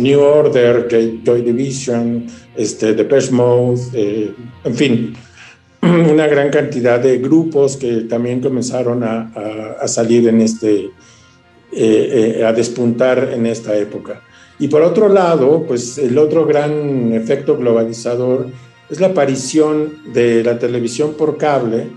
[0.00, 0.86] New Order,
[1.24, 2.26] Joy, Division,
[2.56, 4.34] este, Depeche Mode,
[4.64, 5.14] en fin,
[5.82, 10.90] una gran cantidad de grupos que también comenzaron a, a- a salir en este,
[12.44, 14.22] a despuntar en esta época.
[14.60, 18.48] Y por otro lado, pues el otro gran efecto globalizador
[18.90, 21.88] es la aparición de la televisión por cable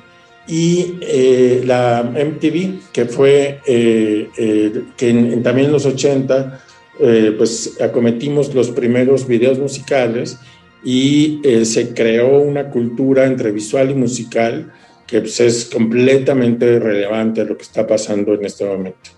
[0.51, 6.59] y eh, la MTV, que fue eh, eh, que en- en- también en los 80
[6.99, 10.37] eh, pues acometimos los primeros videos musicales
[10.83, 14.73] y eh, se creó una cultura entre visual y musical
[15.07, 19.09] que pues, es completamente relevante a lo que está pasando en este momento.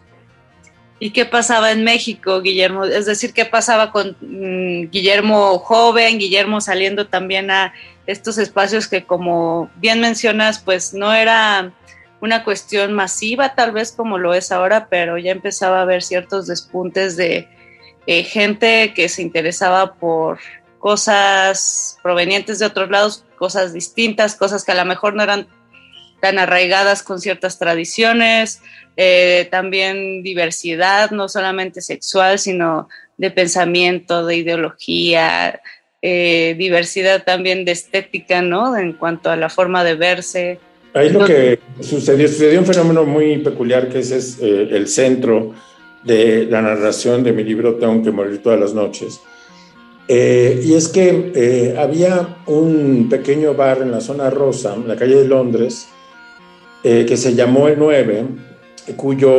[0.99, 2.85] ¿Y qué pasaba en México, Guillermo?
[2.85, 7.73] Es decir, ¿qué pasaba con mm, Guillermo joven, Guillermo saliendo también a
[8.07, 11.73] estos espacios que, como bien mencionas, pues no era
[12.21, 16.47] una cuestión masiva, tal vez como lo es ahora, pero ya empezaba a haber ciertos
[16.47, 17.47] despuntes de
[18.07, 20.39] eh, gente que se interesaba por
[20.79, 25.47] cosas provenientes de otros lados, cosas distintas, cosas que a lo mejor no eran
[26.21, 28.61] tan arraigadas con ciertas tradiciones,
[28.95, 35.61] eh, también diversidad, no solamente sexual, sino de pensamiento, de ideología,
[36.05, 38.75] eh, diversidad también de estética, ¿no?
[38.75, 40.59] En cuanto a la forma de verse.
[40.93, 45.53] Ahí lo que sucedió, sucedió un fenómeno muy peculiar que ese es eh, el centro
[46.03, 49.21] de la narración de mi libro Tengo que morir todas las noches.
[50.09, 55.15] Eh, y es que había un pequeño bar en la zona rosa, en la calle
[55.15, 55.87] de Londres,
[56.83, 58.25] que se llamó El 9,
[58.95, 59.31] cuyo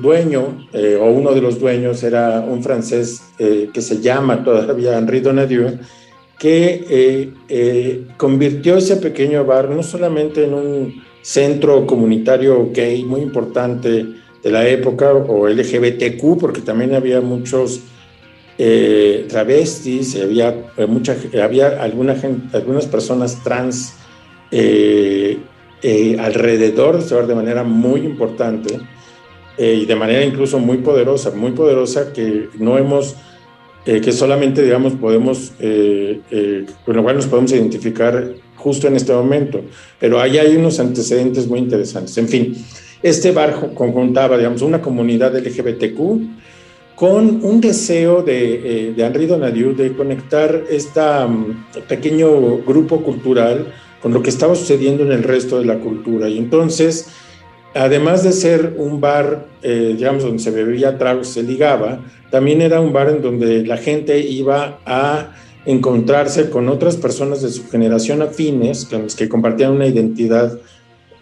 [0.00, 4.98] dueño, eh, o uno de los dueños, era un francés eh, que se llama todavía
[4.98, 5.78] Henri Donadieu,
[6.42, 13.20] que eh, eh, convirtió ese pequeño bar no solamente en un centro comunitario gay muy
[13.20, 14.06] importante
[14.42, 17.82] de la época, o LGBTQ, porque también había muchos
[18.58, 20.52] eh, travestis, había,
[20.88, 22.16] mucha, había alguna
[22.52, 23.94] algunas personas trans
[25.82, 28.78] eh, alrededor de este bar de manera muy importante
[29.58, 33.16] eh, y de manera incluso muy poderosa, muy poderosa que no hemos,
[33.84, 38.96] eh, que solamente, digamos, podemos, eh, eh, con lo cual nos podemos identificar justo en
[38.96, 39.60] este momento.
[39.98, 42.16] Pero ahí hay unos antecedentes muy interesantes.
[42.16, 42.54] En fin,
[43.02, 45.98] este bar jo- conjuntaba, digamos, una comunidad LGBTQ
[46.94, 51.00] con un deseo de, eh, de Henri Donadieu de conectar este
[51.88, 53.66] pequeño grupo cultural
[54.02, 56.28] con lo que estaba sucediendo en el resto de la cultura.
[56.28, 57.08] Y entonces,
[57.74, 62.00] además de ser un bar, eh, digamos, donde se bebía tragos, se ligaba,
[62.30, 65.34] también era un bar en donde la gente iba a
[65.64, 70.58] encontrarse con otras personas de su generación afines, con las que compartían una identidad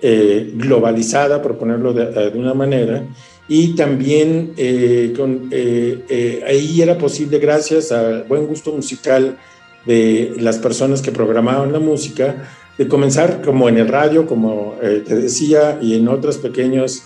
[0.00, 3.04] eh, globalizada, por ponerlo de, de una manera,
[3.50, 5.12] y también eh,
[5.50, 9.38] eh, eh, ahí era posible, gracias al buen gusto musical
[9.84, 12.48] de las personas que programaban la música,
[12.80, 17.02] de comenzar como en el radio, como eh, te decía, y en otros pequeños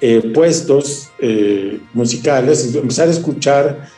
[0.00, 3.88] eh, puestos eh, musicales, empezar a escuchar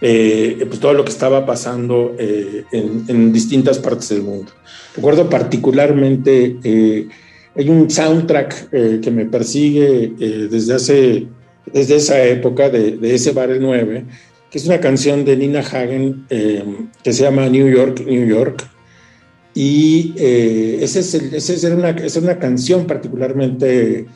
[0.00, 4.52] eh, pues todo lo que estaba pasando eh, en, en, distintas partes del mundo.
[4.96, 7.08] Recuerdo particularmente, eh,
[7.54, 10.14] hay un soundtrack que me persigue
[10.50, 11.26] desde, hace,
[11.70, 14.06] desde esa época, de, de, ese bar el 9,
[14.50, 18.66] que es una canción de Nina Hagen que se llama New York, New York.
[19.54, 24.06] Y eh, esa es, el, es, una, es una canción particularmente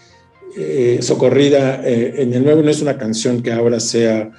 [0.56, 4.30] eh, socorrida en el 9, no es una canción que ahora sea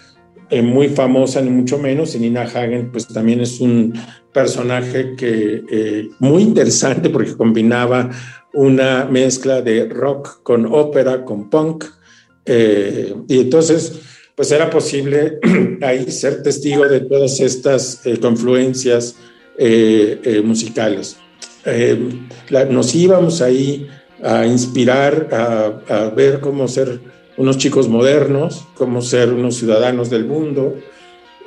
[0.51, 3.93] eh, muy famosa, ni mucho menos, y Nina Hagen pues también es un
[4.31, 8.11] personaje que eh, muy interesante porque combinaba
[8.53, 11.85] una mezcla de rock con ópera, con punk,
[12.45, 14.01] eh, y entonces
[14.35, 15.39] pues era posible
[15.81, 19.15] ahí ser testigo de todas estas eh, confluencias
[19.57, 21.17] eh, musicales.
[22.49, 23.87] La, nos íbamos ahí
[24.23, 26.99] a inspirar, a, ver cómo ser
[27.37, 30.75] unos chicos modernos, cómo ser unos ciudadanos del mundo,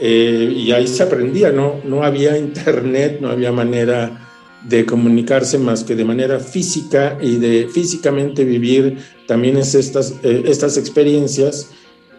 [0.00, 1.80] eh, y ahí se aprendía, ¿no?
[1.84, 4.28] No había internet, no había manera
[4.68, 10.42] de comunicarse más que de manera física y de físicamente vivir también es estas, eh,
[10.46, 11.70] experiencias,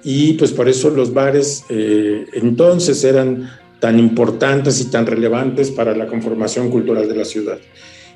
[0.03, 3.49] y pues por eso los bares eh, entonces eran
[3.79, 7.57] tan importantes y tan relevantes para la conformación cultural de la ciudad.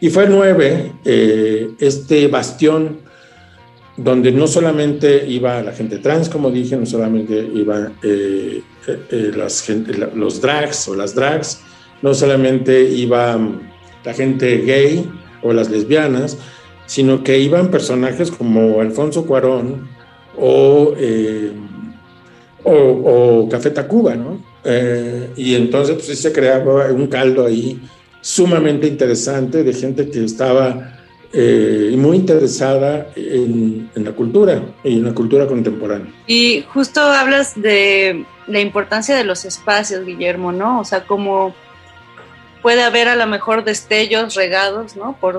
[0.02, 2.99] Y fue el 9, eh, este bastión
[3.95, 9.94] donde no solamente iba la gente trans, como dije, no solamente iban eh, eh, gente,
[10.15, 11.61] los drags o las drags,
[12.02, 13.40] no solamente iba
[14.03, 15.10] la gente gay
[15.44, 16.38] o las lesbianas,
[16.85, 19.88] sino que iban personajes como Alfonso Cuarón
[20.38, 21.52] o, eh,
[22.64, 24.52] o, o Café Tacuba, ¿no?
[24.65, 27.81] Eh, y entonces pues se creaba un caldo ahí
[28.22, 30.94] sumamente interesante de gente que estaba
[31.34, 36.14] eh, muy interesada en, la cultura y en la cultura contemporánea.
[36.27, 40.80] Y justo hablas de la importancia de los espacios, Guillermo, ¿no?
[40.80, 41.53] O sea, como
[42.61, 45.18] puede haber a lo mejor destellos regados, ¿no?
[45.19, 45.35] Por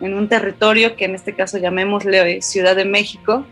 [0.00, 3.46] en un territorio que en este caso llamémosle Ciudad de México,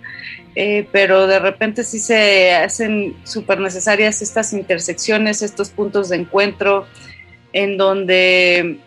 [0.54, 6.86] eh, pero de repente sí se hacen súper necesarias estas intersecciones, estos puntos de encuentro
[7.52, 8.78] en donde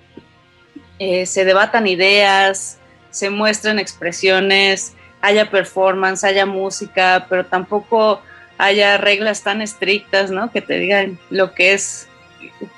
[1.00, 2.78] eh, se debatan ideas,
[3.10, 8.22] se muestran expresiones, haya performance, haya música, pero tampoco
[8.58, 10.52] haya reglas tan estrictas, ¿no?
[10.52, 12.08] Que te digan lo que es,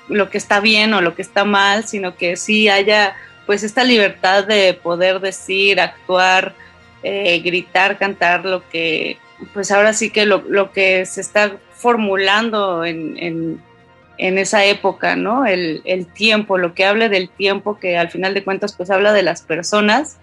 [0.07, 3.15] lo que está bien o lo que está mal, sino que sí haya
[3.45, 6.53] pues esta libertad de poder decir, actuar,
[7.03, 9.17] eh, gritar, cantar lo que,
[9.53, 13.61] pues ahora sí que lo, lo que se está formulando en,
[14.17, 15.45] en, esa época, ¿no?
[15.45, 19.11] El, el, tiempo, lo que hable del tiempo, que al final de cuentas pues habla
[19.11, 20.17] de las personas.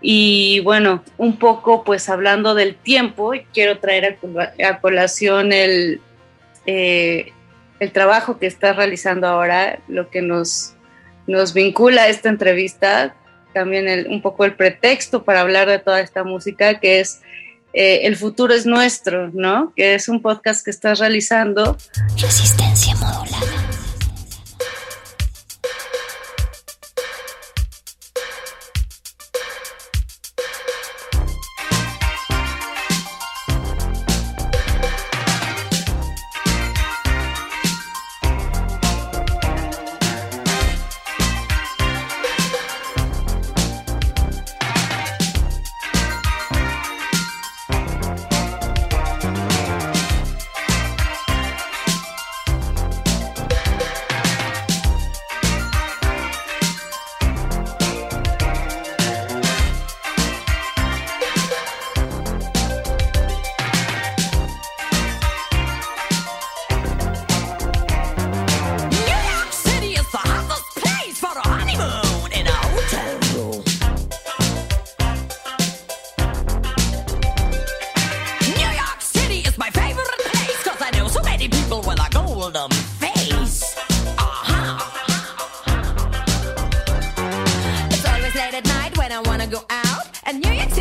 [0.00, 6.00] Y bueno, un poco pues hablando del tiempo, quiero traer a, a colación el,
[6.66, 7.32] eh,
[7.78, 10.74] el trabajo que está realizando ahora, lo que nos,
[11.30, 13.14] nos vincula esta entrevista,
[13.54, 17.20] también el, un poco el pretexto para hablar de toda esta música, que es
[17.72, 19.72] eh, El futuro es nuestro, ¿no?
[19.76, 21.76] Que es un podcast que estás realizando.
[22.16, 23.79] Resistencia modulada.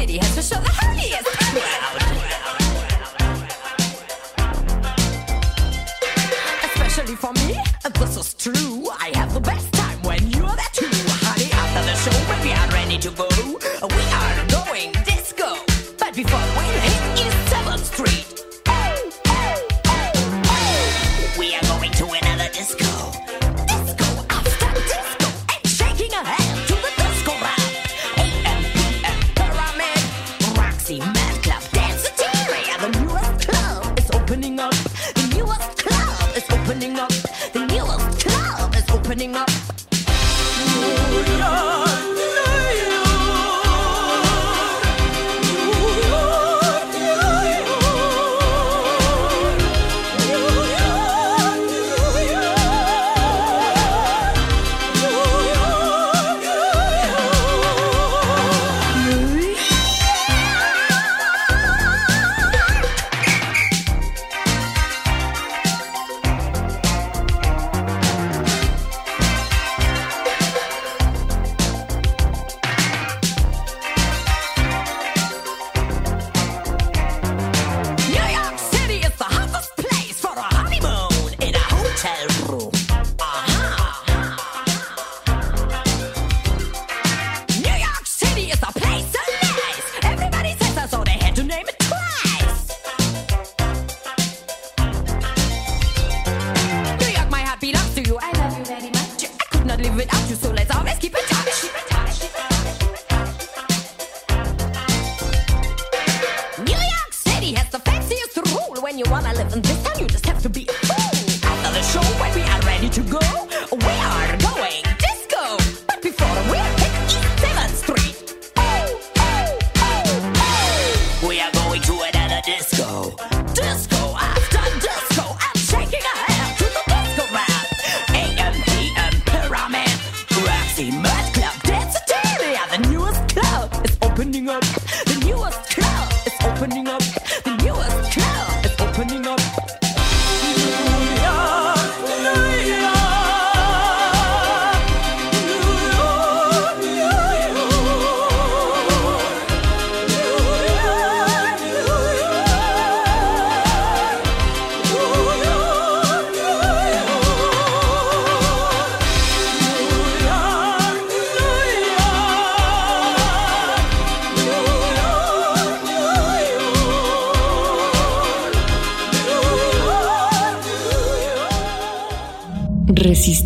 [0.10, 1.54] He's to show the holiest.
[1.54, 1.89] Well.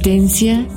[0.03, 0.67] Resistencia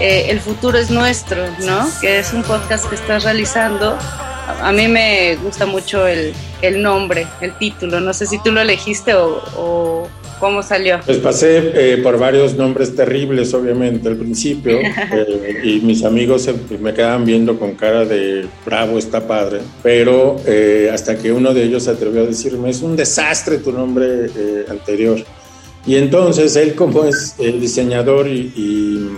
[0.00, 1.88] Eh, el futuro es nuestro, ¿no?
[2.00, 3.96] Que es un podcast que estás realizando.
[4.62, 8.00] A, mí me gusta mucho el, el nombre, el título.
[8.00, 10.08] No sé si tú lo elegiste o, o
[10.40, 10.98] cómo salió.
[11.04, 14.78] Pues pasé eh, por varios nombres terribles, obviamente, al principio,
[15.12, 20.36] eh, y mis amigos se- me quedaban viendo con cara de bravo, está padre, pero
[20.46, 24.30] eh, hasta que uno de ellos se atrevió a decirme, es un desastre tu nombre
[24.34, 25.22] eh, anterior.
[25.86, 29.10] Y entonces él como es eh, diseñador y, y,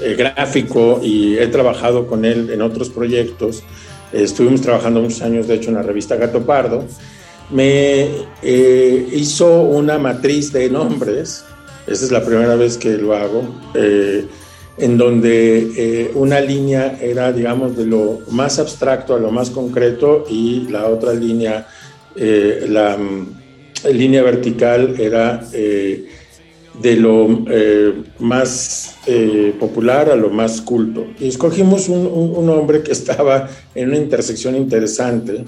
[0.00, 3.62] eh, gráfico y he trabajado con él en otros proyectos,
[4.12, 6.84] estuvimos trabajando muchos años, de hecho, en la revista Gato Pardo,
[7.50, 8.08] me
[8.42, 11.44] eh, hizo una matriz de nombres,
[11.86, 13.42] esa es la primera vez que lo hago,
[13.74, 14.26] eh,
[14.76, 20.24] en donde eh, una línea era, digamos, de lo más abstracto a lo más concreto
[20.28, 21.68] y la otra línea,
[22.16, 23.34] eh, la mm,
[23.92, 26.08] línea vertical era eh,
[26.80, 31.06] de lo eh, más eh, popular a lo más culto.
[31.20, 35.44] Y escogimos un, un- hombre que estaba en una intersección interesante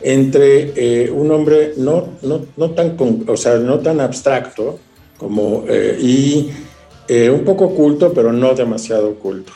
[0.00, 4.78] entre eh, un hombre no, no, no tan, o sea, no tan abstracto
[5.16, 5.64] como,
[6.00, 6.50] y
[7.32, 9.52] un poco culto, pero no demasiado culto.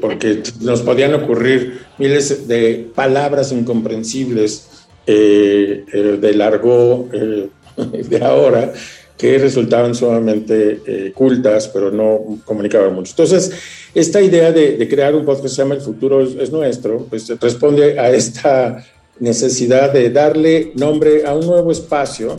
[0.00, 4.68] Porque nos podían ocurrir miles de palabras incomprensibles
[5.06, 7.10] del argot
[7.76, 8.72] de ahora
[9.18, 13.10] que resultaban sumamente eh, cultas, pero no comunicaban mucho.
[13.10, 13.50] Entonces,
[13.94, 17.28] esta idea de, crear un podcast que se llama El futuro es, es nuestro, pues
[17.40, 18.84] responde a esta
[19.18, 22.36] necesidad de darle nombre a un nuevo espacio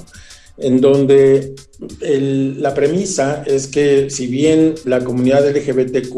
[0.60, 1.56] en donde
[2.00, 6.16] la premisa es que si bien la comunidad LGBTQ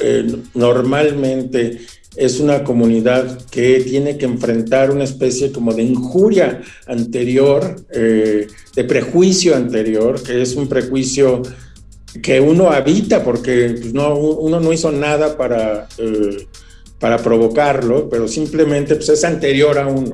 [0.00, 1.80] eh, normalmente
[2.16, 8.84] es una comunidad que tiene que enfrentar una especie como de injuria anterior, eh, de
[8.84, 11.42] prejuicio anterior, que es un prejuicio
[12.22, 16.46] que uno habita porque pues, no, uno no hizo nada para, eh,
[16.98, 20.12] para provocarlo, pero simplemente pues, es anterior a uno.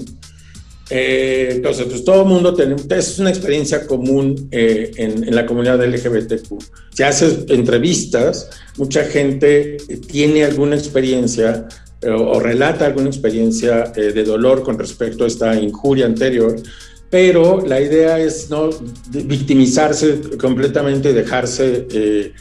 [0.90, 6.62] Eh, entonces, pues todo el mundo tiene, es una experiencia común en, la comunidad LGBTQ.
[6.92, 11.66] Si haces entrevistas, mucha gente tiene alguna experiencia
[12.10, 16.56] o relata alguna experiencia eh, de dolor con respecto a esta injuria anterior,
[17.10, 18.70] pero la idea es no
[19.10, 22.32] victimizarse completamente y dejarse eh,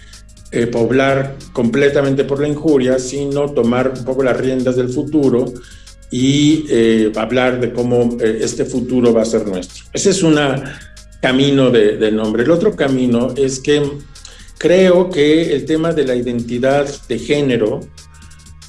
[0.55, 5.45] eh, poblar completamente por la injuria, sino tomar un poco las riendas del futuro
[6.11, 9.85] y eh, hablar de cómo eh, este futuro va a ser nuestro.
[9.91, 10.37] Ese es un
[11.23, 12.43] camino de, de nombre.
[12.43, 13.81] El otro camino es que
[14.59, 17.79] creo que el tema de la identidad de género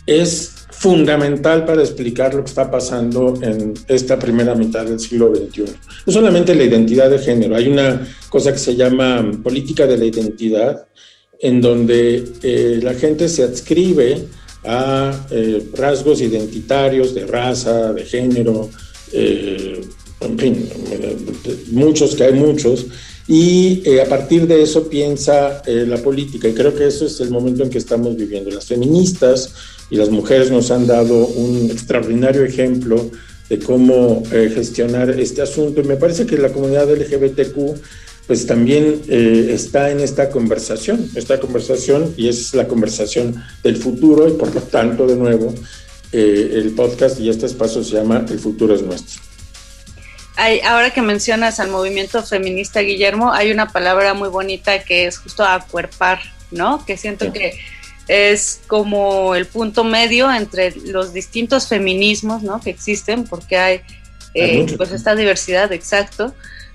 [0.06, 0.53] es
[0.84, 5.64] fundamental para explicar lo que está pasando en esta primera mitad del siglo XXI.
[6.04, 10.04] No solamente la identidad de género, hay una cosa que se llama política de la
[10.04, 10.86] identidad,
[11.40, 14.26] en donde eh, la gente se adscribe
[14.62, 18.68] a eh, rasgos identitarios de raza, de género,
[19.10, 19.80] eh,
[20.20, 20.68] en fin,
[21.72, 22.88] muchos, que hay muchos,
[23.26, 27.62] y a partir de eso piensa la política, y creo que eso es el momento
[27.62, 28.50] en que estamos viviendo.
[28.50, 29.54] Las feministas
[29.90, 33.10] y las mujeres nos han dado un extraordinario ejemplo
[33.48, 37.80] de cómo gestionar este asunto, y me parece que la comunidad LGBTQ
[38.26, 44.28] pues también eh, está en esta conversación, esta conversación y es la conversación del futuro
[44.28, 45.52] y por lo tanto, de nuevo,
[46.12, 49.20] eh, el podcast y este espacio se llama El futuro es nuestro.
[50.36, 55.18] Hay, ahora que mencionas al movimiento feminista, Guillermo, hay una palabra muy bonita que es
[55.18, 56.84] justo acuerpar, ¿no?
[56.84, 57.58] Que siento que
[58.08, 62.60] es como el punto medio entre los distintos feminismos, ¿no?
[62.60, 63.80] Que existen, porque hay,
[64.34, 66.34] eh, pues esta diversidad, exacto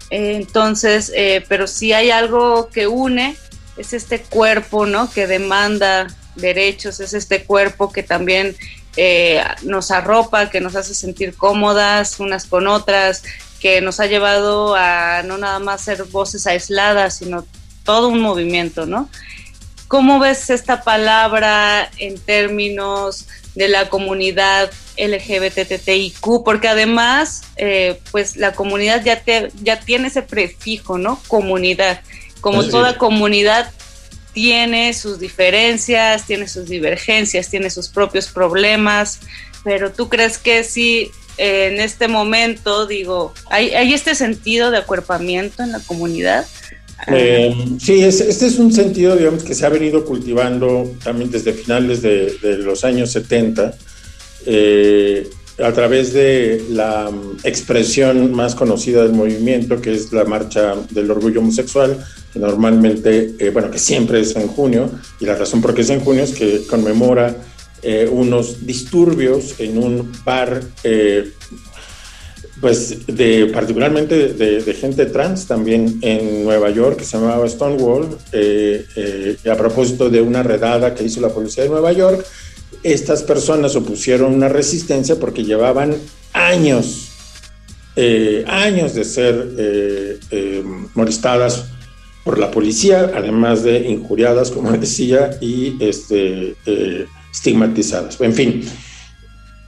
[0.09, 3.35] entonces, eh, pero si hay algo que une,
[3.77, 5.09] es este cuerpo, ¿no?
[5.09, 8.55] Que demanda derechos, es este cuerpo que también
[8.97, 13.23] eh, nos arropa, que nos hace sentir cómodas unas con otras,
[13.59, 17.45] que nos ha llevado a no nada más ser voces aisladas, sino
[17.83, 19.09] todo un movimiento, ¿no?
[19.87, 28.53] ¿Cómo ves esta palabra en términos de la comunidad LGBTTIQ, porque además, eh, pues la
[28.53, 31.21] comunidad ya, te, ya tiene ese prefijo, ¿no?
[31.27, 32.01] Comunidad.
[32.41, 33.71] Como toda comunidad
[34.33, 39.19] tiene sus diferencias, tiene sus divergencias, tiene sus propios problemas,
[39.63, 45.71] pero tú crees que sí, en este momento, digo, ¿hay, este sentido de acuerpamiento en
[45.71, 46.45] la comunidad?
[47.07, 52.01] Eh, sí, este es un sentido, digamos, que se ha venido cultivando también desde finales
[52.01, 53.73] de, los años 70,
[54.47, 55.29] eh,
[55.63, 57.09] a través de la
[57.45, 63.49] expresión más conocida del movimiento, que es la Marcha del Orgullo Homosexual, que normalmente, eh,
[63.49, 66.33] bueno, que siempre es en junio, y la razón por qué es en junio es
[66.33, 67.33] que conmemora
[68.11, 70.61] unos disturbios en un bar
[72.61, 78.85] pues de particularmente de, gente trans también en Nueva York que se llamaba Stonewall eh,
[78.95, 82.25] eh, a propósito de una redada que hizo la policía de Nueva York
[82.83, 85.95] estas personas opusieron una resistencia porque llevaban
[86.33, 87.09] años
[87.95, 90.19] eh, años de ser
[90.95, 91.65] molestadas
[92.23, 96.55] por la policía además de injuriadas como decía y este,
[97.31, 98.63] estigmatizadas en fin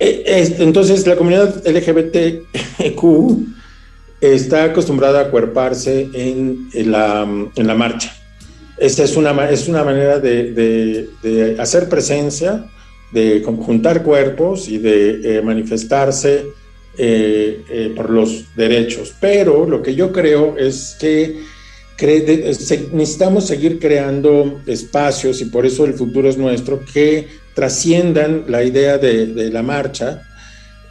[0.03, 3.03] eh, entonces, la comunidad LGBTQ
[4.19, 7.23] está acostumbrada a acuerparse en, la,
[7.75, 8.11] marcha.
[8.77, 11.07] Esta es una, es una manera de,
[11.59, 12.65] hacer presencia,
[13.11, 16.47] de juntar cuerpos y de eh, manifestarse
[16.97, 19.13] eh, por los derechos.
[19.21, 21.41] Pero lo que yo creo es que
[22.91, 28.97] necesitamos seguir creando espacios y por eso el futuro es nuestro, que trasciendan la idea
[28.97, 30.23] de, la marcha,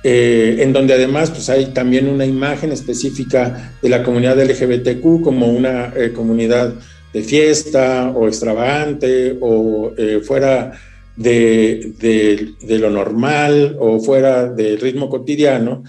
[0.02, 5.46] eh, en donde además pues, hay también una imagen específica de la comunidad LGBTQ como
[5.46, 6.74] una eh, comunidad
[7.12, 10.72] de fiesta o extravagante o eh, fuera
[11.16, 15.82] de, lo normal o fuera del ritmo cotidiano.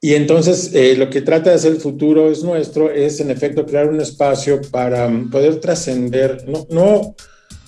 [0.00, 3.88] Y entonces lo que trata de hacer el futuro es nuestro, es en efecto crear
[3.88, 7.16] un espacio para poder trascender, no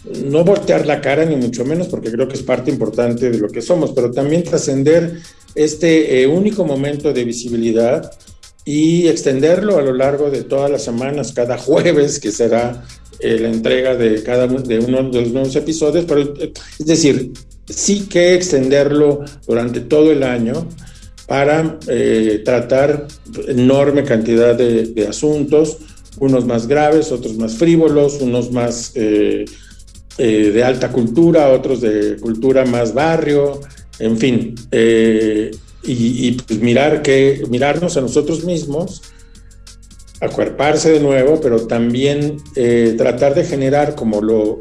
[0.04, 3.48] no voltear la cara, ni mucho menos, porque creo que es parte importante de lo
[3.48, 5.20] que somos, pero también trascender
[5.54, 8.10] este eh, único momento de visibilidad
[8.64, 12.84] y extenderlo a lo largo de todas las semanas, cada jueves, que será
[13.20, 17.32] eh, la entrega de cada de uno de los nuevos episodios, pero eh, es decir,
[17.68, 20.68] sí que extenderlo durante todo el año
[21.26, 21.78] para
[22.42, 23.06] tratar
[23.48, 25.76] enorme cantidad de, asuntos,
[26.18, 28.94] unos más graves, otros más frívolos, unos más
[30.18, 33.60] eh, de alta cultura, otros de cultura más barrio,
[33.98, 35.50] en fin, eh,
[35.84, 39.02] y, pues mirar que, mirarnos a nosotros mismos,
[40.20, 44.58] acuerparse de nuevo, pero también eh, tratar de generar, como lo,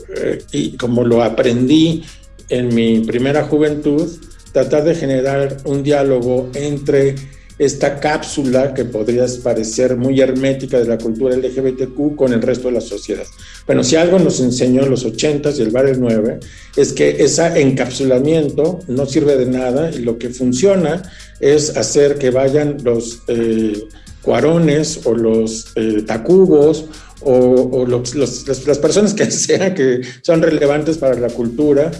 [0.52, 2.04] y como lo aprendí
[2.50, 4.08] en mi primera juventud,
[4.54, 7.16] tratar de generar un diálogo entre
[7.60, 12.76] esta cápsula que podría parecer muy hermética de la cultura LGBTQ con el resto de
[12.76, 13.26] la sociedad.
[13.66, 16.40] Bueno, si algo nos enseñó en los 80s y el Bar 9
[16.76, 21.02] es que ese encapsulamiento no sirve de nada y lo que funciona
[21.40, 23.84] es hacer que vayan los eh,
[24.22, 26.86] cuarones o los eh, tacubos
[27.22, 31.92] o, las personas que sean que son relevantes para la cultura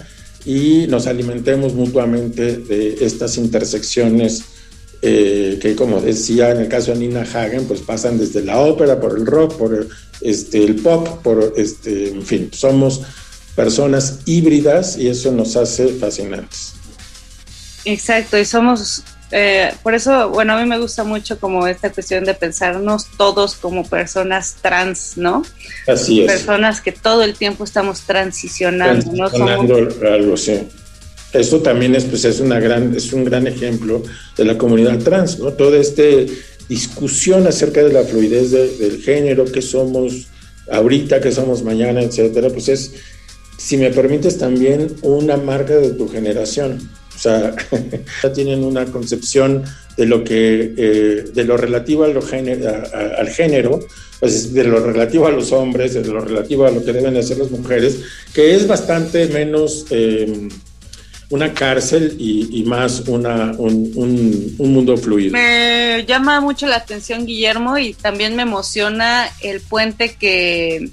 [0.44, 4.44] y nos alimentemos mutuamente de estas intersecciones
[5.02, 9.00] eh, que, como decía en el caso de Nina Hagen, pues pasan desde la ópera,
[9.00, 9.88] por el rock, por
[10.20, 13.02] este, el pop, por este, en fin, somos
[13.54, 16.74] personas híbridas y eso nos hace fascinantes.
[17.84, 22.24] Exacto, y somos eh, por eso, bueno, a mí me gusta mucho como esta cuestión
[22.24, 25.42] de pensarnos todos como personas trans, ¿no?
[25.86, 26.32] Así es.
[26.32, 30.08] Personas que todo el tiempo estamos transicionando, transicionando ¿no?
[30.08, 30.66] algo, sí.
[31.32, 34.02] Eso también es, pues, es, una gran, es un gran ejemplo
[34.36, 35.52] de la comunidad trans, ¿no?
[35.52, 36.02] Toda esta
[36.68, 40.28] discusión acerca de la fluidez del género, que somos
[40.70, 42.92] ahorita, que somos mañana, etcétera, pues es,
[43.56, 47.52] si me permites, también una marca de tu generación o sea,
[48.22, 49.64] ya tienen una concepción
[49.96, 53.80] de lo que, eh, de lo relativo a lo al género,
[54.20, 57.38] pues de lo relativo a los hombres, de lo relativo a lo que deben hacer
[57.38, 60.48] las mujeres, que es bastante menos em,
[61.30, 63.92] una cárcel y, más una, un,
[64.58, 65.32] un, mundo fluido.
[65.32, 70.88] Me llama mucho la atención, Guillermo, y también me emociona el puente que,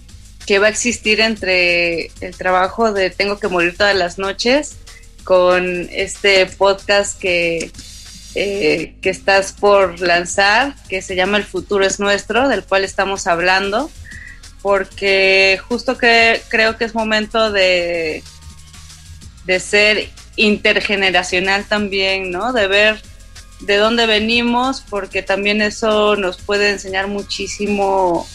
[0.45, 4.75] que va a existir entre el trabajo de Tengo que morir todas las noches
[5.23, 7.71] con este podcast que,
[8.35, 13.25] eh, que estás por lanzar, que se llama El futuro es nuestro, del cual estamos
[13.25, 13.89] hablando,
[14.61, 18.21] porque justo que creo que es momento de,
[19.45, 22.53] de ser intergeneracional también, ¿no?
[22.53, 23.01] De ver
[23.61, 28.27] de dónde venimos, porque también eso nos puede enseñar muchísimo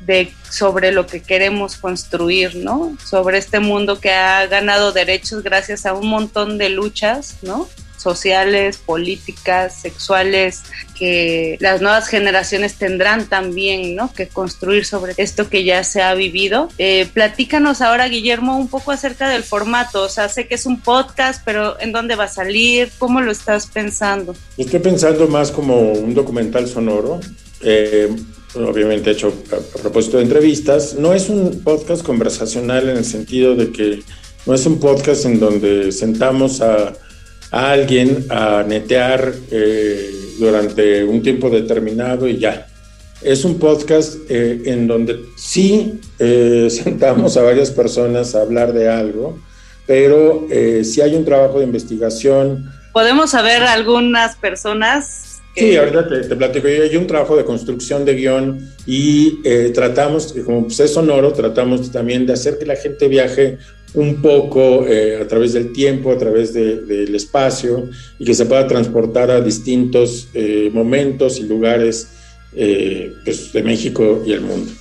[0.00, 2.96] de, sobre lo que queremos construir, ¿no?
[3.04, 7.68] Sobre este mundo que ha ganado derechos gracias a un montón de luchas, ¿no?
[7.96, 10.62] Sociales, políticas, sexuales,
[10.98, 14.12] que las nuevas generaciones tendrán también, ¿no?
[14.12, 16.68] Que construir sobre esto que ya se ha vivido.
[16.78, 20.02] Eh, platícanos ahora, Guillermo, un poco acerca del formato.
[20.02, 22.90] O sea, sé que es un podcast, pero ¿en dónde va a salir?
[22.98, 24.34] ¿Cómo lo estás pensando?
[24.56, 27.20] Estoy pensando más como un documental sonoro.
[27.62, 28.14] Eh,
[28.54, 30.96] obviamente hecho a, propósito de entrevistas.
[30.98, 34.02] No es un podcast conversacional en el sentido de que
[34.46, 36.94] no es un podcast en donde sentamos a,
[37.50, 42.66] alguien a netear eh, durante un tiempo determinado y ya.
[43.22, 48.88] Es un podcast eh, en donde sí eh, sentamos a varias personas a hablar de
[48.88, 49.38] algo,
[49.86, 50.48] pero
[50.82, 52.70] sí hay un trabajo de investigación.
[52.92, 55.22] Podemos saber algunas personas
[55.54, 56.66] Sí, ahorita te, te, platico.
[56.66, 59.42] Hay un trabajo de construcción de guion y
[59.72, 63.56] tratamos, como pues es sonoro, tratamos también de hacer que la gente viaje
[63.94, 68.66] un poco eh, a través del tiempo, a través del espacio y que se pueda
[68.66, 72.08] transportar a distintos eh, momentos y lugares
[72.52, 74.72] pues, de México y el mundo.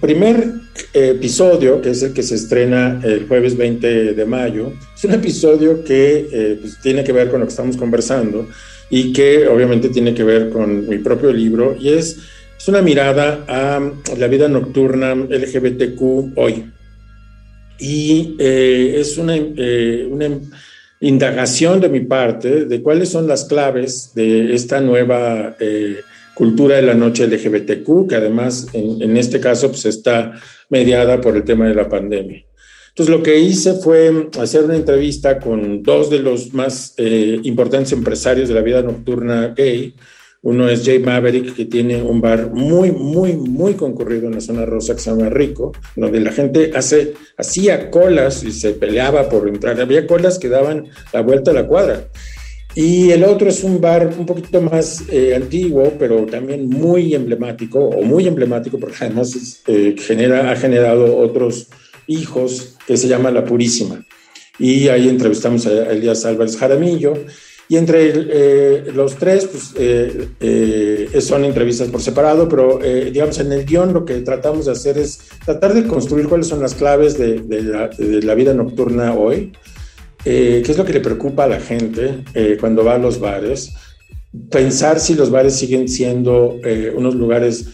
[0.00, 0.52] primer
[0.92, 5.82] episodio, que es el que se estrena el jueves 20 de mayo, es un episodio
[5.84, 8.46] que pues, tiene que ver con lo que estamos conversando
[8.92, 12.18] y que obviamente tiene que ver con mi propio libro y es,
[12.58, 13.80] es una mirada a
[14.18, 16.66] la vida nocturna LGBTQ hoy.
[17.78, 20.28] Y eh, es una, eh, una
[21.00, 26.00] indagación de mi parte de cuáles son las claves de esta nueva eh,
[26.34, 30.32] cultura de la noche LGBTQ, que además en, en, este caso pues, está
[30.68, 32.44] mediada por el tema de la pandemia.
[32.88, 36.94] Entonces lo que hice fue hacer una entrevista con dos de los más
[37.42, 39.94] importantes empresarios de la vida nocturna gay.
[40.42, 44.66] Uno es Jay Maverick, que tiene un bar muy, muy, muy concurrido en la zona
[44.66, 49.48] rosa que se llama Rico, donde la gente hace, hacía colas y se peleaba por
[49.48, 49.80] entrar.
[49.80, 52.08] Había colas que daban la vuelta a la cuadra.
[52.74, 57.78] Y el otro es un bar un poquito más eh, antiguo, pero también muy emblemático,
[57.78, 61.68] o muy emblemático, porque además eh, genera, ha generado otros
[62.08, 64.04] hijos que se llama La Purísima.
[64.58, 67.14] Y ahí entrevistamos a Elías Álvarez Jaramillo.
[67.72, 73.50] Y entre eh, los tres, pues eh, eh, son entrevistas por separado, pero digamos en
[73.50, 77.16] el guion lo que tratamos de hacer es tratar de construir cuáles son las claves
[77.16, 77.40] de,
[78.22, 79.52] la, vida nocturna hoy,
[80.22, 82.22] qué es lo que le preocupa a la gente
[82.60, 83.72] cuando va a los bares,
[84.50, 86.60] pensar si los bares siguen siendo
[86.94, 87.68] unos lugares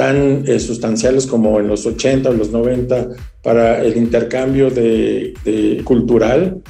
[0.00, 3.08] tan eh, sustanciales como en los 80 o los 90
[3.42, 6.62] para el intercambio de, cultural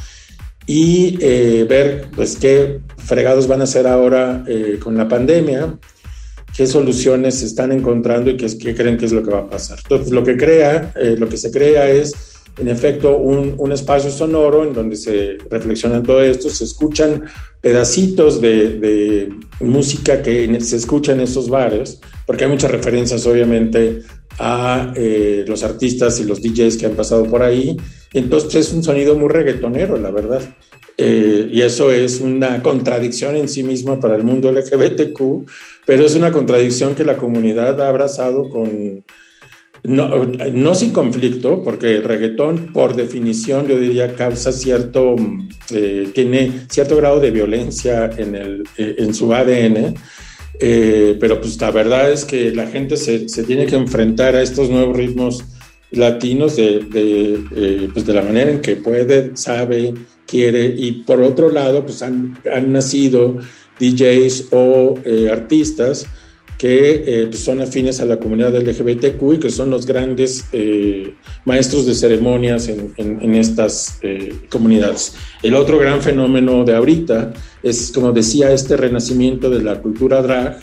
[0.70, 5.76] y eh, ver pues qué fregados van a hacer ahora eh, con la pandemia,
[6.56, 9.50] qué soluciones se están encontrando y qué, qué, creen que es lo que va a
[9.50, 9.80] pasar.
[9.82, 12.14] Entonces, lo que crea, lo que se crea es
[12.56, 17.24] en efecto un, un, espacio sonoro en donde se reflexiona todo esto, se escuchan
[17.60, 24.02] pedacitos de, de, música que se escucha en esos bares, porque hay muchas referencias obviamente
[24.38, 27.76] a eh, los artistas y los DJs que han pasado por ahí,
[28.12, 30.42] Entonces es un sonido muy reggaetonero, la verdad.
[30.96, 35.48] Eh, y eso es una contradicción en sí misma para el mundo LGBTQ,
[35.86, 39.02] pero es una contradicción que la comunidad ha abrazado con,
[39.84, 45.16] no, sin conflicto, porque el reggaetón, por definición, yo diría, causa cierto,
[45.72, 49.94] eh, tiene cierto grado de violencia en, el, eh, en su ADN.
[50.58, 54.68] Pero pues la verdad es que la gente se, se, tiene que enfrentar a estos
[54.68, 55.42] nuevos ritmos
[55.92, 59.94] latinos de, de, pues de la manera en que puede, sabe,
[60.26, 60.74] quiere.
[60.76, 63.38] Y por otro lado, pues han, han nacido
[63.78, 64.98] DJs o
[65.30, 66.06] artistas
[66.60, 71.14] que eh, pues, son afines a la comunidad LGBTQ y que son los grandes eh,
[71.46, 75.14] maestros de ceremonias en, estas eh, comunidades.
[75.42, 80.60] El otro gran fenómeno de ahorita es, como decía, este renacimiento de la cultura drag,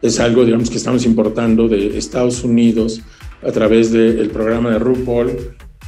[0.00, 3.00] es algo, digamos, que estamos importando de Estados Unidos
[3.42, 5.30] a través del programa de RuPaul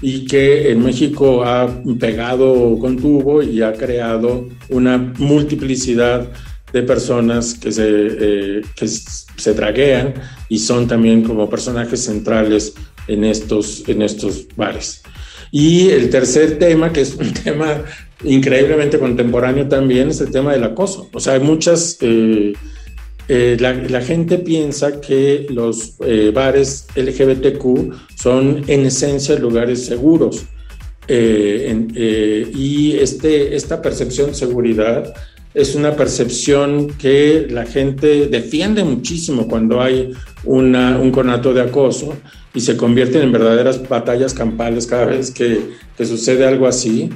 [0.01, 6.29] y que en México ha pegado con tubo y ha creado una multiplicidad
[6.73, 10.15] de personas que se, eh, que se draguean
[10.49, 12.75] y son también como personajes centrales
[13.07, 15.03] en estos, en estos bares.
[15.51, 17.85] Y el tercer tema, que es un tema
[18.25, 21.09] increíblemente contemporáneo también, es el tema del acoso.
[21.13, 21.99] O sea, hay muchas...
[22.01, 22.55] Eh,
[23.29, 30.45] eh, la, gente piensa que los eh, bares LGBTQ son en esencia lugares seguros.
[31.09, 35.13] Eh, y este, esta percepción de seguridad
[35.55, 40.13] es una percepción que la gente defiende muchísimo cuando hay
[40.45, 42.15] una, un conato de acoso
[42.55, 45.61] y se convierten en verdaderas batallas campales cada vez que,
[45.97, 47.11] que, sucede algo así.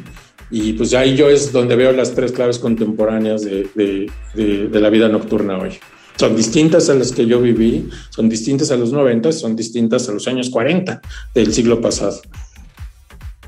[0.50, 5.08] Y pues ahí yo es donde veo las tres claves contemporáneas de, de la vida
[5.08, 5.78] nocturna hoy.
[6.16, 10.12] Son distintas a las que yo viví, son distintas a los 90, son distintas a
[10.12, 11.00] los años 40
[11.34, 12.20] del siglo pasado.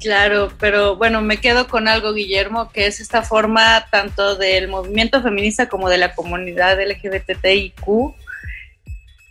[0.01, 5.23] Claro, pero bueno, me quedo con algo, Guillermo, que es esta forma tanto del movimiento
[5.23, 8.15] feminista como de la comunidad LGBTIQ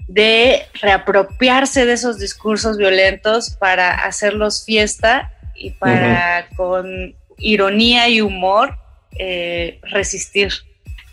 [0.07, 6.55] de reapropiarse de esos discursos violentos para hacerlos fiesta y para uh -huh.
[6.55, 8.77] con ironía y humor
[9.19, 10.51] eh, resistir.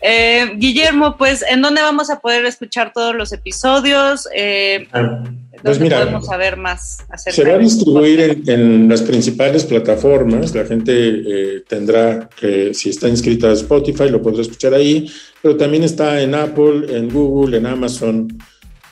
[0.07, 4.29] Eh, Guillermo, pues, ¿en dónde vamos a poder escuchar todos los episodios?
[4.37, 4.87] Eh,
[5.63, 10.55] pues mira, podemos saber más se va a distribuir en, en, las principales plataformas.
[10.55, 15.11] La gente eh, tendrá que, si está inscrita a Spotify, lo podrá escuchar ahí,
[15.41, 18.29] pero también está en Apple, en Google, en Amazon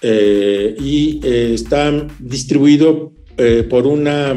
[0.00, 3.12] eh, y eh, está distribuido
[3.68, 4.34] por una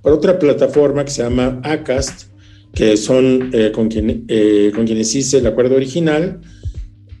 [0.00, 2.28] por otra plataforma que se llama Acast,
[2.76, 4.26] que son eh, con, quien,
[4.72, 6.40] con quienes hice el acuerdo original.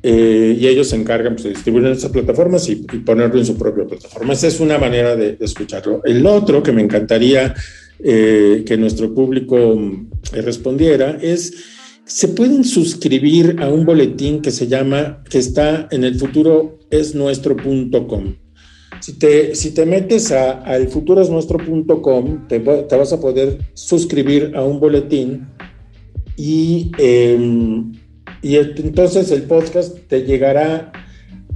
[0.02, 3.46] Eh, y ellos se encargan pues, de distribuir en estas plataformas y, y, ponerlo en
[3.46, 4.34] su propia plataforma.
[4.34, 6.00] Esa es una manera de, de escucharlo.
[6.04, 7.54] El otro que me encantaría
[7.98, 9.80] eh, que nuestro público
[10.32, 11.54] eh, respondiera es,
[12.04, 16.78] se pueden suscribir a un boletín que se llama, que está en el futuro.
[19.06, 24.80] Si te, si te metes a, a elfuturosnuestro.com, te, vas a poder suscribir a un
[24.80, 25.46] boletín
[26.36, 27.84] y eh,
[28.42, 30.90] y entonces el podcast te llegará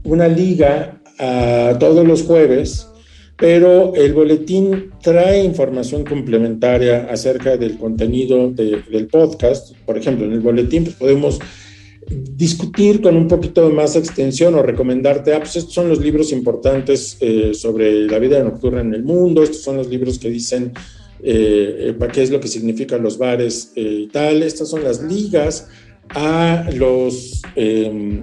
[0.05, 2.87] una liga a todos los jueves,
[3.37, 9.75] pero el boletín trae información complementaria acerca del contenido de, del podcast.
[9.85, 11.41] Por ejemplo, en el boletín pues, podemos
[12.11, 16.33] discutir con un poquito de más extensión o recomendarte, ah, pues estos son los libros
[16.33, 20.73] importantes eh, sobre la vida nocturna en el mundo, estos son los libros que dicen
[21.23, 25.69] eh, qué es lo que significan los bares eh, y tal, estas son las ligas
[26.15, 28.23] a los, eh,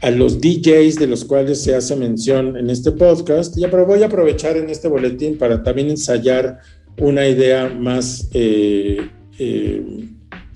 [0.00, 3.56] a los DJs de los cuales se hace mención en este podcast.
[3.56, 6.60] Ya, pero voy a aprovechar en este boletín para también ensayar
[6.98, 9.08] una idea más eh,
[9.38, 9.82] eh,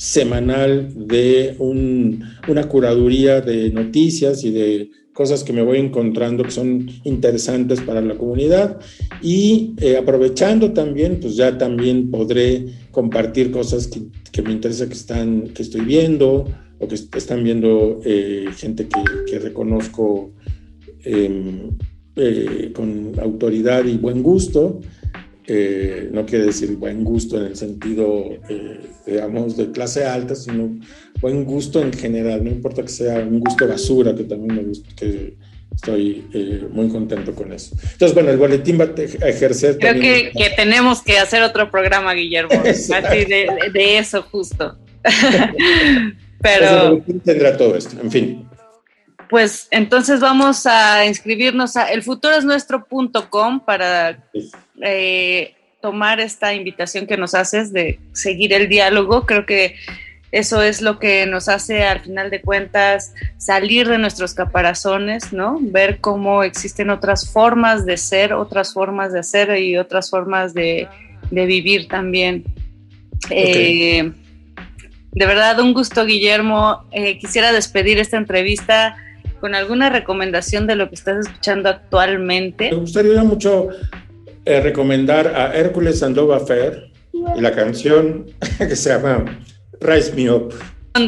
[0.00, 6.52] semanal de un, una curaduría de noticias y de cosas que me voy encontrando que
[6.52, 8.80] son interesantes para la comunidad
[9.20, 14.00] y eh, aprovechando también, pues ya también podré compartir cosas que,
[14.32, 16.46] que, me interesa que, están, que estoy viendo
[16.78, 20.32] o que están viendo eh, gente que, que, reconozco
[21.04, 24.80] eh, con autoridad y buen gusto.
[25.52, 30.78] Eh, no quiere decir buen gusto en el sentido, eh, digamos, de clase alta, sino
[31.20, 34.88] buen gusto en general, no importa que sea un gusto basura, que también me gusta,
[34.94, 35.34] que
[35.74, 37.74] estoy eh, muy contento con eso.
[37.74, 39.76] Entonces, bueno, el boletín va a ejercer...
[39.78, 44.78] Creo que, que, tenemos que hacer otro programa, Guillermo, así de, de, eso justo.
[46.40, 46.40] Pero...
[46.40, 48.48] Pues el boletín tendrá todo esto, en fin.
[49.28, 54.28] Pues entonces vamos a inscribirnos a elfuturoesnuestro.com para
[54.82, 59.26] eh, tomar esta invitación que nos haces de seguir el diálogo.
[59.26, 59.76] Creo que
[60.32, 65.58] eso es lo que nos hace al final de cuentas salir de nuestros caparazones, ¿no?
[65.60, 70.86] Ver cómo existen otras formas de ser, otras formas de hacer y otras formas de,
[71.30, 72.44] de vivir también.
[73.30, 74.12] Eh,
[75.12, 76.84] de verdad, un gusto, Guillermo.
[76.92, 78.96] Eh, quisiera despedir esta entrevista
[79.40, 82.70] con alguna recomendación de lo que estás escuchando actualmente.
[82.70, 83.68] Me gustaría mucho
[84.44, 86.90] eh, recomendar a Hércules Sandoval Fair
[87.36, 88.26] y la canción
[88.58, 89.42] que se llama
[89.80, 90.54] Rise Me Up.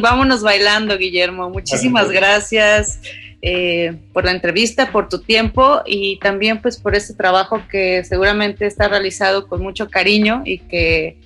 [0.01, 1.49] Vámonos bailando, Guillermo.
[1.49, 2.99] Muchísimas gracias
[3.41, 8.65] eh, por la entrevista, por tu tiempo y también pues por este trabajo que seguramente
[8.65, 11.17] está realizado con mucho cariño y que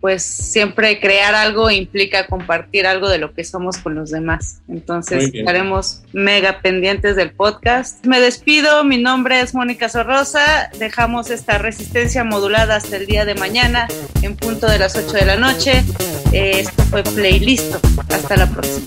[0.00, 4.62] pues siempre crear algo implica compartir algo de lo que somos con los demás.
[4.68, 8.04] Entonces estaremos mega pendientes del podcast.
[8.06, 13.34] Me despido, mi nombre es Mónica Sorrosa, dejamos esta resistencia modulada hasta el día de
[13.34, 13.88] mañana
[14.22, 15.84] en punto de las 8 de la noche.
[16.32, 17.74] Eh, esto fue Playlist.
[18.08, 18.86] Hasta la próxima.